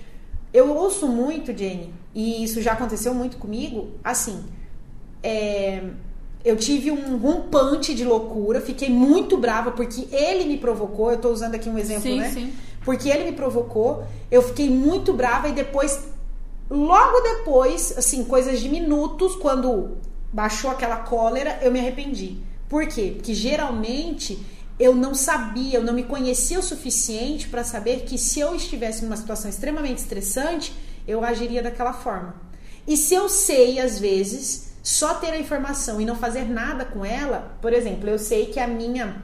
Eu 0.55 0.73
ouço 0.73 1.09
muito, 1.09 1.47
Jenny, 1.57 1.93
e 2.15 2.45
isso 2.45 2.63
já 2.63 2.75
aconteceu 2.75 3.13
muito 3.13 3.39
comigo, 3.39 3.91
assim. 4.05 4.45
É, 5.21 5.83
eu 6.45 6.57
tive 6.57 6.91
um 6.91 7.17
rompante 7.19 7.95
de 7.95 8.05
loucura, 8.05 8.61
fiquei 8.61 8.91
muito 8.91 9.37
brava 9.37 9.71
porque 9.71 10.09
ele 10.11 10.45
me 10.45 10.59
provocou. 10.59 11.11
Eu 11.11 11.19
tô 11.19 11.31
usando 11.31 11.55
aqui 11.55 11.69
um 11.69 11.79
exemplo, 11.79 12.03
Sim, 12.03 12.21
né? 12.21 12.31
sim. 12.31 12.53
Porque 12.85 13.09
ele 13.09 13.25
me 13.25 13.33
provocou, 13.33 14.05
eu 14.31 14.43
fiquei 14.43 14.69
muito 14.69 15.13
brava 15.13 15.49
e 15.49 15.53
depois, 15.53 16.01
logo 16.69 17.21
depois, 17.21 17.97
assim, 17.97 18.25
coisas 18.25 18.61
de 18.61 18.69
minutos, 18.69 19.37
quando 19.37 19.99
baixou 20.33 20.71
aquela 20.71 20.97
cólera, 20.97 21.61
eu 21.63 21.71
me 21.71 21.79
arrependi. 21.79 22.39
Por 22.69 22.87
quê? 22.87 23.13
Porque 23.15 23.35
geralmente 23.35 24.45
eu 24.81 24.97
não 24.97 25.15
sabia, 25.15 25.79
eu 25.79 25.85
não 25.85 25.93
me 25.93 26.03
conhecia 26.03 26.59
o 26.59 26.63
suficiente 26.63 27.47
para 27.49 27.63
saber 27.63 28.01
que 28.01 28.19
se 28.19 28.41
eu 28.41 28.57
estivesse 28.57 29.05
numa 29.05 29.17
situação 29.17 29.49
extremamente 29.49 29.99
estressante, 29.99 30.75
eu 31.07 31.23
agiria 31.23 31.63
daquela 31.63 31.93
forma. 31.93 32.35
E 32.85 32.97
se 32.97 33.15
eu 33.15 33.29
sei, 33.29 33.79
às 33.79 34.01
vezes, 34.01 34.72
só 34.83 35.15
ter 35.15 35.31
a 35.31 35.39
informação 35.39 36.01
e 36.01 36.05
não 36.05 36.17
fazer 36.17 36.45
nada 36.45 36.85
com 36.85 37.05
ela, 37.05 37.57
por 37.63 37.73
exemplo, 37.73 38.11
eu 38.11 38.19
sei 38.19 38.47
que 38.47 38.59
a 38.59 38.67
minha 38.67 39.23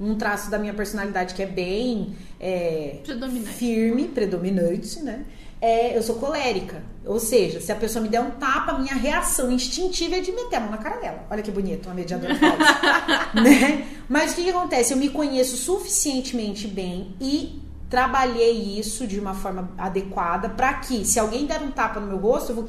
um 0.00 0.16
traço 0.16 0.50
da 0.50 0.58
minha 0.58 0.74
personalidade 0.74 1.34
que 1.34 1.42
é 1.42 1.46
bem 1.46 2.16
é, 2.40 2.98
Predominante. 3.04 3.54
firme, 3.54 4.08
predominante, 4.08 5.00
né? 5.00 5.24
É, 5.60 5.96
eu 5.96 6.02
sou 6.02 6.16
colérica. 6.16 6.82
Ou 7.06 7.20
seja, 7.20 7.60
se 7.60 7.70
a 7.70 7.76
pessoa 7.76 8.02
me 8.02 8.08
der 8.08 8.20
um 8.20 8.32
tapa, 8.32 8.72
a 8.72 8.78
minha 8.80 8.96
reação 8.96 9.52
instintiva 9.52 10.16
é 10.16 10.20
de 10.20 10.32
meter 10.32 10.56
a 10.56 10.60
mão 10.60 10.70
na 10.72 10.78
cara 10.78 10.96
dela. 10.96 11.24
Olha 11.30 11.40
que 11.40 11.52
bonito, 11.52 11.86
uma 11.86 11.94
mediadora 11.94 12.34
faz. 12.34 12.58
né? 13.34 13.86
Mas 14.08 14.32
o 14.32 14.34
que, 14.34 14.42
que 14.42 14.50
acontece? 14.50 14.92
Eu 14.92 14.96
me 14.96 15.08
conheço 15.08 15.56
suficientemente 15.56 16.66
bem 16.66 17.14
e 17.20 17.62
trabalhei 17.88 18.76
isso 18.76 19.06
de 19.06 19.20
uma 19.20 19.34
forma 19.34 19.70
adequada 19.78 20.48
para 20.48 20.74
que, 20.74 21.04
se 21.04 21.20
alguém 21.20 21.46
der 21.46 21.62
um 21.62 21.70
tapa 21.70 22.00
no 22.00 22.08
meu 22.08 22.18
rosto, 22.18 22.50
eu 22.50 22.56
vou 22.56 22.68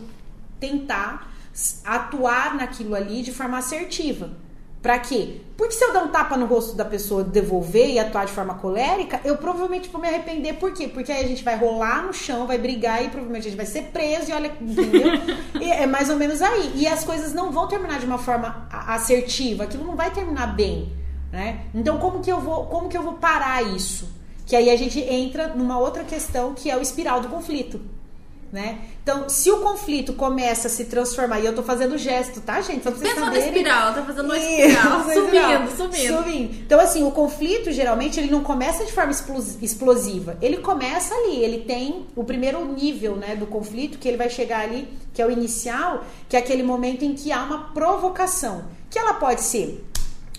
tentar 0.60 1.33
atuar 1.84 2.56
naquilo 2.56 2.96
ali 2.96 3.22
de 3.22 3.32
forma 3.32 3.58
assertiva. 3.58 4.32
Pra 4.84 5.00
quê? 5.00 5.40
Porque 5.56 5.76
se 5.76 5.82
eu 5.82 5.94
dar 5.94 6.04
um 6.04 6.10
tapa 6.10 6.36
no 6.36 6.46
rosto 6.46 6.76
da 6.76 6.84
pessoa, 6.84 7.24
devolver 7.24 7.90
e 7.90 7.98
atuar 7.98 8.26
de 8.26 8.34
forma 8.34 8.56
colérica, 8.56 9.22
eu 9.24 9.38
provavelmente 9.38 9.88
vou 9.88 10.02
me 10.02 10.10
arrepender. 10.10 10.56
Por 10.56 10.74
quê? 10.74 10.90
Porque 10.90 11.10
aí 11.10 11.24
a 11.24 11.28
gente 11.28 11.42
vai 11.42 11.56
rolar 11.56 12.04
no 12.04 12.12
chão, 12.12 12.46
vai 12.46 12.58
brigar 12.58 13.02
e 13.02 13.08
provavelmente 13.08 13.48
a 13.48 13.50
gente 13.50 13.58
vai 13.58 13.66
ser 13.66 13.84
preso 13.84 14.30
e 14.30 14.34
olha, 14.34 14.52
entendeu? 14.60 15.08
e 15.62 15.72
é 15.72 15.88
mais 15.88 16.10
ou 16.10 16.18
menos 16.18 16.42
aí. 16.42 16.74
E 16.76 16.86
as 16.86 17.06
coisas 17.06 17.34
não 17.34 17.50
vão 17.50 17.66
terminar 17.66 17.98
de 17.98 18.06
uma 18.06 18.18
forma 18.18 18.68
assertiva, 18.70 19.64
aquilo 19.64 19.86
não 19.86 19.96
vai 19.96 20.12
terminar 20.12 20.48
bem, 20.54 20.92
né? 21.32 21.62
Então 21.74 21.98
como 21.98 22.20
que 22.20 22.30
eu 22.30 22.42
vou, 22.42 22.66
como 22.66 22.90
que 22.90 22.98
eu 22.98 23.04
vou 23.04 23.14
parar 23.14 23.64
isso? 23.64 24.12
Que 24.46 24.54
aí 24.54 24.70
a 24.70 24.76
gente 24.76 25.00
entra 25.00 25.48
numa 25.48 25.80
outra 25.80 26.04
questão 26.04 26.54
que 26.54 26.70
é 26.70 26.76
o 26.76 26.82
espiral 26.82 27.22
do 27.22 27.30
conflito. 27.30 27.80
Né? 28.54 28.78
Então, 29.02 29.28
se 29.30 29.50
o 29.50 29.62
conflito 29.62 30.14
começa 30.14 30.68
a 30.68 30.70
se 30.70 30.86
transformar, 30.86 31.40
e 31.40 31.46
eu 31.48 31.56
tô 31.56 31.64
fazendo 31.64 31.98
gesto, 31.98 32.40
tá, 32.40 32.62
gente? 32.62 32.84
Só 32.84 32.92
pra 32.92 33.00
vocês 33.00 33.10
Pensa 33.14 33.20
na 33.22 33.26
saberem. 33.34 33.48
espiral, 33.50 33.94
tá 33.96 34.04
fazendo 34.04 34.26
uma 34.26 34.38
espiral. 34.38 35.00
espiral. 35.10 35.68
Subindo, 35.76 36.18
subindo. 36.18 36.56
Então, 36.62 36.80
assim, 36.80 37.04
o 37.04 37.10
conflito, 37.10 37.72
geralmente, 37.72 38.20
ele 38.20 38.30
não 38.30 38.44
começa 38.44 38.86
de 38.86 38.92
forma 38.92 39.12
explos- 39.12 39.58
explosiva. 39.60 40.38
Ele 40.40 40.58
começa 40.58 41.16
ali, 41.16 41.38
ele 41.38 41.62
tem 41.66 42.06
o 42.16 42.24
primeiro 42.24 42.64
nível, 42.64 43.16
né, 43.16 43.36
do 43.36 43.48
conflito, 43.48 43.98
que 43.98 44.08
ele 44.08 44.18
vai 44.18 44.30
chegar 44.30 44.60
ali, 44.60 44.88
que 45.16 45.20
é 45.20 45.26
o 45.26 45.32
inicial, 45.32 46.04
que 46.30 46.36
é 46.36 46.40
aquele 46.40 46.62
momento 46.62 47.04
em 47.04 47.16
que 47.16 47.32
há 47.32 47.42
uma 47.44 47.72
provocação. 47.74 48.66
Que 48.88 49.00
ela 49.00 49.16
pode 49.16 49.42
ser 49.42 49.84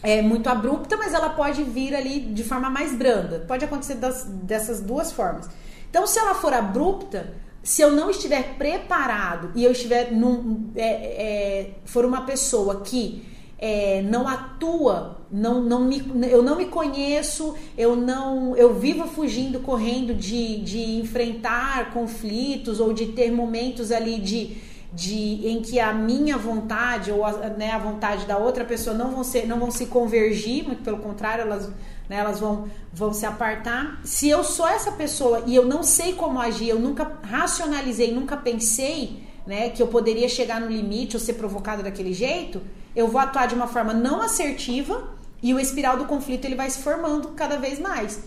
é, 0.05 0.23
muito 0.23 0.49
abrupta, 0.49 0.97
mas 0.97 1.13
ela 1.15 1.31
pode 1.31 1.65
vir 1.65 1.97
ali 1.97 2.21
de 2.21 2.45
forma 2.45 2.71
mais 2.71 2.93
branda. 2.95 3.45
Pode 3.49 3.65
acontecer 3.65 3.95
das- 3.95 4.23
dessas 4.25 4.81
duas 4.81 5.11
formas. 5.11 5.49
Então, 5.91 6.07
se 6.07 6.17
ela 6.19 6.35
for 6.35 6.53
abrupta, 6.55 7.43
se 7.65 7.81
eu 7.81 7.91
não 7.91 8.11
estiver 8.11 8.57
preparado 8.59 9.51
e 9.55 9.65
eu 9.65 9.73
estiver 9.73 10.13
num, 10.13 10.71
é, 10.77 10.87
é, 10.87 11.71
for 11.87 12.05
uma 12.05 12.21
pessoa 12.21 12.83
que 12.83 13.25
é, 13.59 14.03
não 14.03 14.29
atua, 14.29 15.21
não, 15.33 15.63
não 15.63 15.81
me, 15.81 16.03
eu 16.31 16.43
não 16.43 16.57
me 16.57 16.67
conheço, 16.67 17.55
eu 17.79 17.97
não, 17.97 18.55
eu 18.55 18.75
vivo 18.75 19.07
fugindo, 19.07 19.61
correndo 19.61 20.13
de, 20.13 20.61
de 20.61 20.99
enfrentar 20.99 21.91
conflitos 21.95 22.81
ou 22.81 22.93
de 22.93 23.07
ter 23.07 23.33
momentos 23.33 23.91
ali 23.91 24.21
de, 24.21 24.59
de 24.93 25.49
em 25.49 25.63
que 25.63 25.81
a 25.81 25.95
minha 25.95 26.37
vontade 26.37 27.11
ou 27.11 27.25
a, 27.25 27.33
né, 27.49 27.71
a 27.71 27.79
vontade 27.79 28.27
da 28.27 28.37
outra 28.37 28.67
pessoa 28.67 28.95
não 28.95 29.11
vão 29.11 29.25
ser, 29.25 29.47
não 29.47 29.59
vão 29.59 29.71
se 29.71 29.87
convergir, 29.87 30.67
muito 30.67 30.83
pelo 30.83 30.99
contrário, 30.99 31.41
elas 31.41 31.71
né, 32.09 32.17
elas 32.17 32.41
vão, 32.41 32.69
vão 32.93 33.13
se 33.13 33.25
apartar. 33.27 34.01
Se 34.05 34.29
eu 34.29 34.45
sou 34.45 34.67
essa 34.67 34.93
pessoa 34.93 35.43
e 35.47 35.55
eu 35.55 35.65
não 35.65 35.83
sei 35.83 36.13
como 36.15 36.41
agir, 36.41 36.69
eu 36.69 36.79
nunca 36.79 37.11
racionalizei, 37.23 38.13
nunca 38.13 38.37
pensei 38.37 39.23
né, 39.47 39.71
que 39.71 39.83
eu 39.83 39.87
poderia 39.89 40.29
chegar 40.29 40.61
no 40.61 40.69
limite 40.69 41.17
ou 41.17 41.21
ser 41.21 41.35
provocado 41.35 41.83
daquele 41.83 42.13
jeito, 42.13 42.61
eu 42.95 43.09
vou 43.09 43.21
atuar 43.21 43.47
de 43.47 43.55
uma 43.55 43.67
forma 43.67 43.93
não 43.93 44.23
assertiva 44.23 45.09
e 45.43 45.53
o 45.53 45.61
espiral 45.61 45.97
do 45.97 46.05
conflito 46.07 46.45
ele 46.47 46.55
vai 46.55 46.71
se 46.71 46.79
formando 46.79 47.29
cada 47.29 47.59
vez 47.59 47.79
mais. 47.79 48.23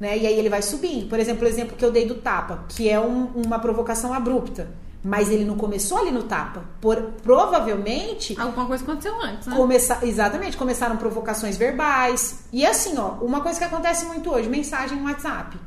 Né? 0.00 0.18
E 0.18 0.26
aí 0.26 0.38
ele 0.38 0.48
vai 0.48 0.62
subindo. 0.62 1.08
Por 1.08 1.18
exemplo, 1.20 1.44
o 1.44 1.48
exemplo 1.48 1.76
que 1.76 1.84
eu 1.84 1.90
dei 1.92 2.06
do 2.06 2.16
tapa, 2.16 2.64
que 2.68 2.88
é 2.88 2.98
um- 2.98 3.26
uma 3.34 3.58
provocação 3.58 4.12
abrupta. 4.12 4.68
Mas 5.04 5.30
ele 5.30 5.44
não 5.44 5.56
começou 5.56 5.98
ali 5.98 6.10
no 6.10 6.22
tapa. 6.22 6.64
Por, 6.80 6.96
provavelmente 7.22 8.34
Alguma 8.40 8.66
coisa 8.66 8.82
aconteceu 8.82 9.14
antes, 9.22 9.46
né? 9.46 9.54
Começa, 9.54 9.98
exatamente, 10.02 10.56
começaram 10.56 10.96
provocações 10.96 11.58
verbais. 11.58 12.46
E 12.50 12.64
assim, 12.64 12.96
ó, 12.98 13.22
uma 13.22 13.42
coisa 13.42 13.58
que 13.58 13.64
acontece 13.64 14.06
muito 14.06 14.30
hoje, 14.30 14.48
mensagem 14.48 14.98
no 14.98 15.04
WhatsApp. 15.04 15.58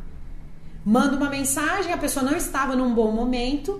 Manda 0.83 1.15
uma 1.17 1.29
mensagem, 1.29 1.93
a 1.93 1.97
pessoa 1.97 2.25
não 2.25 2.35
estava 2.35 2.75
num 2.75 2.95
bom 2.95 3.11
momento. 3.11 3.79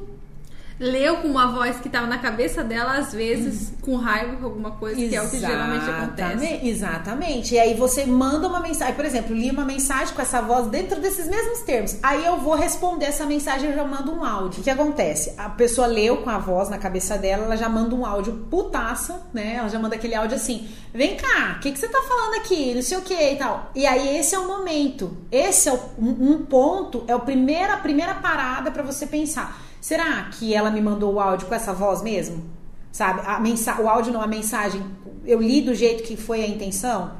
Leu 0.79 1.17
com 1.17 1.27
uma 1.27 1.47
voz 1.47 1.77
que 1.79 1.89
tava 1.89 2.05
na 2.05 2.19
cabeça 2.19 2.63
dela, 2.63 2.97
às 2.97 3.11
vezes, 3.11 3.73
com 3.81 3.95
raiva 3.95 4.35
com 4.37 4.45
alguma 4.45 4.71
coisa, 4.71 4.95
que 4.95 5.15
é 5.15 5.21
o 5.21 5.27
que 5.29 5.39
geralmente 5.39 5.89
acontece. 5.89 6.33
Exatamente, 6.45 6.67
Exatamente. 6.69 7.55
E 7.55 7.59
aí 7.59 7.73
você 7.73 8.05
manda 8.05 8.47
uma 8.47 8.59
mensagem, 8.59 8.93
por 8.93 9.03
exemplo, 9.03 9.35
li 9.35 9.49
uma 9.49 9.65
mensagem 9.65 10.13
com 10.13 10.21
essa 10.21 10.39
voz 10.39 10.67
dentro 10.67 11.01
desses 11.01 11.27
mesmos 11.27 11.61
termos. 11.61 11.97
Aí 12.03 12.23
eu 12.23 12.37
vou 12.37 12.53
responder 12.53 13.05
essa 13.05 13.25
mensagem, 13.25 13.71
eu 13.71 13.75
já 13.75 13.83
mando 13.83 14.11
um 14.13 14.23
áudio. 14.23 14.61
O 14.61 14.63
que 14.63 14.69
acontece? 14.69 15.33
A 15.37 15.49
pessoa 15.49 15.87
leu 15.87 16.17
com 16.17 16.29
a 16.29 16.37
voz 16.37 16.69
na 16.69 16.77
cabeça 16.77 17.17
dela, 17.17 17.45
ela 17.45 17.57
já 17.57 17.67
manda 17.67 17.95
um 17.95 18.05
áudio 18.05 18.45
putaça, 18.49 19.21
né? 19.33 19.55
Ela 19.55 19.69
já 19.69 19.79
manda 19.79 19.95
aquele 19.95 20.13
áudio 20.13 20.35
assim: 20.35 20.67
vem 20.93 21.15
cá, 21.17 21.55
o 21.57 21.59
que, 21.59 21.71
que 21.71 21.79
você 21.79 21.87
tá 21.87 22.01
falando 22.07 22.35
aqui? 22.35 22.75
Não 22.75 22.83
sei 22.83 22.97
o 22.99 23.01
que 23.01 23.13
e 23.15 23.35
tal. 23.35 23.71
E 23.73 23.85
aí 23.87 24.17
esse 24.19 24.35
é 24.35 24.39
o 24.39 24.47
momento. 24.47 25.17
Esse 25.31 25.69
é 25.69 25.73
o- 25.73 25.79
um, 25.97 26.33
um 26.33 26.45
ponto, 26.45 27.03
é 27.07 27.15
o 27.15 27.19
primeira, 27.21 27.73
a 27.73 27.77
primeira 27.77 28.13
parada 28.13 28.69
para 28.69 28.83
você 28.83 29.07
pensar. 29.07 29.65
Será 29.79 30.23
que 30.23 30.53
ela 30.53 30.71
me 30.71 30.81
mandou 30.81 31.13
o 31.13 31.19
áudio 31.19 31.47
com 31.47 31.55
essa 31.55 31.73
voz 31.73 32.01
mesmo? 32.01 32.43
Sabe? 32.91 33.21
A 33.25 33.39
mensa 33.39 33.79
o 33.81 33.87
áudio 33.87 34.11
não, 34.11 34.21
a 34.21 34.27
mensagem, 34.27 34.83
eu 35.25 35.41
li 35.41 35.61
do 35.61 35.75
jeito 35.75 36.03
que 36.03 36.17
foi 36.17 36.43
a 36.43 36.47
intenção? 36.47 37.11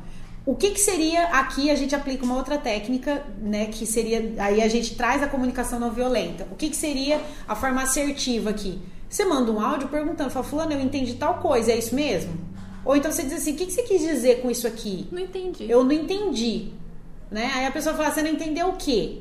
O 0.46 0.56
que, 0.56 0.72
que 0.72 0.80
seria 0.80 1.28
aqui 1.28 1.70
a 1.70 1.76
gente 1.76 1.93
aplica 1.93 2.24
uma 2.24 2.36
outra 2.36 2.58
técnica, 2.58 3.26
né? 3.39 3.65
Que 3.65 3.86
seria. 3.86 4.34
Aí 4.38 4.62
a 4.62 4.67
gente 4.70 4.96
traz 4.96 5.22
a 5.22 5.28
comunicação 5.28 5.78
não 5.78 5.91
violenta. 5.91 6.48
O 6.50 6.56
que, 6.56 6.70
que 6.70 6.76
seria 6.76 7.22
a 7.46 7.54
forma 7.54 7.84
assertiva 7.84 8.50
aqui? 8.50 8.82
Você 9.10 9.26
manda 9.26 9.52
um 9.52 9.60
áudio 9.60 9.89
perguntando, 9.89 10.30
fala, 10.30 10.46
fulano, 10.46 10.72
eu 10.72 10.80
entendi 10.80 11.15
tal 11.15 11.36
coisa, 11.36 11.72
é 11.72 11.78
isso 11.78 11.93
mesmo? 11.93 12.34
Ou 12.84 12.96
então 12.96 13.12
você 13.12 13.24
diz 13.24 13.34
assim, 13.34 13.54
o 13.54 13.56
que, 13.56 13.65
que 13.65 13.74
você 13.74 13.84
quis 13.84 14.02
dizer 14.02 14.41
com 14.41 14.50
isso 14.50 14.65
aqui? 14.65 15.08
Não 15.12 15.20
entendi. 15.20 15.70
Eu 15.70 15.84
não 15.84 15.91
entendi. 15.91 16.72
Né? 17.30 17.52
Aí 17.54 17.65
a 17.65 17.72
pessoa 17.72 17.93
fala, 17.96 18.12
você 18.12 18.22
não 18.22 18.30
entendeu 18.30 18.70
o 18.70 18.78
quê? 18.78 19.20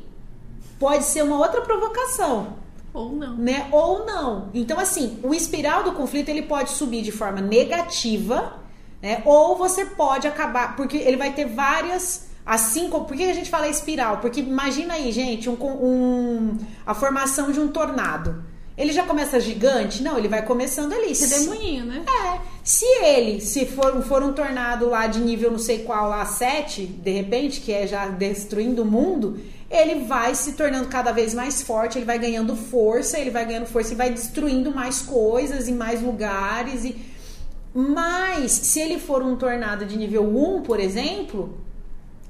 Pode 0.78 1.04
ser 1.04 1.22
uma 1.22 1.38
outra 1.38 1.60
provocação 1.60 2.54
Ou 2.96 3.12
não. 3.12 3.36
né? 3.36 3.68
Ou 3.70 4.04
não. 4.06 4.48
Então, 4.54 4.78
assim, 4.80 5.18
o 5.22 5.34
espiral 5.34 5.84
do 5.84 5.92
conflito 5.92 6.28
ele 6.28 6.42
pode 6.42 6.70
subir 6.70 7.02
de 7.02 7.12
forma 7.12 7.40
negativa, 7.40 8.54
né? 9.02 9.22
Ou 9.24 9.56
você 9.56 9.84
pode 9.84 10.26
acabar, 10.26 10.74
porque 10.76 10.96
ele 10.96 11.16
vai 11.16 11.32
ter 11.32 11.44
várias. 11.46 12.26
Assim 12.44 12.88
como. 12.88 13.04
Por 13.04 13.16
que 13.16 13.24
a 13.24 13.34
gente 13.34 13.50
fala 13.50 13.68
espiral? 13.68 14.18
Porque 14.18 14.40
imagina 14.40 14.94
aí, 14.94 15.10
gente, 15.12 15.50
um, 15.50 15.56
um- 15.60 16.56
a 16.86 16.94
formação 16.94 17.50
de 17.50 17.58
um 17.60 17.68
tornado. 17.68 18.44
Ele 18.78 18.92
já 18.92 19.04
começa 19.04 19.40
gigante? 19.40 20.02
Não, 20.02 20.18
ele 20.18 20.28
vai 20.28 20.42
começando 20.44 20.92
ali. 20.92 21.12
Redemoinho, 21.14 21.86
né? 21.86 22.04
É, 22.06 22.38
se 22.62 22.84
ele, 23.02 23.40
se 23.40 23.64
for, 23.64 24.02
for 24.02 24.22
um 24.22 24.32
tornado 24.34 24.88
lá 24.90 25.06
de 25.06 25.18
nível 25.18 25.50
não 25.50 25.58
sei 25.58 25.78
qual, 25.78 26.08
lá 26.10 26.24
7, 26.26 26.84
de 26.84 27.10
repente, 27.10 27.60
que 27.62 27.72
é 27.72 27.86
já 27.86 28.06
destruindo 28.06 28.82
o 28.82 28.84
mundo, 28.84 29.40
ele 29.70 30.04
vai 30.04 30.34
se 30.34 30.52
tornando 30.52 30.88
cada 30.88 31.12
vez 31.12 31.34
mais 31.34 31.62
forte, 31.62 31.98
ele 31.98 32.04
vai 32.04 32.18
ganhando 32.18 32.54
força, 32.54 33.18
ele 33.18 33.30
vai 33.30 33.44
ganhando 33.44 33.66
força 33.66 33.92
e 33.92 33.96
vai 33.96 34.10
destruindo 34.10 34.72
mais 34.72 35.02
coisas 35.02 35.68
em 35.68 35.74
mais 35.74 36.00
lugares. 36.02 36.84
E... 36.84 36.96
Mas, 37.74 38.52
se 38.52 38.80
ele 38.80 38.98
for 38.98 39.22
um 39.22 39.36
tornado 39.36 39.84
de 39.84 39.98
nível 39.98 40.24
1, 40.24 40.62
por 40.62 40.78
exemplo, 40.78 41.58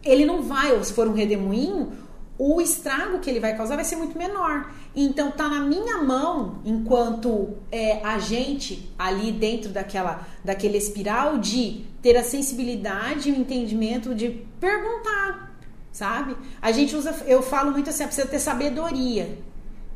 ele 0.03 0.25
não 0.25 0.43
vai, 0.43 0.73
ou 0.73 0.83
se 0.83 0.93
for 0.93 1.07
um 1.07 1.13
redemoinho, 1.13 1.93
o 2.39 2.61
estrago 2.61 3.19
que 3.19 3.31
ele 3.31 3.41
vai 3.41 3.57
causar 3.57 3.77
vai 3.77 3.85
ser 3.85 3.97
muito 3.97 4.17
menor. 4.17 4.71
Então 4.95 5.31
tá 5.31 5.49
na 5.49 5.61
minha 5.61 6.03
mão, 6.03 6.61
enquanto 6.65 7.57
é, 7.71 8.05
agente 8.05 8.91
ali 8.99 9.33
dentro 9.33 9.71
daquela, 9.71 10.27
daquele 10.45 10.79
espiral, 10.79 11.39
de 11.39 11.85
ter 12.03 12.17
a 12.17 12.23
sensibilidade 12.23 13.29
e 13.29 13.33
o 13.33 13.37
entendimento 13.37 14.15
de 14.15 14.45
perguntar, 14.61 15.56
sabe? 15.97 16.37
A 16.61 16.71
gente 16.73 16.95
usa, 16.95 17.25
eu 17.27 17.43
falo 17.43 17.73
muito 17.73 17.89
assim, 17.89 18.05
precisa 18.05 18.29
ter 18.29 18.39
sabedoria. 18.39 19.39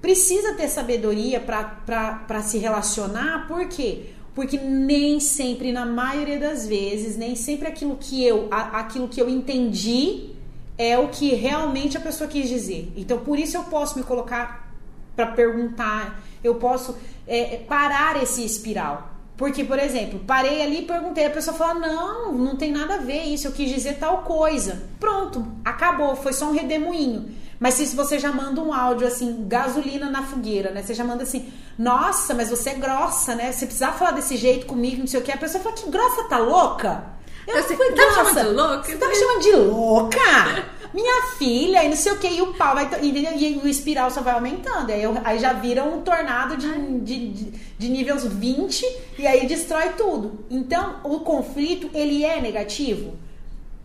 Precisa 0.01 0.55
ter 0.55 0.67
sabedoria 0.69 1.39
para 1.39 2.43
se 2.43 2.57
relacionar, 2.57 3.47
por 3.47 3.69
quê? 3.69 4.07
Porque 4.35 4.57
nem 4.57 5.21
sempre, 5.21 5.73
na 5.73 5.85
maioria 5.85 6.39
das 6.39 6.67
vezes, 6.67 7.19
nem 7.19 7.35
sempre 7.35 7.69
aquilo 7.69 7.99
que 8.01 8.25
eu, 8.25 8.49
aquilo 8.51 9.09
que 9.09 9.21
eu 9.21 9.29
entendi 9.29 10.31
é 10.79 10.99
o 10.99 11.09
que 11.09 11.35
realmente 11.35 11.99
a 11.99 12.01
pessoa 12.01 12.31
quis 12.31 12.49
dizer. 12.49 12.91
Então, 12.97 13.19
por 13.19 13.39
isso 13.39 13.59
eu 13.59 13.65
posso 13.65 13.99
me 13.99 14.05
colocar 14.05 14.73
para 15.15 15.27
perguntar, 15.27 16.23
eu 16.43 16.55
posso 16.55 16.97
é, 17.27 17.59
parar 17.69 18.23
esse 18.23 18.43
espiral. 18.43 19.10
Porque, 19.41 19.65
por 19.65 19.79
exemplo, 19.79 20.21
parei 20.27 20.61
ali 20.61 20.81
e 20.81 20.83
perguntei, 20.83 21.25
a 21.25 21.31
pessoa 21.31 21.57
fala: 21.57 21.73
Não, 21.73 22.31
não 22.35 22.57
tem 22.57 22.71
nada 22.71 22.97
a 22.97 22.99
ver 22.99 23.23
isso, 23.23 23.49
eu 23.49 23.53
quis 23.53 23.71
dizer 23.71 23.95
tal 23.95 24.19
coisa. 24.19 24.83
Pronto, 25.01 25.51
acabou, 25.65 26.15
foi 26.15 26.35
só 26.35 26.51
um 26.51 26.53
redemoinho. 26.53 27.35
Mas 27.59 27.73
se 27.73 27.97
você 27.97 28.19
já 28.19 28.31
manda 28.31 28.61
um 28.61 28.71
áudio 28.71 29.07
assim, 29.07 29.47
gasolina 29.49 30.11
na 30.11 30.25
fogueira, 30.25 30.73
né? 30.73 30.83
Você 30.83 30.93
já 30.93 31.05
manda 31.05 31.23
assim, 31.23 31.51
nossa, 31.79 32.35
mas 32.35 32.51
você 32.51 32.69
é 32.69 32.75
grossa, 32.75 33.35
né? 33.35 33.51
Você 33.51 33.65
precisava 33.65 33.97
falar 33.97 34.11
desse 34.11 34.37
jeito 34.37 34.67
comigo, 34.67 34.99
não 34.99 35.07
sei 35.07 35.21
o 35.21 35.23
que. 35.23 35.33
A 35.33 35.39
pessoa 35.39 35.65
fala, 35.65 35.75
que 35.75 35.91
grossa, 35.91 36.25
tá 36.25 36.37
louca? 36.37 37.03
Eu 37.49 37.57
não 37.57 37.63
fui 37.63 37.93
tá 37.93 38.07
me 38.07 38.13
chamando 38.13 38.35
de 38.35 38.55
louca? 38.55 38.85
Você 38.85 38.97
tá 38.99 39.09
me 39.09 39.15
chamando 39.15 39.41
de 39.41 39.53
louca? 39.53 40.71
Minha 40.93 41.37
filha, 41.39 41.85
e 41.85 41.89
não 41.89 41.97
sei 41.97 42.13
o 42.13 42.19
que, 42.19 42.29
e 42.29 42.43
o 42.43 42.55
pau 42.55 42.75
vai. 42.75 42.89
E, 43.03 43.09
e 43.09 43.59
o 43.59 43.69
espiral 43.69 44.11
só 44.11 44.21
vai 44.21 44.35
aumentando. 44.35 44.91
Aí, 44.91 45.03
eu, 45.03 45.17
aí 45.25 45.39
já 45.39 45.53
vira 45.53 45.85
um 45.85 46.03
tornado 46.03 46.57
de, 46.57 47.01
de, 47.01 47.29
de, 47.29 47.53
de 47.79 47.89
níveis 47.89 48.25
20 48.25 48.85
e 49.19 49.27
aí 49.27 49.47
destrói 49.47 49.91
tudo. 49.91 50.45
Então, 50.51 51.01
o 51.05 51.21
conflito, 51.21 51.91
ele 51.95 52.25
é 52.25 52.41
negativo? 52.41 53.15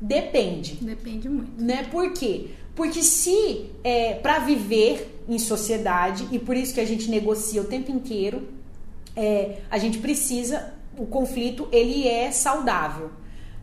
Depende. 0.01 0.75
Depende 0.81 1.29
muito. 1.29 1.61
Né? 1.61 1.83
Por 1.91 2.11
quê? 2.13 2.47
Porque 2.75 3.01
se 3.01 3.69
é, 3.83 4.15
para 4.15 4.39
viver 4.39 5.23
em 5.27 5.39
sociedade, 5.39 6.27
e 6.31 6.37
por 6.37 6.57
isso 6.57 6.73
que 6.73 6.81
a 6.81 6.85
gente 6.85 7.09
negocia 7.09 7.61
o 7.61 7.65
tempo 7.65 7.91
inteiro, 7.91 8.47
é, 9.15 9.59
a 9.71 9.77
gente 9.77 9.97
precisa, 9.99 10.73
o 10.97 11.05
conflito 11.05 11.67
ele 11.71 12.07
é 12.07 12.31
saudável, 12.31 13.11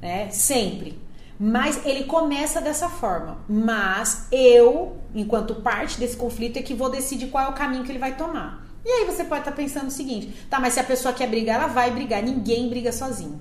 né? 0.01 0.30
Sempre. 0.30 0.99
Mas 1.45 1.84
ele 1.84 2.05
começa 2.05 2.61
dessa 2.61 2.88
forma. 2.88 3.38
Mas 3.49 4.28
eu, 4.30 4.97
enquanto 5.12 5.57
parte 5.57 5.99
desse 5.99 6.16
conflito, 6.16 6.57
é 6.57 6.62
que 6.62 6.72
vou 6.72 6.88
decidir 6.88 7.26
qual 7.26 7.47
é 7.47 7.49
o 7.49 7.53
caminho 7.53 7.82
que 7.82 7.90
ele 7.90 7.99
vai 7.99 8.16
tomar. 8.16 8.64
E 8.84 8.88
aí 8.88 9.05
você 9.05 9.24
pode 9.24 9.40
estar 9.40 9.51
pensando 9.51 9.88
o 9.88 9.90
seguinte: 9.90 10.32
tá, 10.49 10.61
mas 10.61 10.74
se 10.74 10.78
a 10.78 10.84
pessoa 10.84 11.12
quer 11.12 11.26
brigar, 11.26 11.57
ela 11.57 11.66
vai 11.66 11.90
brigar. 11.90 12.22
Ninguém 12.22 12.68
briga 12.68 12.93
sozinho. 12.93 13.40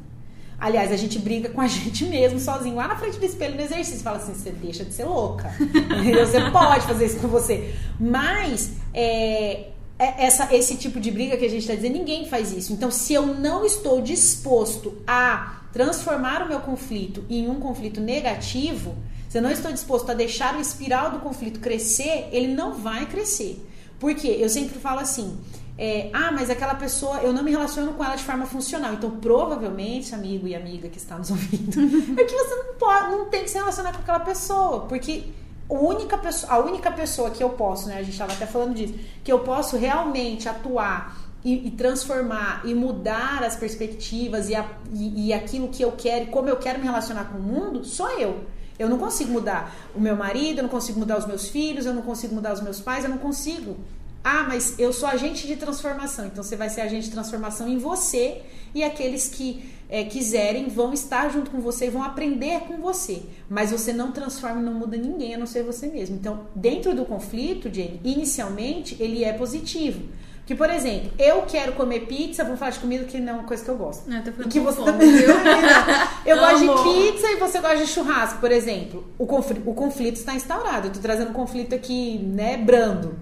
Aliás, 0.60 0.91
a 0.91 0.95
gente 0.95 1.20
briga 1.20 1.49
com 1.49 1.62
a 1.62 1.68
gente 1.70 2.04
mesmo, 2.06 2.39
sozinho, 2.39 2.76
lá 2.76 2.88
na 2.88 2.95
frente 2.95 3.20
do 3.20 3.26
espelho 3.26 3.54
no 3.54 3.62
exercício. 3.62 4.02
Fala 4.02 4.18
assim: 4.18 4.34
você 4.34 4.49
deixa 4.49 4.84
de 4.84 4.95
ser 4.95 5.06
louca. 5.06 5.54
você 6.26 6.49
pode 6.49 6.88
fazer 6.88 7.06
isso 7.06 7.20
com 7.20 7.28
você. 7.28 7.76
Mas, 7.99 8.72
é, 8.95 9.68
é, 9.99 10.26
essa, 10.26 10.52
esse 10.52 10.76
tipo 10.76 10.99
de 10.99 11.12
briga 11.12 11.38
que 11.38 11.45
a 11.45 11.49
gente 11.49 11.62
está 11.62 11.76
dizendo, 11.76 11.93
ninguém 11.93 12.28
faz 12.28 12.52
isso. 12.52 12.74
Então, 12.74 12.89
se 12.89 13.14
eu 13.14 13.28
não 13.28 13.64
estou 13.64 14.02
disposto 14.02 15.04
a 15.06 15.61
transformar 15.72 16.44
o 16.44 16.48
meu 16.48 16.60
conflito 16.60 17.24
em 17.30 17.50
um 17.50 17.60
conflito 17.60 18.00
negativo, 18.00 18.96
se 19.30 19.38
eu 19.38 19.42
não 19.42 19.52
estou 19.52 19.72
disposto 19.72 20.10
a 20.10 20.14
deixar 20.14 20.56
o 20.56 20.60
espiral 20.60 21.12
do 21.12 21.20
conflito 21.20 21.60
crescer, 21.60 22.28
ele 22.32 22.54
não 22.54 22.74
vai 22.74 23.06
crescer. 23.06 23.66
Por 24.00 24.14
quê? 24.16 24.38
Eu 24.40 24.50
sempre 24.50 24.80
falo 24.80 25.00
assim: 25.00 25.40
é, 25.78 26.10
ah, 26.12 26.32
mas 26.32 26.50
aquela 26.50 26.76
pessoa, 26.76 27.18
eu 27.20 27.32
não 27.32 27.44
me 27.44 27.52
relaciono 27.52 27.94
com 27.94 28.04
ela 28.04 28.16
de 28.16 28.24
forma 28.24 28.46
funcional. 28.46 28.94
Então, 28.94 29.12
provavelmente, 29.12 30.14
amigo 30.14 30.48
e 30.48 30.56
amiga 30.56 30.90
que 30.90 30.98
está 30.98 31.18
nos 31.18 31.32
ouvindo, 31.32 31.80
é 32.20 32.24
que 32.24 32.34
você 32.34 32.56
não 32.56 32.74
pode, 32.76 33.12
não 33.12 33.26
tem 33.26 33.44
que 33.44 33.50
se 33.50 33.58
relacionar 33.58 33.94
com 33.94 34.00
aquela 34.00 34.20
pessoa, 34.20 34.82
porque 34.82 35.24
a 35.70 35.74
única 35.74 36.18
pessoa, 36.18 36.54
a 36.54 36.60
única 36.60 36.92
pessoa 36.92 37.30
que 37.30 37.42
eu 37.42 37.50
posso, 37.52 37.88
né, 37.88 37.96
a 37.96 38.04
gente 38.04 38.12
estava 38.12 38.34
até 38.34 38.46
falando 38.46 38.76
disso, 38.76 38.94
que 39.24 39.32
eu 39.32 39.40
posso 39.40 39.78
realmente 39.78 40.50
atuar 40.50 41.18
e, 41.44 41.68
e 41.68 41.72
transformar 41.72 42.62
e 42.66 42.74
mudar 42.74 43.44
as 43.44 43.56
perspectivas 43.56 44.50
e, 44.50 44.56
a, 44.56 44.66
e, 44.94 45.28
e 45.28 45.34
aquilo 45.34 45.68
que 45.70 45.84
eu 45.84 45.92
quero 45.92 46.26
e 46.26 46.28
como 46.28 46.50
eu 46.50 46.58
quero 46.58 46.80
me 46.80 46.86
relacionar 46.86 47.26
com 47.26 47.38
o 47.38 47.42
mundo, 47.42 47.84
sou 47.84 48.10
eu. 48.20 48.46
Eu 48.78 48.89
não 48.89 48.98
consigo 48.98 49.32
mudar 49.32 49.76
o 49.96 50.00
meu 50.00 50.16
marido, 50.16 50.60
eu 50.60 50.64
não 50.64 50.70
consigo 50.70 51.00
mudar 51.00 51.18
os 51.18 51.26
meus 51.26 51.50
filhos, 51.50 51.86
eu 51.86 51.94
não 51.94 52.02
consigo 52.02 52.34
mudar 52.34 52.54
os 52.54 52.62
meus 52.62 52.80
pais, 52.80 53.04
eu 53.04 53.10
não 53.10 53.18
consigo. 53.18 53.78
Ah, 54.24 54.46
mas 54.48 54.78
eu 54.78 54.94
sou 54.94 55.08
agente 55.08 55.48
de 55.48 55.56
transformação. 55.56 56.26
Então 56.26 56.44
você 56.44 56.56
vai 56.56 56.70
ser 56.70 56.82
agente 56.82 57.06
de 57.06 57.12
transformação 57.12 57.68
em 57.68 57.78
você 57.78 58.42
e 58.74 58.84
aqueles 58.84 59.28
que 59.28 59.72
é, 59.89 60.04
quiserem 60.04 60.68
vão 60.68 60.94
estar 60.94 61.30
junto 61.30 61.52
com 61.52 61.60
você 61.60 61.88
e 61.88 61.89
vão 61.89 62.04
aprender 62.04 62.62
com 62.62 62.78
você. 62.78 63.24
Mas 63.50 63.72
você 63.72 63.92
não 63.92 64.12
transforma 64.12 64.62
e 64.62 64.64
não 64.64 64.74
muda 64.74 64.96
ninguém 64.96 65.36
a 65.36 65.38
não 65.38 65.48
ser 65.48 65.64
você 65.64 65.88
mesmo. 65.88 66.16
Então, 66.16 66.48
dentro 66.56 66.96
do 66.96 67.04
conflito, 67.04 67.72
Jenny, 67.72 68.00
inicialmente 68.04 68.96
ele 69.00 69.24
é 69.24 69.34
positivo. 69.34 70.02
Que, 70.46 70.56
por 70.56 70.70
exemplo, 70.70 71.12
eu 71.18 71.44
quero 71.44 71.74
comer 71.74 72.02
pizza, 72.02 72.44
vamos 72.44 72.60
falar 72.60 72.72
de 72.72 72.80
comida 72.80 73.06
que 73.06 73.20
não 73.20 73.34
é 73.34 73.36
uma 73.38 73.44
coisa 73.44 73.64
que 73.64 73.70
eu 73.70 73.78
gosto. 73.78 74.10
Não, 74.10 74.22
tô 74.22 74.32
que 74.50 74.60
você 74.60 74.84
também. 74.84 75.10
eu 76.26 76.38
gosto 76.38 76.60
de 76.60 77.12
pizza 77.12 77.32
e 77.32 77.36
você 77.38 77.60
gosta 77.60 77.78
de 77.78 77.88
churrasco, 77.88 78.39
por 78.39 78.52
exemplo. 78.52 79.08
O 79.18 79.26
conflito, 79.26 79.70
o 79.70 79.74
conflito 79.74 80.18
está 80.18 80.34
instaurado. 80.34 80.88
Eu 80.88 80.94
tô 80.94 81.00
trazendo 81.00 81.30
um 81.30 81.34
conflito 81.34 81.76
aqui, 81.76 82.18
né, 82.18 82.58
brando. 82.58 83.16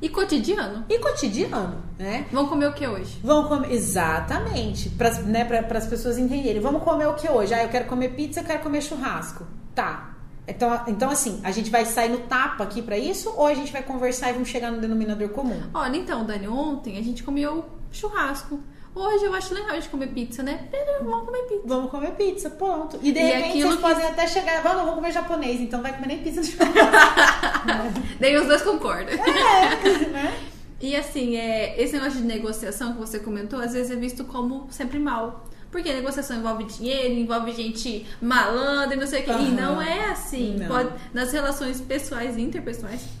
E 0.00 0.08
cotidiano. 0.08 0.84
E 0.88 0.98
cotidiano, 0.98 1.82
né? 1.98 2.24
Vamos 2.32 2.48
comer 2.48 2.68
o 2.68 2.72
que 2.72 2.86
hoje? 2.86 3.18
Vamos 3.22 3.48
comer, 3.48 3.72
exatamente, 3.72 4.88
para 4.88 5.10
né, 5.22 5.46
as 5.74 5.86
pessoas 5.86 6.16
entenderem. 6.16 6.60
Vamos 6.60 6.82
comer 6.82 7.06
o 7.06 7.14
que 7.14 7.28
hoje? 7.28 7.52
Ah, 7.52 7.62
eu 7.62 7.68
quero 7.68 7.84
comer 7.84 8.14
pizza, 8.14 8.40
eu 8.40 8.44
quero 8.44 8.62
comer 8.62 8.80
churrasco. 8.80 9.44
Tá. 9.74 10.09
Então, 10.46 10.84
então 10.88 11.10
assim, 11.10 11.40
a 11.44 11.50
gente 11.50 11.70
vai 11.70 11.84
sair 11.84 12.08
no 12.08 12.18
tapa 12.18 12.64
aqui 12.64 12.82
para 12.82 12.98
isso 12.98 13.32
ou 13.36 13.46
a 13.46 13.54
gente 13.54 13.72
vai 13.72 13.82
conversar 13.82 14.30
e 14.30 14.32
vamos 14.32 14.48
chegar 14.48 14.70
no 14.70 14.80
denominador 14.80 15.28
comum? 15.30 15.60
Olha, 15.72 15.96
então, 15.96 16.24
Dani, 16.24 16.48
ontem 16.48 16.98
a 16.98 17.02
gente 17.02 17.22
comeu 17.22 17.64
churrasco. 17.92 18.60
Hoje 18.92 19.24
eu 19.24 19.34
acho 19.34 19.54
legal 19.54 19.78
de 19.78 19.88
comer 19.88 20.08
pizza, 20.08 20.42
né? 20.42 20.68
Vamos 21.00 21.24
comer 21.24 21.42
pizza. 21.42 21.62
Vamos 21.64 21.90
comer 21.90 22.10
pizza, 22.12 22.50
ponto. 22.50 22.98
E 23.00 23.12
de 23.12 23.20
e 23.20 23.22
repente 23.22 23.62
vocês 23.62 23.76
que... 23.76 23.80
podem 23.80 24.04
até 24.04 24.26
chegar, 24.26 24.62
vamos, 24.62 24.80
vamos 24.80 24.94
comer 24.96 25.12
japonês, 25.12 25.60
então 25.60 25.80
vai 25.80 25.92
comer 25.92 26.08
nem 26.08 26.22
pizza 26.22 26.42
de 26.42 26.56
Daí 28.18 28.36
os 28.36 28.48
dois 28.48 28.62
concordam. 28.62 29.14
É, 29.14 30.06
né? 30.08 30.36
E 30.80 30.96
assim, 30.96 31.36
é, 31.36 31.80
esse 31.80 31.92
negócio 31.92 32.20
de 32.20 32.26
negociação 32.26 32.94
que 32.94 32.98
você 32.98 33.20
comentou, 33.20 33.60
às 33.60 33.74
vezes 33.74 33.92
é 33.92 33.96
visto 33.96 34.24
como 34.24 34.66
sempre 34.70 34.98
mal. 34.98 35.44
Porque 35.70 35.92
negociação 35.92 36.38
envolve 36.38 36.64
dinheiro, 36.64 37.14
envolve 37.14 37.52
gente 37.52 38.06
malandra 38.20 38.96
e 38.96 38.98
não 38.98 39.06
sei 39.06 39.22
o 39.22 39.24
que. 39.24 39.30
Uhum. 39.30 39.48
E 39.48 39.50
não 39.52 39.80
é 39.80 40.10
assim. 40.10 40.56
Não. 40.58 40.66
Pode, 40.66 40.90
nas 41.14 41.32
relações 41.32 41.80
pessoais 41.80 42.36
e 42.36 42.40
interpessoais 42.40 43.20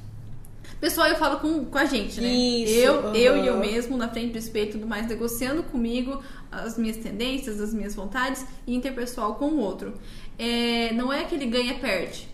Pessoal, 0.80 1.08
eu 1.08 1.16
falo 1.16 1.38
com, 1.40 1.66
com 1.66 1.76
a 1.76 1.84
gente, 1.84 2.22
né? 2.22 2.28
Isso, 2.28 2.72
eu, 2.72 2.94
uhum. 2.94 3.14
eu 3.14 3.36
e 3.36 3.46
eu 3.46 3.58
mesmo, 3.58 3.98
na 3.98 4.08
frente 4.08 4.32
do 4.32 4.38
espelho 4.38 4.70
e 4.70 4.72
tudo 4.72 4.86
mais, 4.86 5.06
negociando 5.06 5.62
comigo 5.62 6.22
as 6.50 6.78
minhas 6.78 6.96
tendências, 6.96 7.60
as 7.60 7.74
minhas 7.74 7.94
vontades 7.94 8.46
e 8.66 8.74
interpessoal 8.74 9.34
com 9.34 9.48
o 9.48 9.58
outro. 9.58 9.92
É, 10.38 10.90
não 10.94 11.12
é 11.12 11.24
que 11.24 11.34
ele 11.34 11.44
ganha-perde. 11.44 12.26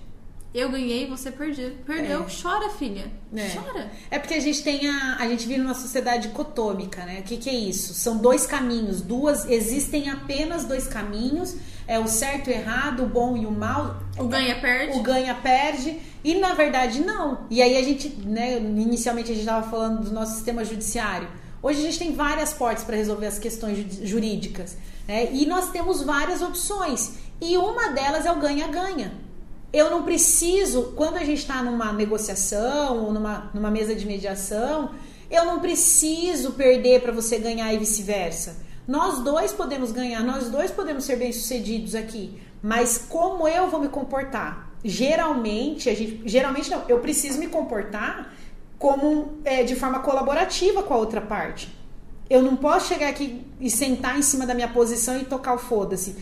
Eu 0.55 0.71
ganhei, 0.71 1.07
você 1.07 1.31
perdeu. 1.31 1.73
Perdeu. 1.85 2.23
É. 2.23 2.27
Chora, 2.43 2.71
filha. 2.71 3.11
É. 3.35 3.49
Chora. 3.51 3.91
É 4.11 4.19
porque 4.19 4.35
a 4.35 4.41
gente 4.41 4.63
tem 4.63 4.89
a. 4.89 5.17
A 5.19 5.29
gente 5.29 5.47
vive 5.47 5.61
numa 5.61 5.75
sociedade 5.75 6.29
dicotômica, 6.29 7.05
né? 7.05 7.21
O 7.21 7.23
que, 7.25 7.37
que 7.37 7.51
é 7.51 7.55
isso? 7.55 7.93
São 7.93 8.17
dois 8.17 8.47
caminhos. 8.47 9.01
Duas. 9.03 9.45
Existem 9.49 10.09
apenas 10.09 10.65
dois 10.65 10.87
caminhos. 10.87 11.57
É 11.87 11.99
o 11.99 12.09
certo 12.09 12.49
e 12.49 12.53
o 12.53 12.57
errado, 12.57 13.05
o 13.05 13.07
bom 13.07 13.37
e 13.37 13.45
o 13.45 13.51
mal. 13.51 14.01
O 14.19 14.25
ganha-perde. 14.25 14.99
O 14.99 15.03
ganha-perde. 15.03 16.01
E 16.25 16.35
na 16.37 16.55
verdade, 16.55 17.01
não. 17.01 17.47
E 17.51 17.61
aí 17.61 17.77
a 17.77 17.83
gente, 17.83 18.09
né? 18.25 18.57
Inicialmente 18.57 19.31
a 19.31 19.35
gente 19.35 19.45
estava 19.45 19.69
falando 19.69 20.05
do 20.05 20.11
nosso 20.11 20.35
sistema 20.35 20.65
judiciário. 20.65 21.29
Hoje 21.63 21.81
a 21.81 21.83
gente 21.83 21.99
tem 21.99 22.15
várias 22.15 22.53
portas 22.53 22.85
para 22.85 22.97
resolver 22.97 23.27
as 23.27 23.39
questões 23.39 23.99
jurídicas. 24.03 24.77
Né? 25.07 25.31
E 25.33 25.47
nós 25.47 25.71
temos 25.71 26.03
várias 26.03 26.41
opções. 26.41 27.15
E 27.41 27.57
uma 27.57 27.89
delas 27.89 28.25
é 28.25 28.33
o 28.33 28.37
ganha-ganha. 28.37 29.26
Eu 29.77 29.91
não 29.91 30.05
preciso, 30.05 30.95
quando 30.97 31.19
a 31.19 31.25
gente 31.25 31.41
está 31.41 31.63
numa 31.63 31.93
negociação 31.93 33.05
ou 33.05 33.13
numa, 33.13 33.51
numa 33.53 33.71
mesa 33.71 33.95
de 33.95 34.07
mediação, 34.07 34.93
eu 35.31 35.45
não 35.45 35.61
preciso 35.61 36.53
perder 36.53 37.03
para 37.03 37.13
você 37.13 37.37
ganhar 37.37 37.71
e 37.75 37.77
vice-versa. 37.77 38.57
Nós 38.89 39.19
dois 39.19 39.53
podemos 39.53 39.93
ganhar, 39.93 40.23
nós 40.23 40.49
dois 40.49 40.71
podemos 40.71 41.05
ser 41.05 41.17
bem-sucedidos 41.17 41.95
aqui, 41.95 42.41
mas 42.63 43.05
como 43.07 43.47
eu 43.47 43.69
vou 43.69 43.79
me 43.79 43.91
comportar? 43.91 44.73
Geralmente, 44.83 45.91
a 45.91 45.95
gente, 45.95 46.23
geralmente 46.25 46.71
não, 46.71 46.83
eu 46.89 46.99
preciso 47.01 47.39
me 47.39 47.49
comportar 47.49 48.33
como 48.79 49.41
é, 49.45 49.63
de 49.63 49.77
forma 49.77 49.99
colaborativa 49.99 50.83
com 50.83 50.95
a 50.95 50.97
outra 50.97 51.21
parte. 51.21 51.69
Eu 52.31 52.41
não 52.41 52.57
posso 52.57 52.89
chegar 52.89 53.11
aqui 53.11 53.47
e 53.61 53.71
sentar 53.71 54.19
em 54.19 54.23
cima 54.23 54.47
da 54.47 54.55
minha 54.55 54.69
posição 54.69 55.21
e 55.21 55.25
tocar 55.27 55.53
o 55.53 55.59
foda-se. 55.59 56.17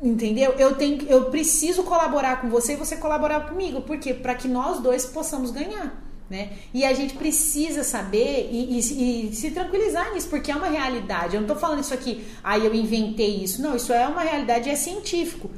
Entendeu? 0.00 0.52
Eu 0.52 0.76
tenho, 0.76 1.02
eu 1.08 1.24
preciso 1.24 1.82
colaborar 1.82 2.40
com 2.40 2.48
você 2.48 2.74
e 2.74 2.76
você 2.76 2.96
colaborar 2.96 3.48
comigo, 3.48 3.80
porque 3.80 4.14
para 4.14 4.34
que 4.34 4.46
nós 4.46 4.80
dois 4.80 5.04
possamos 5.04 5.50
ganhar. 5.50 6.04
Né? 6.30 6.58
E 6.74 6.84
a 6.84 6.92
gente 6.92 7.14
precisa 7.14 7.82
saber 7.82 8.50
e, 8.52 8.78
e, 8.78 9.30
e, 9.30 9.34
se 9.34 9.50
tranquilizar 9.50 10.12
nisso, 10.12 10.28
porque 10.28 10.52
é 10.52 10.56
uma 10.56 10.68
realidade. 10.68 11.34
Eu 11.34 11.40
não 11.40 11.48
estou 11.48 11.56
falando 11.56 11.80
isso 11.80 11.94
aqui, 11.94 12.24
aí 12.44 12.62
ah, 12.62 12.64
eu 12.66 12.74
inventei 12.74 13.42
isso. 13.42 13.62
Não, 13.62 13.74
isso 13.74 13.92
é 13.92 14.06
uma 14.06 14.20
realidade, 14.20 14.68
é 14.68 14.76
científico. 14.76 15.50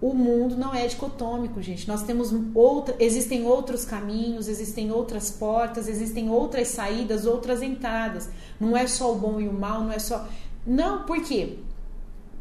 O 0.00 0.14
mundo 0.14 0.56
não 0.56 0.72
é 0.72 0.86
dicotômico, 0.86 1.60
gente. 1.60 1.88
Nós 1.88 2.02
temos 2.04 2.32
outra, 2.54 2.94
existem 3.00 3.44
outros 3.46 3.84
caminhos, 3.84 4.48
existem 4.48 4.92
outras 4.92 5.30
portas, 5.30 5.88
existem 5.88 6.30
outras 6.30 6.68
saídas, 6.68 7.26
outras 7.26 7.62
entradas. 7.62 8.28
Não 8.60 8.76
é 8.76 8.86
só 8.86 9.12
o 9.12 9.16
bom 9.16 9.40
e 9.40 9.48
o 9.48 9.52
mal, 9.52 9.80
não 9.80 9.92
é 9.92 9.98
só. 9.98 10.28
Não, 10.64 11.04
por 11.04 11.20
quê? 11.22 11.58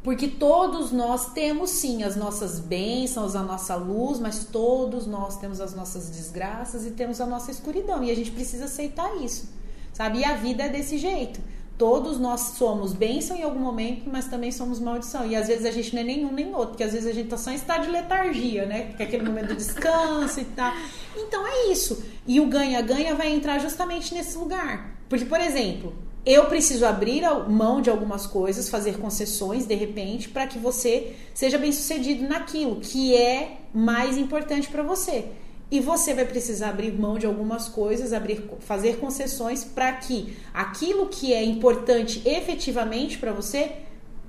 Porque 0.08 0.30
todos 0.30 0.94
nós 0.94 1.34
temos 1.34 1.70
sim 1.70 2.02
as 2.02 2.16
nossas 2.16 2.62
bênçãos, 2.62 3.36
a 3.36 3.44
nossa 3.44 3.76
luz, 3.76 4.22
mas 4.22 4.46
todos 4.46 5.06
nós 5.06 5.36
temos 5.38 5.60
as 5.60 5.76
nossas 5.76 6.10
desgraças 6.10 6.86
e 6.86 6.92
temos 6.92 7.20
a 7.20 7.26
nossa 7.26 7.52
escuridão. 7.52 8.02
E 8.02 8.10
a 8.10 8.16
gente 8.16 8.32
precisa 8.32 8.64
aceitar 8.64 9.18
isso, 9.18 9.50
sabe? 9.92 10.20
E 10.20 10.24
a 10.24 10.34
vida 10.36 10.64
é 10.64 10.70
desse 10.70 10.98
jeito. 10.98 11.42
Todos 11.78 12.18
nós 12.18 12.40
somos 12.58 12.94
bênção 12.94 13.36
em 13.36 13.44
algum 13.44 13.60
momento, 13.60 14.10
mas 14.10 14.28
também 14.28 14.50
somos 14.50 14.80
maldição. 14.80 15.28
E 15.28 15.36
às 15.36 15.50
vezes 15.50 15.66
a 15.66 15.72
gente 15.72 15.94
não 15.94 16.02
é 16.02 16.06
nenhum 16.06 16.32
nem 16.32 16.56
outro, 16.56 16.70
porque 16.70 16.86
às 16.86 16.94
vezes 16.94 17.10
a 17.10 17.12
gente 17.12 17.28
tá 17.28 17.36
só 17.36 17.52
em 17.52 17.56
estado 17.56 17.84
de 17.84 17.92
letargia, 17.92 18.66
né? 18.66 18.94
Que 18.96 19.04
é 19.04 19.06
aquele 19.08 19.26
momento 19.26 19.50
de 19.50 19.56
descanso 19.56 20.40
e 20.40 20.46
tal. 20.46 20.72
Então 21.18 21.46
é 21.46 21.70
isso. 21.70 22.02
E 22.26 22.40
o 22.40 22.46
ganha-ganha 22.46 23.14
vai 23.14 23.30
entrar 23.34 23.60
justamente 23.60 24.14
nesse 24.14 24.38
lugar. 24.38 24.90
Porque, 25.10 25.26
por 25.26 25.42
exemplo, 25.42 25.94
eu 26.28 26.44
preciso 26.48 26.86
abrir 26.86 27.24
mão 27.48 27.82
de 27.82 27.90
algumas 27.90 28.28
coisas, 28.28 28.68
fazer 28.68 28.98
concessões 28.98 29.66
de 29.66 29.74
repente, 29.74 30.28
para 30.28 30.46
que 30.46 30.60
você 30.60 31.16
seja 31.34 31.58
bem 31.58 31.72
sucedido 31.72 32.28
naquilo 32.28 32.82
que 32.82 33.16
é 33.16 33.60
mais 33.74 34.18
importante 34.18 34.68
para 34.68 34.84
você. 34.84 35.30
E 35.72 35.80
você 35.80 36.14
vai 36.14 36.26
precisar 36.26 36.72
abrir 36.72 36.92
mão 36.92 37.18
de 37.18 37.26
algumas 37.26 37.70
coisas, 37.70 38.12
abrir, 38.12 38.44
fazer 38.60 38.98
concessões 38.98 39.64
para 39.64 39.94
que 39.94 40.36
aquilo 40.54 41.08
que 41.08 41.34
é 41.34 41.42
importante 41.42 42.22
efetivamente 42.26 43.18
para 43.18 43.32
você, 43.32 43.78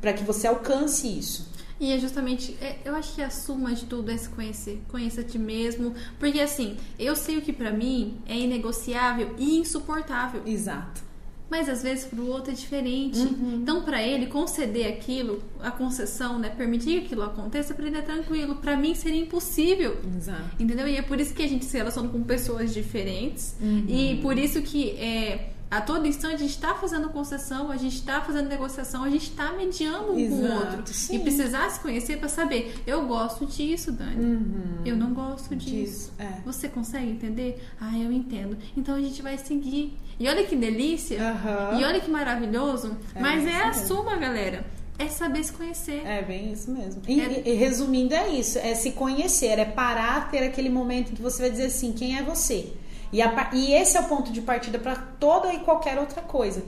para 0.01 0.13
que 0.13 0.23
você 0.23 0.47
alcance 0.47 1.19
isso. 1.19 1.49
E 1.81 1.91
é 1.93 1.99
justamente, 1.99 2.57
é, 2.61 2.77
eu 2.85 2.95
acho 2.95 3.13
que 3.17 3.23
a 3.23 3.31
suma 3.31 3.75
de 3.75 3.87
tudo 3.87 4.13
é 4.13 4.17
se 4.17 4.29
conhecer. 4.29 4.81
Conheça 4.87 5.23
a 5.23 5.25
ti 5.25 5.39
mesmo. 5.39 5.95
Porque 6.17 6.41
assim, 6.41 6.77
eu 6.97 7.17
sei 7.17 7.39
o 7.39 7.43
que 7.43 7.53
para 7.53 7.73
mim 7.73 8.19
é 8.25 8.37
inegociável 8.37 9.35
e 9.37 9.59
insuportável. 9.59 10.43
Exato 10.47 11.08
mas 11.51 11.69
às 11.69 11.83
vezes 11.83 12.05
para 12.05 12.21
o 12.21 12.29
outro 12.29 12.53
é 12.53 12.55
diferente. 12.55 13.19
Uhum. 13.19 13.61
Então, 13.63 13.83
para 13.83 14.03
ele 14.03 14.27
conceder 14.27 14.87
aquilo, 14.87 15.43
a 15.61 15.71
concessão, 15.71 16.39
né, 16.39 16.51
permitir 16.51 17.01
que 17.01 17.07
aquilo 17.07 17.23
aconteça, 17.23 17.75
para 17.75 17.87
ele 17.87 17.99
é 17.99 18.03
tranquilo. 18.03 18.57
Para 18.57 18.77
mim 18.77 18.95
seria 18.95 19.21
impossível. 19.21 19.97
Exato. 20.17 20.51
Entendeu? 20.59 20.87
E 20.87 20.97
é 20.97 21.03
por 21.03 21.21
isso 21.21 21.35
que 21.35 21.43
a 21.43 21.49
gente 21.49 21.65
se 21.65 21.77
relaciona 21.77 22.09
com 22.09 22.23
pessoas 22.23 22.75
diferentes 22.75 23.57
uhum. 23.61 23.85
e 23.89 24.19
por 24.21 24.39
isso 24.39 24.61
que 24.63 24.91
é 24.91 25.51
a 25.71 25.81
todo 25.81 26.07
instante 26.07 26.37
a 26.37 26.39
gente 26.39 26.51
está 26.51 26.75
fazendo 26.75 27.11
concessão, 27.11 27.71
a 27.71 27.77
gente 27.77 27.97
está 27.97 28.21
fazendo 28.21 28.49
negociação, 28.49 29.05
a 29.05 29.11
gente 29.11 29.31
está 29.31 29.53
mediando 29.53 30.13
um 30.13 30.19
Exato, 30.19 30.41
com 30.41 30.49
o 30.49 30.57
outro. 30.57 30.95
Sim. 30.95 31.17
E 31.17 31.19
precisar 31.19 31.69
se 31.71 31.81
conhecer 31.81 32.19
para 32.19 32.29
saber, 32.29 32.75
eu 32.87 33.07
gosto 33.07 33.45
disso, 33.45 33.93
Dani. 33.93 34.25
Uhum. 34.25 34.83
Eu 34.85 34.97
não 34.97 35.13
gosto 35.13 35.55
disso. 35.55 35.71
disso 35.71 36.13
é. 36.19 36.41
Você 36.45 36.69
consegue 36.69 37.11
entender? 37.11 37.63
Ah, 37.81 37.97
eu 37.99 38.11
entendo. 38.11 38.57
Então 38.77 38.95
a 38.95 39.01
gente 39.01 39.21
vai 39.21 39.37
seguir. 39.37 39.99
E 40.19 40.27
olha 40.27 40.45
que 40.45 40.57
delícia. 40.57 41.19
Uhum. 41.21 41.81
E 41.81 41.85
olha 41.85 42.01
que 42.01 42.11
maravilhoso. 42.11 42.97
É 43.15 43.21
Mas 43.21 43.47
é 43.47 43.63
a 43.63 43.73
suma, 43.73 44.17
galera. 44.17 44.65
É 44.99 45.07
saber 45.07 45.45
se 45.45 45.53
conhecer. 45.53 46.05
É 46.05 46.23
bem 46.23 46.53
isso 46.53 46.71
mesmo. 46.73 47.03
E, 47.07 47.21
é... 47.21 47.43
e, 47.47 47.55
resumindo, 47.55 48.15
é 48.15 48.31
isso: 48.31 48.59
é 48.59 48.75
se 48.75 48.93
conhecer, 48.93 49.59
é 49.59 49.65
parar, 49.65 50.29
ter 50.29 50.43
aquele 50.43 50.69
momento 50.69 51.13
que 51.13 51.23
você 51.23 51.43
vai 51.43 51.51
dizer 51.51 51.67
assim: 51.67 51.93
quem 51.93 52.19
é 52.19 52.23
você? 52.23 52.73
E, 53.13 53.23
a, 53.23 53.51
e 53.53 53.73
esse 53.75 53.97
é 53.97 54.01
o 54.01 54.05
ponto 54.05 54.33
de 54.33 54.41
partida 54.41 54.79
para 54.79 54.97
toda 54.97 55.53
e 55.53 55.61
qualquer 55.61 55.99
outra 55.99 56.23
coisa. 56.23 56.63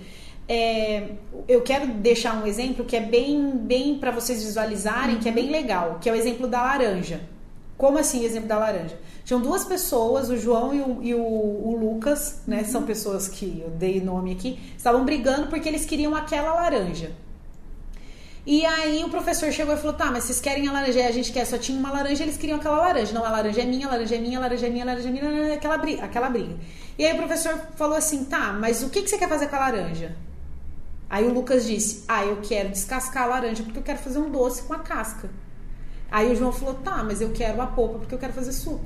É, 0.48 1.10
eu 1.46 1.62
quero 1.62 1.86
deixar 1.86 2.42
um 2.42 2.46
exemplo 2.46 2.84
que 2.84 2.96
é 2.96 3.00
bem, 3.00 3.52
bem 3.56 3.98
para 3.98 4.10
vocês 4.10 4.42
visualizarem, 4.42 5.16
uhum. 5.16 5.20
que 5.20 5.28
é 5.28 5.32
bem 5.32 5.50
legal, 5.50 5.98
que 6.00 6.08
é 6.08 6.12
o 6.12 6.16
exemplo 6.16 6.48
da 6.48 6.60
laranja. 6.62 7.20
Como 7.76 7.98
assim, 7.98 8.24
exemplo 8.24 8.48
da 8.48 8.58
laranja? 8.58 8.98
Tinham 9.24 9.40
duas 9.40 9.64
pessoas, 9.64 10.28
o 10.28 10.36
João 10.36 10.74
e 10.74 10.80
o, 10.80 11.02
e 11.02 11.14
o, 11.14 11.20
o 11.20 11.76
Lucas, 11.78 12.42
né? 12.46 12.58
Uhum. 12.58 12.64
São 12.64 12.82
pessoas 12.82 13.28
que 13.28 13.62
eu 13.64 13.70
dei 13.70 14.00
nome 14.00 14.32
aqui, 14.32 14.58
estavam 14.76 15.04
brigando 15.04 15.46
porque 15.46 15.68
eles 15.68 15.86
queriam 15.86 16.14
aquela 16.14 16.52
laranja. 16.54 17.12
E 18.46 18.64
aí 18.64 19.04
o 19.04 19.10
professor 19.10 19.52
chegou 19.52 19.74
e 19.74 19.76
falou: 19.76 19.92
tá, 19.92 20.06
mas 20.10 20.24
vocês 20.24 20.40
querem 20.40 20.66
a 20.66 20.72
laranja? 20.72 21.06
A 21.06 21.12
gente 21.12 21.30
quer, 21.30 21.44
só 21.44 21.58
tinha 21.58 21.78
uma 21.78 21.90
laranja, 21.90 22.22
eles 22.22 22.36
queriam 22.36 22.58
aquela 22.58 22.78
laranja. 22.78 23.12
Não, 23.12 23.24
a 23.24 23.30
laranja 23.30 23.60
é 23.60 23.64
minha, 23.64 23.86
a 23.86 23.90
laranja 23.90 24.16
é 24.16 24.18
minha, 24.18 24.38
a 24.38 24.42
laranja 24.42 24.66
é 24.66 24.70
minha, 24.70 24.84
a 24.84 24.86
laranja 24.86 25.08
é 25.08 25.12
minha, 25.12 25.54
aquela 25.54 25.76
briga. 25.76 26.04
Aquela 26.04 26.30
briga. 26.30 26.56
E 26.98 27.04
aí 27.04 27.12
o 27.12 27.16
professor 27.16 27.58
falou 27.76 27.96
assim: 27.96 28.24
tá, 28.24 28.52
mas 28.52 28.82
o 28.82 28.88
que, 28.88 29.02
que 29.02 29.10
você 29.10 29.18
quer 29.18 29.28
fazer 29.28 29.48
com 29.48 29.56
a 29.56 29.58
laranja? 29.58 30.16
Aí 31.08 31.24
o 31.26 31.32
Lucas 31.32 31.66
disse: 31.66 32.04
ah, 32.08 32.24
eu 32.24 32.38
quero 32.42 32.70
descascar 32.70 33.24
a 33.24 33.26
laranja 33.26 33.62
porque 33.62 33.78
eu 33.78 33.82
quero 33.82 33.98
fazer 33.98 34.18
um 34.18 34.30
doce 34.30 34.62
com 34.62 34.72
a 34.72 34.78
casca. 34.78 35.28
Aí 36.10 36.32
o 36.32 36.36
João 36.36 36.52
falou: 36.52 36.74
tá, 36.74 37.02
mas 37.02 37.20
eu 37.20 37.30
quero 37.32 37.60
a 37.60 37.66
polpa 37.66 37.98
porque 37.98 38.14
eu 38.14 38.18
quero 38.18 38.32
fazer 38.32 38.52
suco. 38.52 38.84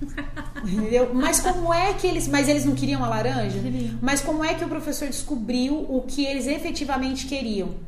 Entendeu? 0.64 1.12
Mas 1.14 1.40
como 1.40 1.72
é 1.72 1.92
que 1.94 2.06
eles. 2.06 2.26
Mas 2.26 2.48
eles 2.48 2.64
não 2.64 2.74
queriam 2.74 3.04
a 3.04 3.08
laranja? 3.08 3.58
Mas 4.02 4.20
como 4.20 4.44
é 4.44 4.54
que 4.54 4.64
o 4.64 4.68
professor 4.68 5.06
descobriu 5.08 5.74
o 5.74 6.02
que 6.02 6.24
eles 6.24 6.46
efetivamente 6.46 7.26
queriam? 7.26 7.87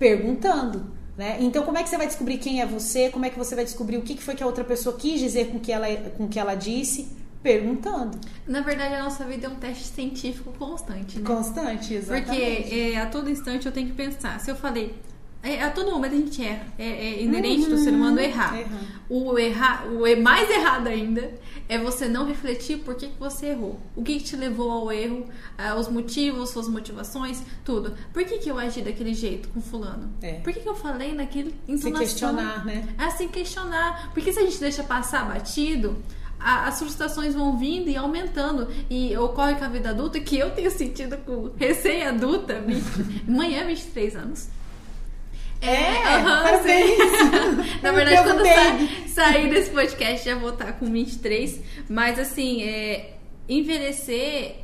Perguntando. 0.00 0.90
Né? 1.16 1.36
Então, 1.40 1.62
como 1.62 1.76
é 1.76 1.82
que 1.82 1.90
você 1.90 1.98
vai 1.98 2.06
descobrir 2.06 2.38
quem 2.38 2.62
é 2.62 2.66
você? 2.66 3.10
Como 3.10 3.26
é 3.26 3.30
que 3.30 3.38
você 3.38 3.54
vai 3.54 3.64
descobrir 3.64 3.98
o 3.98 4.02
que 4.02 4.16
foi 4.16 4.34
que 4.34 4.42
a 4.42 4.46
outra 4.46 4.64
pessoa 4.64 4.96
quis 4.96 5.20
dizer 5.20 5.48
com 5.52 5.60
que 5.60 5.70
ela, 5.70 5.86
com 6.16 6.26
que 6.26 6.40
ela 6.40 6.54
disse? 6.54 7.14
Perguntando. 7.42 8.18
Na 8.46 8.62
verdade, 8.62 8.94
a 8.94 9.02
nossa 9.02 9.24
vida 9.24 9.46
é 9.46 9.50
um 9.50 9.56
teste 9.56 9.84
científico 9.84 10.52
constante. 10.58 11.18
Né? 11.18 11.24
Constante, 11.26 11.94
exatamente. 11.94 12.62
Porque 12.62 12.74
é, 12.74 12.98
a 12.98 13.06
todo 13.06 13.30
instante 13.30 13.66
eu 13.66 13.72
tenho 13.72 13.88
que 13.88 13.92
pensar. 13.92 14.40
Se 14.40 14.50
eu 14.50 14.56
falei, 14.56 14.94
é, 15.42 15.62
a 15.62 15.70
todo 15.70 15.90
momento 15.90 16.12
a 16.12 16.18
gente 16.18 16.44
erra. 16.44 16.66
É, 16.78 16.86
é 16.86 17.22
inerente 17.22 17.64
uhum. 17.64 17.70
do 17.70 17.78
ser 17.78 17.90
humano 17.90 18.20
errar. 18.20 18.54
O, 19.08 19.38
errar. 19.38 19.86
o 19.86 20.22
mais 20.22 20.50
errado 20.50 20.86
ainda 20.86 21.32
é 21.66 21.78
você 21.78 22.08
não 22.08 22.26
refletir 22.26 22.78
por 22.80 22.94
que, 22.94 23.08
que 23.08 23.18
você 23.18 23.46
errou. 23.46 23.80
O 23.96 24.02
que, 24.02 24.18
que 24.18 24.24
te 24.24 24.36
levou 24.36 24.70
ao 24.70 24.92
erro, 24.92 25.26
ah, 25.56 25.76
os 25.76 25.88
motivos, 25.88 26.50
suas 26.50 26.68
motivações, 26.68 27.42
tudo. 27.64 27.94
Por 28.12 28.22
que, 28.24 28.38
que 28.38 28.50
eu 28.50 28.58
agi 28.58 28.82
daquele 28.82 29.14
jeito 29.14 29.48
com 29.48 29.62
fulano? 29.62 30.12
É. 30.20 30.34
Por 30.40 30.52
que, 30.52 30.60
que 30.60 30.68
eu 30.68 30.74
falei 30.74 31.14
naquele 31.14 31.54
entonação? 31.66 32.06
Se 32.06 32.12
questionar, 32.12 32.66
né? 32.66 32.94
É 32.98 33.04
assim, 33.04 33.28
questionar. 33.28 34.10
Porque 34.12 34.32
se 34.32 34.38
a 34.38 34.42
gente 34.42 34.60
deixa 34.60 34.82
passar 34.82 35.26
batido, 35.26 35.96
as 36.38 36.78
frustrações 36.78 37.34
vão 37.34 37.56
vindo 37.56 37.88
e 37.88 37.96
aumentando. 37.96 38.68
E 38.90 39.16
ocorre 39.16 39.54
com 39.54 39.64
a 39.64 39.68
vida 39.68 39.88
adulta, 39.88 40.20
que 40.20 40.38
eu 40.38 40.50
tenho 40.50 40.70
sentido 40.70 41.16
com 41.24 41.50
recém-adulta, 41.56 42.62
manhã 43.26 43.66
23 43.66 44.16
anos 44.16 44.59
é, 45.60 46.18
uhum, 46.18 46.24
parabéns! 46.24 46.98
Na 47.82 47.92
verdade, 47.92 48.22
quando 48.22 48.46
sa 48.46 49.24
sair 49.24 49.50
desse 49.50 49.70
podcast 49.70 50.24
já 50.24 50.34
vou 50.34 50.50
estar 50.50 50.72
com 50.72 50.86
23. 50.86 51.60
Mas 51.88 52.18
assim, 52.18 52.62
é, 52.62 53.14
envelhecer 53.48 54.56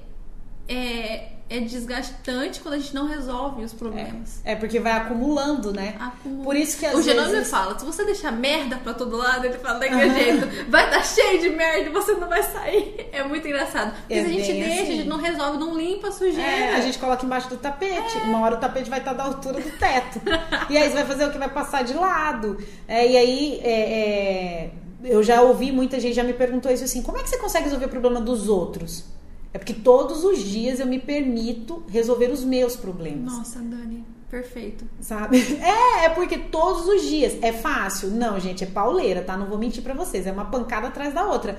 é, 0.69 1.29
é 1.49 1.61
desgastante 1.61 2.61
quando 2.61 2.75
a 2.75 2.79
gente 2.79 2.93
não 2.93 3.07
resolve 3.07 3.63
os 3.63 3.73
problemas. 3.73 4.41
É, 4.45 4.53
é 4.53 4.57
porque 4.57 4.81
vai 4.81 4.93
acumulando, 4.93 5.73
né? 5.73 5.95
Acumula. 5.99 6.45
Por 6.45 6.57
isso 6.57 6.77
que 6.77 6.85
às 6.85 6.95
o 6.95 7.03
vezes... 7.03 7.49
Fala, 7.49 7.79
se 7.79 7.85
você 7.85 8.05
deixar 8.05 8.33
merda 8.33 8.77
pra 8.79 8.93
todo 8.93 9.17
lado, 9.17 9.45
ele 9.45 9.59
fala 9.59 9.79
daquele 9.79 10.11
jeito, 10.19 10.69
vai 10.69 10.87
estar 10.87 10.99
tá 10.99 11.03
cheio 11.05 11.41
de 11.41 11.51
merda 11.51 11.89
e 11.89 11.93
você 11.93 12.15
não 12.15 12.29
vai 12.29 12.43
sair. 12.43 13.09
É 13.13 13.23
muito 13.23 13.47
engraçado. 13.47 13.95
Porque 13.95 14.15
é 14.15 14.25
se 14.25 14.27
a 14.27 14.33
gente 14.33 14.53
deixa, 14.53 14.83
assim. 14.83 14.93
a 14.93 14.97
gente 14.97 15.09
não 15.09 15.19
resolve, 15.19 15.59
não 15.59 15.77
limpa 15.77 16.09
a 16.09 16.13
sujeira. 16.13 16.43
É, 16.43 16.75
a 16.75 16.81
gente 16.81 16.99
coloca 16.99 17.25
embaixo 17.25 17.49
do 17.49 17.57
tapete. 17.57 18.19
É. 18.19 18.23
Uma 18.23 18.41
hora 18.41 18.57
o 18.57 18.59
tapete 18.59 18.91
vai 18.91 18.99
estar 18.99 19.13
tá 19.13 19.17
da 19.19 19.25
altura 19.25 19.61
do 19.61 19.71
teto. 19.79 20.21
e 20.69 20.77
aí 20.77 20.89
você 20.89 20.95
vai 20.95 21.07
fazer 21.07 21.27
o 21.27 21.31
que 21.31 21.39
vai 21.39 21.49
passar 21.49 21.85
de 21.85 21.95
lado. 21.95 22.59
É, 22.89 23.07
e 23.09 23.17
aí 23.17 23.61
é, 23.63 24.71
eu 25.05 25.23
já 25.23 25.43
ouvi 25.43 25.71
muita 25.71 26.01
gente 26.01 26.15
já 26.15 26.25
me 26.25 26.33
perguntou 26.33 26.73
isso 26.73 26.83
assim, 26.83 27.03
como 27.03 27.19
é 27.19 27.23
que 27.23 27.29
você 27.29 27.39
consegue 27.39 27.65
resolver 27.65 27.87
o 27.87 27.89
problema 27.89 28.21
dos 28.21 28.49
outros? 28.49 29.16
É 29.57 29.59
porque 29.59 29.73
todos 29.73 30.23
os 30.23 30.41
dias 30.41 30.81
eu 30.81 30.87
me 30.87 30.99
permito 30.99 31.83
resolver 31.89 32.27
os 32.27 32.45
meus 32.45 32.77
problemas. 32.77 33.33
Nossa, 33.33 33.59
Dani, 33.59 34.05
perfeito. 34.31 34.85
Sabe? 35.01 35.39
É, 35.59 36.05
é 36.05 36.09
porque 36.11 36.37
todos 36.37 36.87
os 36.87 37.09
dias. 37.09 37.39
É 37.41 37.55
fácil? 37.55 38.11
Não, 38.11 38.39
gente, 38.39 38.65
é 38.65 38.67
pauleira, 38.67 39.23
tá? 39.23 39.35
Não 39.35 39.47
vou 39.47 39.57
mentir 39.57 39.83
para 39.83 39.95
vocês. 39.95 40.27
É 40.27 40.33
uma 40.33 40.45
pancada 40.45 40.89
atrás 40.89 41.15
da 41.15 41.25
outra. 41.25 41.59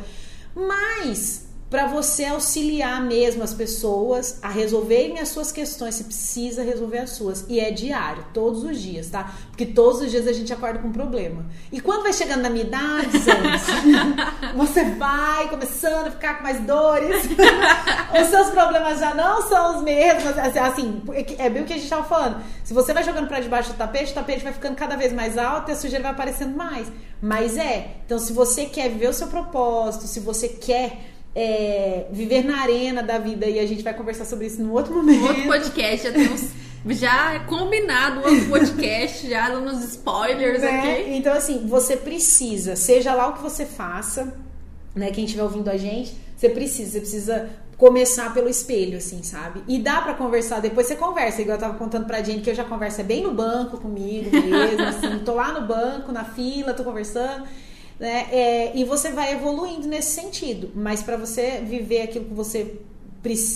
Mas 0.55 1.47
para 1.70 1.86
você 1.86 2.24
auxiliar 2.26 3.03
mesmo 3.03 3.43
as 3.43 3.53
pessoas 3.53 4.39
a 4.41 4.47
resolverem 4.47 5.20
as 5.20 5.30
suas 5.30 5.51
questões. 5.51 5.95
Você 5.95 6.03
precisa 6.05 6.63
resolver 6.63 6.99
as 6.99 7.09
suas. 7.11 7.45
E 7.49 7.59
é 7.59 7.72
diário, 7.72 8.24
todos 8.34 8.63
os 8.63 8.82
dias, 8.82 9.09
tá? 9.09 9.34
Porque 9.49 9.65
todos 9.65 10.01
os 10.01 10.09
dias 10.09 10.26
a 10.28 10.32
gente 10.32 10.51
acorda 10.53 10.80
com 10.80 10.88
um 10.88 10.93
problema. 10.93 11.45
E 11.70 11.82
quando 11.82 12.03
vai 12.03 12.13
chegando 12.13 12.41
na 12.41 12.49
minha 12.49 12.63
idade, 12.63 13.18
você 14.55 14.86
vai 14.91 15.49
começando 15.49 16.07
a 16.07 16.11
ficar 16.11 16.38
com 16.38 16.43
mais 16.43 16.61
dores. 16.61 17.26
os 18.22 18.28
seus 18.30 18.49
problemas 18.49 18.99
já 18.99 19.13
não 19.13 19.41
são 19.41 19.78
os 19.78 19.84
mesmos. 19.84 20.38
Assim, 20.38 20.59
assim, 20.59 21.03
é 21.38 21.49
bem 21.49 21.63
o 21.63 21.65
que 21.65 21.74
a 21.74 21.78
gente 21.78 21.89
tava 21.89 22.05
falando. 22.05 22.41
Se 22.63 22.74
você 22.74 22.93
vai 22.93 23.03
jogando 23.03 23.28
para 23.28 23.41
debaixo 23.41 23.74
do 23.74 23.78
tapete, 23.78 24.11
o 24.11 24.15
tapete 24.15 24.41
vai 24.41 24.53
ficando 24.53 24.76
cada 24.76 24.95
vez 24.95 25.11
mais 25.11 25.38
alto 25.38 25.70
e 25.70 25.74
a 25.74 25.76
sujeira 25.76 26.03
vai 26.03 26.13
aparecendo 26.13 26.55
mais. 26.55 26.88
Mas 27.22 27.57
é. 27.57 27.97
Então, 28.05 28.20
se 28.20 28.32
você 28.32 28.65
quer 28.65 28.89
viver 28.89 29.09
o 29.09 29.13
seu 29.13 29.28
propósito, 29.28 30.07
se 30.07 30.22
você 30.22 30.47
quer 30.47 31.16
é, 31.39 32.07
viver 32.09 32.43
na 32.43 32.61
arena 32.61 33.03
da 33.03 33.19
vida 33.19 33.45
e 33.45 33.59
a 33.59 33.65
gente 33.67 33.83
vai 33.83 33.93
conversar 33.93 34.25
sobre 34.25 34.47
isso 34.47 34.59
no 34.59 34.73
outro 34.73 34.91
momento. 34.95 35.23
Outro 35.23 35.43
podcast, 35.43 36.07
já 36.07 36.11
temos 36.11 36.49
já 36.89 37.39
combinado 37.41 38.21
outro 38.21 38.49
podcast, 38.49 39.29
já 39.29 39.49
nos 39.49 39.83
spoilers 39.83 40.63
né? 40.63 40.79
aqui. 40.79 41.11
Então, 41.11 41.31
assim, 41.33 41.67
você 41.67 41.95
precisa, 41.95 42.75
seja 42.75 43.13
lá 43.13 43.27
o 43.27 43.33
que 43.33 43.43
você 43.43 43.67
faça, 43.67 44.33
né? 44.95 45.11
Quem 45.11 45.25
estiver 45.25 45.43
ouvindo 45.43 45.69
a 45.69 45.77
gente, 45.77 46.17
você 46.35 46.49
precisa, 46.49 46.93
você 46.93 46.99
precisa 47.01 47.49
começar 47.77 48.33
pelo 48.33 48.49
espelho, 48.49 48.97
assim, 48.97 49.21
sabe? 49.21 49.61
E 49.67 49.77
dá 49.77 50.01
para 50.01 50.15
conversar, 50.15 50.59
depois 50.59 50.88
você 50.88 50.95
conversa, 50.95 51.43
igual 51.43 51.57
eu 51.57 51.61
tava 51.61 51.77
contando 51.77 52.07
pra 52.07 52.23
gente 52.23 52.41
que 52.41 52.49
eu 52.49 52.55
já 52.55 52.63
converso 52.63 53.01
é 53.01 53.03
bem 53.03 53.21
no 53.21 53.31
banco 53.31 53.77
comigo 53.77 54.31
mesmo, 54.31 54.81
assim, 54.83 55.19
tô 55.23 55.35
lá 55.35 55.51
no 55.51 55.67
banco, 55.67 56.11
na 56.11 56.25
fila, 56.25 56.73
tô 56.73 56.83
conversando 56.83 57.43
né? 57.99 58.27
É, 58.31 58.77
e 58.77 58.83
você 58.83 59.11
vai 59.11 59.33
evoluindo 59.33 59.87
nesse 59.87 60.11
sentido. 60.11 60.71
Mas 60.75 61.01
para 61.01 61.17
você 61.17 61.61
viver 61.61 62.01
aquilo 62.01 62.25
que 62.25 62.33
você 62.33 62.79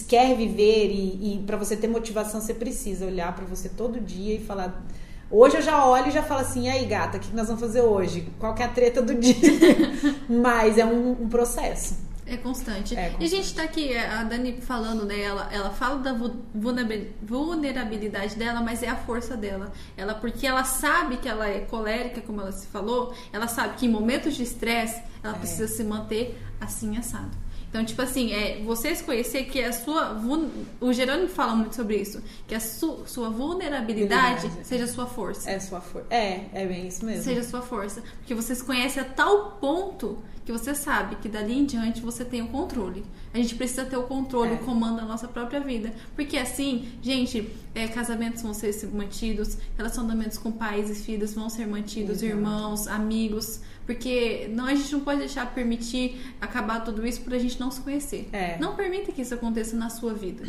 quer 0.07 0.35
viver 0.35 0.89
e, 0.89 1.35
e 1.35 1.43
para 1.45 1.55
você 1.55 1.77
ter 1.77 1.87
motivação, 1.87 2.41
você 2.41 2.53
precisa 2.53 3.05
olhar 3.05 3.33
para 3.33 3.45
você 3.45 3.69
todo 3.69 3.99
dia 3.99 4.35
e 4.35 4.39
falar. 4.39 4.83
Hoje 5.29 5.57
eu 5.57 5.61
já 5.61 5.85
olho 5.85 6.09
e 6.09 6.11
já 6.11 6.21
falo 6.21 6.41
assim, 6.41 6.65
e 6.65 6.69
aí 6.69 6.85
gata, 6.85 7.17
o 7.17 7.21
que 7.21 7.33
nós 7.33 7.47
vamos 7.47 7.61
fazer 7.61 7.81
hoje? 7.81 8.27
Qual 8.37 8.53
que 8.53 8.61
é 8.61 8.65
a 8.65 8.69
treta 8.69 9.01
do 9.01 9.15
dia? 9.15 9.33
Mas 10.27 10.77
é 10.77 10.85
um, 10.85 11.11
um 11.11 11.29
processo. 11.29 11.95
É 12.33 12.37
constante. 12.37 12.95
é 12.95 13.09
constante. 13.09 13.21
E 13.21 13.25
a 13.25 13.27
gente 13.27 13.53
tá 13.53 13.63
aqui, 13.63 13.97
a 13.97 14.23
Dani 14.23 14.61
falando, 14.61 15.05
né? 15.05 15.19
Ela, 15.19 15.49
ela 15.51 15.69
fala 15.69 15.99
da 15.99 16.15
vulnerabilidade 17.23 18.35
dela, 18.35 18.61
mas 18.61 18.81
é 18.83 18.89
a 18.89 18.95
força 18.95 19.35
dela. 19.35 19.71
Ela, 19.97 20.13
porque 20.13 20.47
ela 20.47 20.63
sabe 20.63 21.17
que 21.17 21.27
ela 21.27 21.47
é 21.47 21.59
colérica, 21.59 22.21
como 22.21 22.41
ela 22.41 22.51
se 22.51 22.67
falou, 22.67 23.13
ela 23.33 23.47
sabe 23.47 23.75
que 23.77 23.85
em 23.85 23.89
momentos 23.89 24.35
de 24.35 24.43
estresse 24.43 25.01
ela 25.23 25.35
é. 25.35 25.39
precisa 25.39 25.67
se 25.67 25.83
manter 25.83 26.41
assim 26.59 26.97
assado. 26.97 27.31
Então, 27.71 27.85
tipo 27.85 28.01
assim, 28.01 28.33
é 28.33 28.61
vocês 28.65 29.01
conhecer 29.01 29.45
que 29.45 29.63
a 29.63 29.71
sua. 29.71 30.21
O 30.81 30.91
Jerônimo 30.91 31.29
fala 31.29 31.55
muito 31.55 31.73
sobre 31.73 31.95
isso. 31.95 32.21
Que 32.45 32.53
a 32.53 32.59
su, 32.59 33.03
sua 33.05 33.29
vulnerabilidade 33.29 34.41
Verdade. 34.41 34.67
seja 34.67 34.83
a 34.83 34.87
sua 34.89 35.07
força. 35.07 35.49
É 35.49 35.57
sua 35.57 35.79
força. 35.79 36.07
É, 36.13 36.49
é 36.53 36.65
bem 36.65 36.87
isso 36.87 37.05
mesmo. 37.05 37.23
Seja 37.23 37.39
a 37.39 37.43
sua 37.45 37.61
força. 37.61 38.03
Porque 38.17 38.35
vocês 38.35 38.61
conhecem 38.61 39.01
a 39.01 39.05
tal 39.05 39.51
ponto 39.51 40.17
que 40.45 40.51
você 40.51 40.75
sabe 40.75 41.15
que 41.17 41.29
dali 41.29 41.57
em 41.57 41.65
diante 41.65 42.01
você 42.01 42.25
tem 42.25 42.41
o 42.41 42.49
controle. 42.49 43.05
A 43.33 43.37
gente 43.37 43.55
precisa 43.55 43.85
ter 43.85 43.95
o 43.95 44.03
controle, 44.03 44.51
é. 44.51 44.53
o 44.55 44.57
comando 44.59 44.97
da 44.97 45.05
nossa 45.05 45.29
própria 45.29 45.61
vida. 45.61 45.93
Porque 46.13 46.35
assim, 46.35 46.89
gente, 47.01 47.49
é, 47.73 47.87
casamentos 47.87 48.41
vão 48.41 48.53
ser 48.53 48.73
mantidos, 48.91 49.57
relacionamentos 49.77 50.37
com 50.37 50.51
pais 50.51 50.89
e 50.89 50.95
filhos 50.95 51.33
vão 51.33 51.49
ser 51.49 51.65
mantidos, 51.67 52.21
Exato. 52.21 52.25
irmãos, 52.25 52.87
amigos. 52.87 53.61
Porque 53.85 54.47
não, 54.51 54.65
a 54.65 54.75
gente 54.75 54.91
não 54.93 55.01
pode 55.01 55.19
deixar 55.19 55.45
permitir 55.53 56.19
acabar 56.39 56.81
tudo 56.81 57.05
isso 57.05 57.21
por 57.21 57.33
a 57.33 57.39
gente 57.39 57.59
não 57.59 57.71
se 57.71 57.81
conhecer. 57.81 58.29
É. 58.31 58.57
Não 58.59 58.75
permita 58.75 59.11
que 59.11 59.21
isso 59.21 59.33
aconteça 59.33 59.75
na 59.75 59.89
sua 59.89 60.13
vida. 60.13 60.43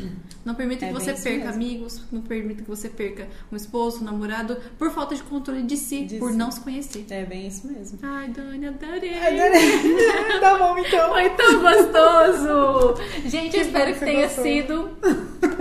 Não 0.45 0.55
permita 0.55 0.85
é 0.85 0.89
que 0.89 0.95
você 0.95 1.13
perca 1.13 1.47
mesmo. 1.47 1.53
amigos, 1.53 2.03
não 2.11 2.23
permita 2.23 2.63
que 2.63 2.69
você 2.69 2.89
perca 2.89 3.29
um 3.51 3.57
esposo, 3.57 4.01
um 4.01 4.05
namorado, 4.05 4.57
por 4.79 4.91
falta 4.91 5.15
de 5.15 5.23
controle 5.23 5.63
de 5.63 5.77
si, 5.77 6.05
de 6.05 6.19
por 6.19 6.31
si. 6.31 6.37
não 6.37 6.51
se 6.51 6.61
conhecer. 6.61 7.05
É 7.11 7.25
bem 7.25 7.47
isso 7.47 7.67
mesmo. 7.67 7.99
Ai, 8.03 8.29
Dani, 8.29 8.67
adorei. 8.67 9.19
Adorei. 9.19 10.41
tá 10.41 10.59
bom, 10.59 10.79
então. 10.79 11.11
Foi 11.11 11.31
tão 11.31 11.61
gostoso. 11.61 13.03
Gente, 13.27 13.51
que 13.51 13.59
espero 13.59 13.95
que 13.95 14.01
tenha 14.01 14.27
gostou. 14.27 14.45
sido 14.45 14.91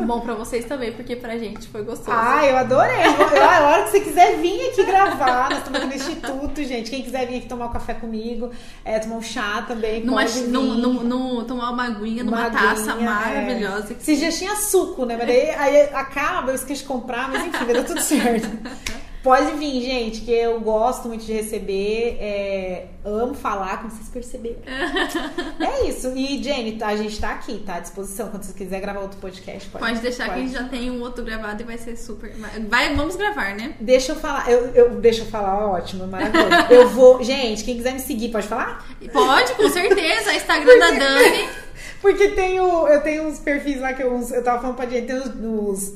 bom 0.05 0.21
pra 0.21 0.33
vocês 0.33 0.65
também, 0.65 0.91
porque 0.91 1.15
pra 1.15 1.37
gente 1.37 1.67
foi 1.67 1.83
gostoso. 1.83 2.11
Ah, 2.11 2.45
eu 2.45 2.57
adorei. 2.57 3.01
a 3.01 3.67
hora 3.67 3.83
que 3.83 3.91
você 3.91 3.99
quiser 4.01 4.37
vir 4.37 4.69
aqui 4.69 4.83
gravar, 4.83 5.49
nós 5.49 5.59
estamos 5.59 5.79
aqui 5.79 5.87
no 5.87 5.95
Instituto, 5.95 6.63
gente. 6.63 6.89
Quem 6.89 7.01
quiser 7.03 7.27
vir 7.27 7.37
aqui 7.37 7.47
tomar 7.47 7.60
tomar 7.61 7.67
um 7.67 7.73
café 7.73 7.93
comigo, 7.93 8.51
é, 8.83 8.99
tomar 8.99 9.15
um 9.15 9.21
chá 9.21 9.63
também. 9.67 10.03
Numa, 10.03 10.23
num, 10.23 10.73
num, 10.75 11.03
num, 11.03 11.45
tomar 11.45 11.71
uma 11.71 11.85
aguinha 11.85 12.23
numa 12.23 12.37
uma 12.37 12.49
taça 12.49 12.93
aguinha, 12.93 13.09
maravilhosa. 13.09 13.93
É. 13.93 13.95
Se 13.99 14.15
já 14.15 14.31
tinha 14.31 14.55
suco, 14.55 15.05
né? 15.05 15.15
Mas 15.17 15.29
aí, 15.29 15.49
aí 15.51 15.81
acaba, 15.93 16.51
eu 16.51 16.55
esqueci 16.55 16.81
de 16.81 16.87
comprar, 16.87 17.29
mas 17.29 17.45
enfim, 17.45 17.65
dar 17.73 17.83
tudo 17.83 18.01
certo. 18.01 18.49
Pode 19.23 19.51
vir, 19.57 19.81
gente, 19.83 20.21
que 20.21 20.31
eu 20.31 20.59
gosto 20.59 21.07
muito 21.07 21.23
de 21.23 21.31
receber, 21.31 22.17
é, 22.19 22.87
amo 23.05 23.35
falar, 23.35 23.77
como 23.77 23.91
vocês 23.91 24.09
perceberam. 24.09 24.57
é 25.61 25.87
isso. 25.87 26.11
E, 26.15 26.41
Jenny, 26.43 26.79
a 26.81 26.95
gente 26.95 27.19
tá 27.19 27.29
aqui, 27.29 27.61
tá 27.63 27.75
à 27.75 27.79
disposição. 27.79 28.29
Quando 28.29 28.43
você 28.43 28.53
quiser 28.53 28.81
gravar 28.81 29.01
outro 29.01 29.19
podcast, 29.19 29.69
pode. 29.69 29.85
Pode 29.85 29.99
deixar 29.99 30.25
pode. 30.25 30.33
que 30.33 30.39
a 30.39 30.47
gente 30.47 30.53
já 30.57 30.67
tem 30.67 30.89
um 30.89 31.01
outro 31.01 31.23
gravado 31.23 31.61
e 31.61 31.65
vai 31.65 31.77
ser 31.77 31.95
super. 31.97 32.33
Vai, 32.67 32.95
vamos 32.95 33.15
gravar, 33.15 33.53
né? 33.55 33.75
Deixa 33.79 34.13
eu 34.13 34.15
falar. 34.15 34.49
Eu, 34.49 34.71
eu, 34.73 34.89
deixa 34.99 35.21
eu 35.21 35.27
falar, 35.27 35.67
ótimo, 35.67 36.07
maravilhoso. 36.07 36.49
eu 36.73 36.89
vou. 36.89 37.23
Gente, 37.23 37.63
quem 37.63 37.77
quiser 37.77 37.93
me 37.93 37.99
seguir, 37.99 38.29
pode 38.29 38.47
falar? 38.47 38.87
Pode, 39.13 39.53
com 39.53 39.69
certeza. 39.69 40.33
Instagram 40.33 40.79
da 40.79 40.91
Dani. 40.91 41.49
Porque 42.01 42.29
tem 42.29 42.59
o, 42.59 42.87
eu 42.87 43.01
tenho 43.01 43.27
uns 43.27 43.37
perfis 43.37 43.79
lá 43.79 43.93
que 43.93 44.01
eu, 44.01 44.19
eu 44.31 44.43
tava 44.43 44.59
falando 44.59 44.75
pra 44.75 44.87
gente, 44.87 45.05
tem 45.05 45.15
os, 45.15 45.93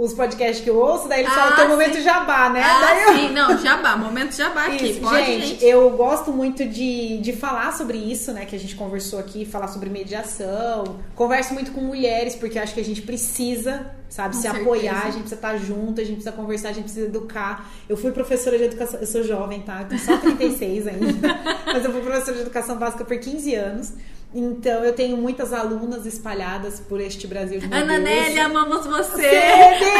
os 0.00 0.14
podcasts 0.14 0.64
que 0.64 0.70
eu 0.70 0.78
ouço, 0.78 1.06
daí 1.06 1.20
eles 1.20 1.30
ah, 1.30 1.34
falam 1.34 1.54
que 1.54 1.60
é 1.60 1.64
o 1.64 1.68
momento 1.68 2.00
jabá, 2.00 2.48
né? 2.48 2.62
Ah, 2.62 2.80
daí 2.80 3.02
eu... 3.02 3.14
sim, 3.14 3.34
não, 3.34 3.58
jabá, 3.58 3.98
momento 3.98 4.34
jabá 4.34 4.64
aqui. 4.64 4.92
Isso, 4.92 5.00
Pode, 5.00 5.26
gente, 5.26 5.46
gente, 5.46 5.64
eu 5.66 5.90
gosto 5.90 6.32
muito 6.32 6.64
de, 6.64 7.18
de 7.18 7.34
falar 7.34 7.70
sobre 7.74 7.98
isso, 7.98 8.32
né? 8.32 8.46
Que 8.46 8.56
a 8.56 8.58
gente 8.58 8.74
conversou 8.76 9.18
aqui, 9.18 9.44
falar 9.44 9.68
sobre 9.68 9.90
mediação. 9.90 10.96
Converso 11.14 11.52
muito 11.52 11.72
com 11.72 11.82
mulheres, 11.82 12.34
porque 12.34 12.58
acho 12.58 12.72
que 12.72 12.80
a 12.80 12.84
gente 12.84 13.02
precisa, 13.02 13.92
sabe, 14.08 14.34
com 14.34 14.40
se 14.40 14.48
certeza. 14.48 14.64
apoiar, 14.64 15.02
a 15.02 15.10
gente 15.10 15.20
precisa 15.20 15.34
estar 15.34 15.56
junto, 15.58 16.00
a 16.00 16.04
gente 16.04 16.14
precisa 16.14 16.32
conversar, 16.32 16.70
a 16.70 16.72
gente 16.72 16.84
precisa 16.84 17.06
educar. 17.06 17.70
Eu 17.86 17.96
fui 17.98 18.10
professora 18.10 18.56
de 18.56 18.64
educação, 18.64 19.00
eu 19.00 19.06
sou 19.06 19.22
jovem, 19.22 19.60
tá? 19.60 19.82
Eu 19.82 19.88
tenho 19.88 20.00
só 20.00 20.16
36 20.16 20.86
ainda, 20.86 21.28
mas 21.66 21.84
eu 21.84 21.92
fui 21.92 22.00
professora 22.00 22.36
de 22.36 22.42
educação 22.42 22.78
básica 22.78 23.04
por 23.04 23.18
15 23.18 23.54
anos. 23.54 23.92
Então 24.32 24.84
eu 24.84 24.92
tenho 24.92 25.16
muitas 25.16 25.52
alunas 25.52 26.06
espalhadas 26.06 26.78
por 26.80 27.00
este 27.00 27.26
Brasil 27.26 27.58
de 27.58 27.66
Ana 27.66 27.98
Nelly, 27.98 28.38
amamos 28.38 28.86
você! 28.86 29.22
Beijo! 29.22 29.90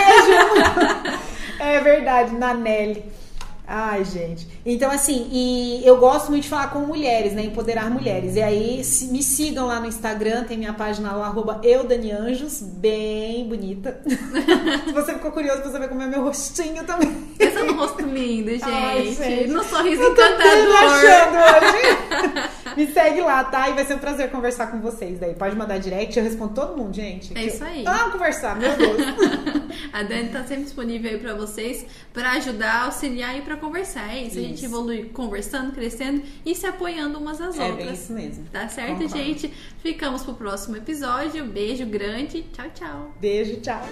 é 1.59 1.81
verdade, 1.81 2.35
Nanelli. 2.37 3.05
Ai, 3.73 4.05
gente. 4.05 4.49
Então, 4.67 4.91
assim, 4.91 5.29
e 5.31 5.81
eu 5.87 5.97
gosto 5.99 6.29
muito 6.29 6.43
de 6.43 6.49
falar 6.49 6.71
com 6.71 6.81
mulheres, 6.81 7.35
né? 7.35 7.45
Empoderar 7.45 7.89
mulheres. 7.89 8.35
E 8.35 8.43
aí, 8.43 8.83
me 9.13 9.23
sigam 9.23 9.69
lá 9.69 9.79
no 9.79 9.87
Instagram, 9.87 10.43
tem 10.43 10.59
minha 10.59 10.73
página 10.73 11.13
lá, 11.13 11.27
arroba 11.27 11.61
eudanianjos, 11.63 12.61
bem 12.61 13.49
bonita. 13.49 14.01
se 14.05 14.93
você 14.93 15.15
ficou 15.15 15.31
curioso 15.31 15.63
pra 15.63 15.71
saber 15.71 15.89
como 15.89 16.03
é 16.03 16.07
meu 16.09 16.25
rostinho 16.25 16.83
também. 16.83 17.29
Esse 17.39 17.59
é 17.59 17.63
um 17.63 17.77
rosto 17.77 18.03
lindo, 18.03 18.51
gente. 18.51 18.65
Ai, 18.65 19.15
gente. 19.15 19.51
No 19.53 19.63
sorriso 19.63 20.03
eu 20.03 20.17
tô 20.17 20.21
encantador. 20.21 20.77
achando 20.77 21.37
hoje. 21.39 22.51
me 22.77 22.87
segue 22.93 23.21
lá, 23.21 23.45
tá? 23.45 23.69
E 23.69 23.75
vai 23.75 23.85
ser 23.85 23.95
um 23.95 23.99
prazer 23.99 24.31
conversar 24.31 24.67
com 24.69 24.81
vocês 24.81 25.19
daí. 25.21 25.35
Pode 25.35 25.55
mandar 25.55 25.79
direct, 25.79 26.19
eu 26.19 26.25
respondo 26.25 26.55
todo 26.55 26.77
mundo, 26.77 26.95
gente. 26.95 27.37
É 27.39 27.45
isso 27.45 27.63
aí. 27.63 27.85
Ah, 27.87 28.11
conversar, 28.11 28.57
meu 28.57 28.77
Deus. 28.77 29.01
A 29.93 30.03
Dani 30.03 30.29
tá 30.29 30.43
sempre 30.45 30.65
disponível 30.65 31.11
aí 31.11 31.19
pra 31.19 31.35
vocês, 31.35 31.85
pra 32.13 32.33
ajudar, 32.33 32.85
auxiliar 32.85 33.37
e 33.37 33.43
pra 33.43 33.57
conversar. 33.61 34.15
É 34.15 34.23
isso, 34.23 34.39
isso. 34.39 34.39
a 34.39 34.43
gente 34.43 34.65
evolui 34.65 35.05
conversando, 35.11 35.73
crescendo 35.73 36.23
e 36.45 36.55
se 36.55 36.67
apoiando 36.67 37.19
umas 37.19 37.41
às 37.41 37.59
é 37.59 37.71
outras. 37.71 37.89
É 37.89 37.93
isso 37.93 38.13
mesmo. 38.13 38.47
Tá 38.51 38.69
certo, 38.69 39.03
Concordo. 39.03 39.17
gente? 39.17 39.53
Ficamos 39.83 40.23
pro 40.23 40.35
próximo 40.35 40.77
episódio. 40.77 41.45
Beijo 41.45 41.87
grande. 41.87 42.43
Tchau, 42.53 42.67
tchau. 42.75 43.15
Beijo, 43.21 43.61
tchau. 43.61 43.83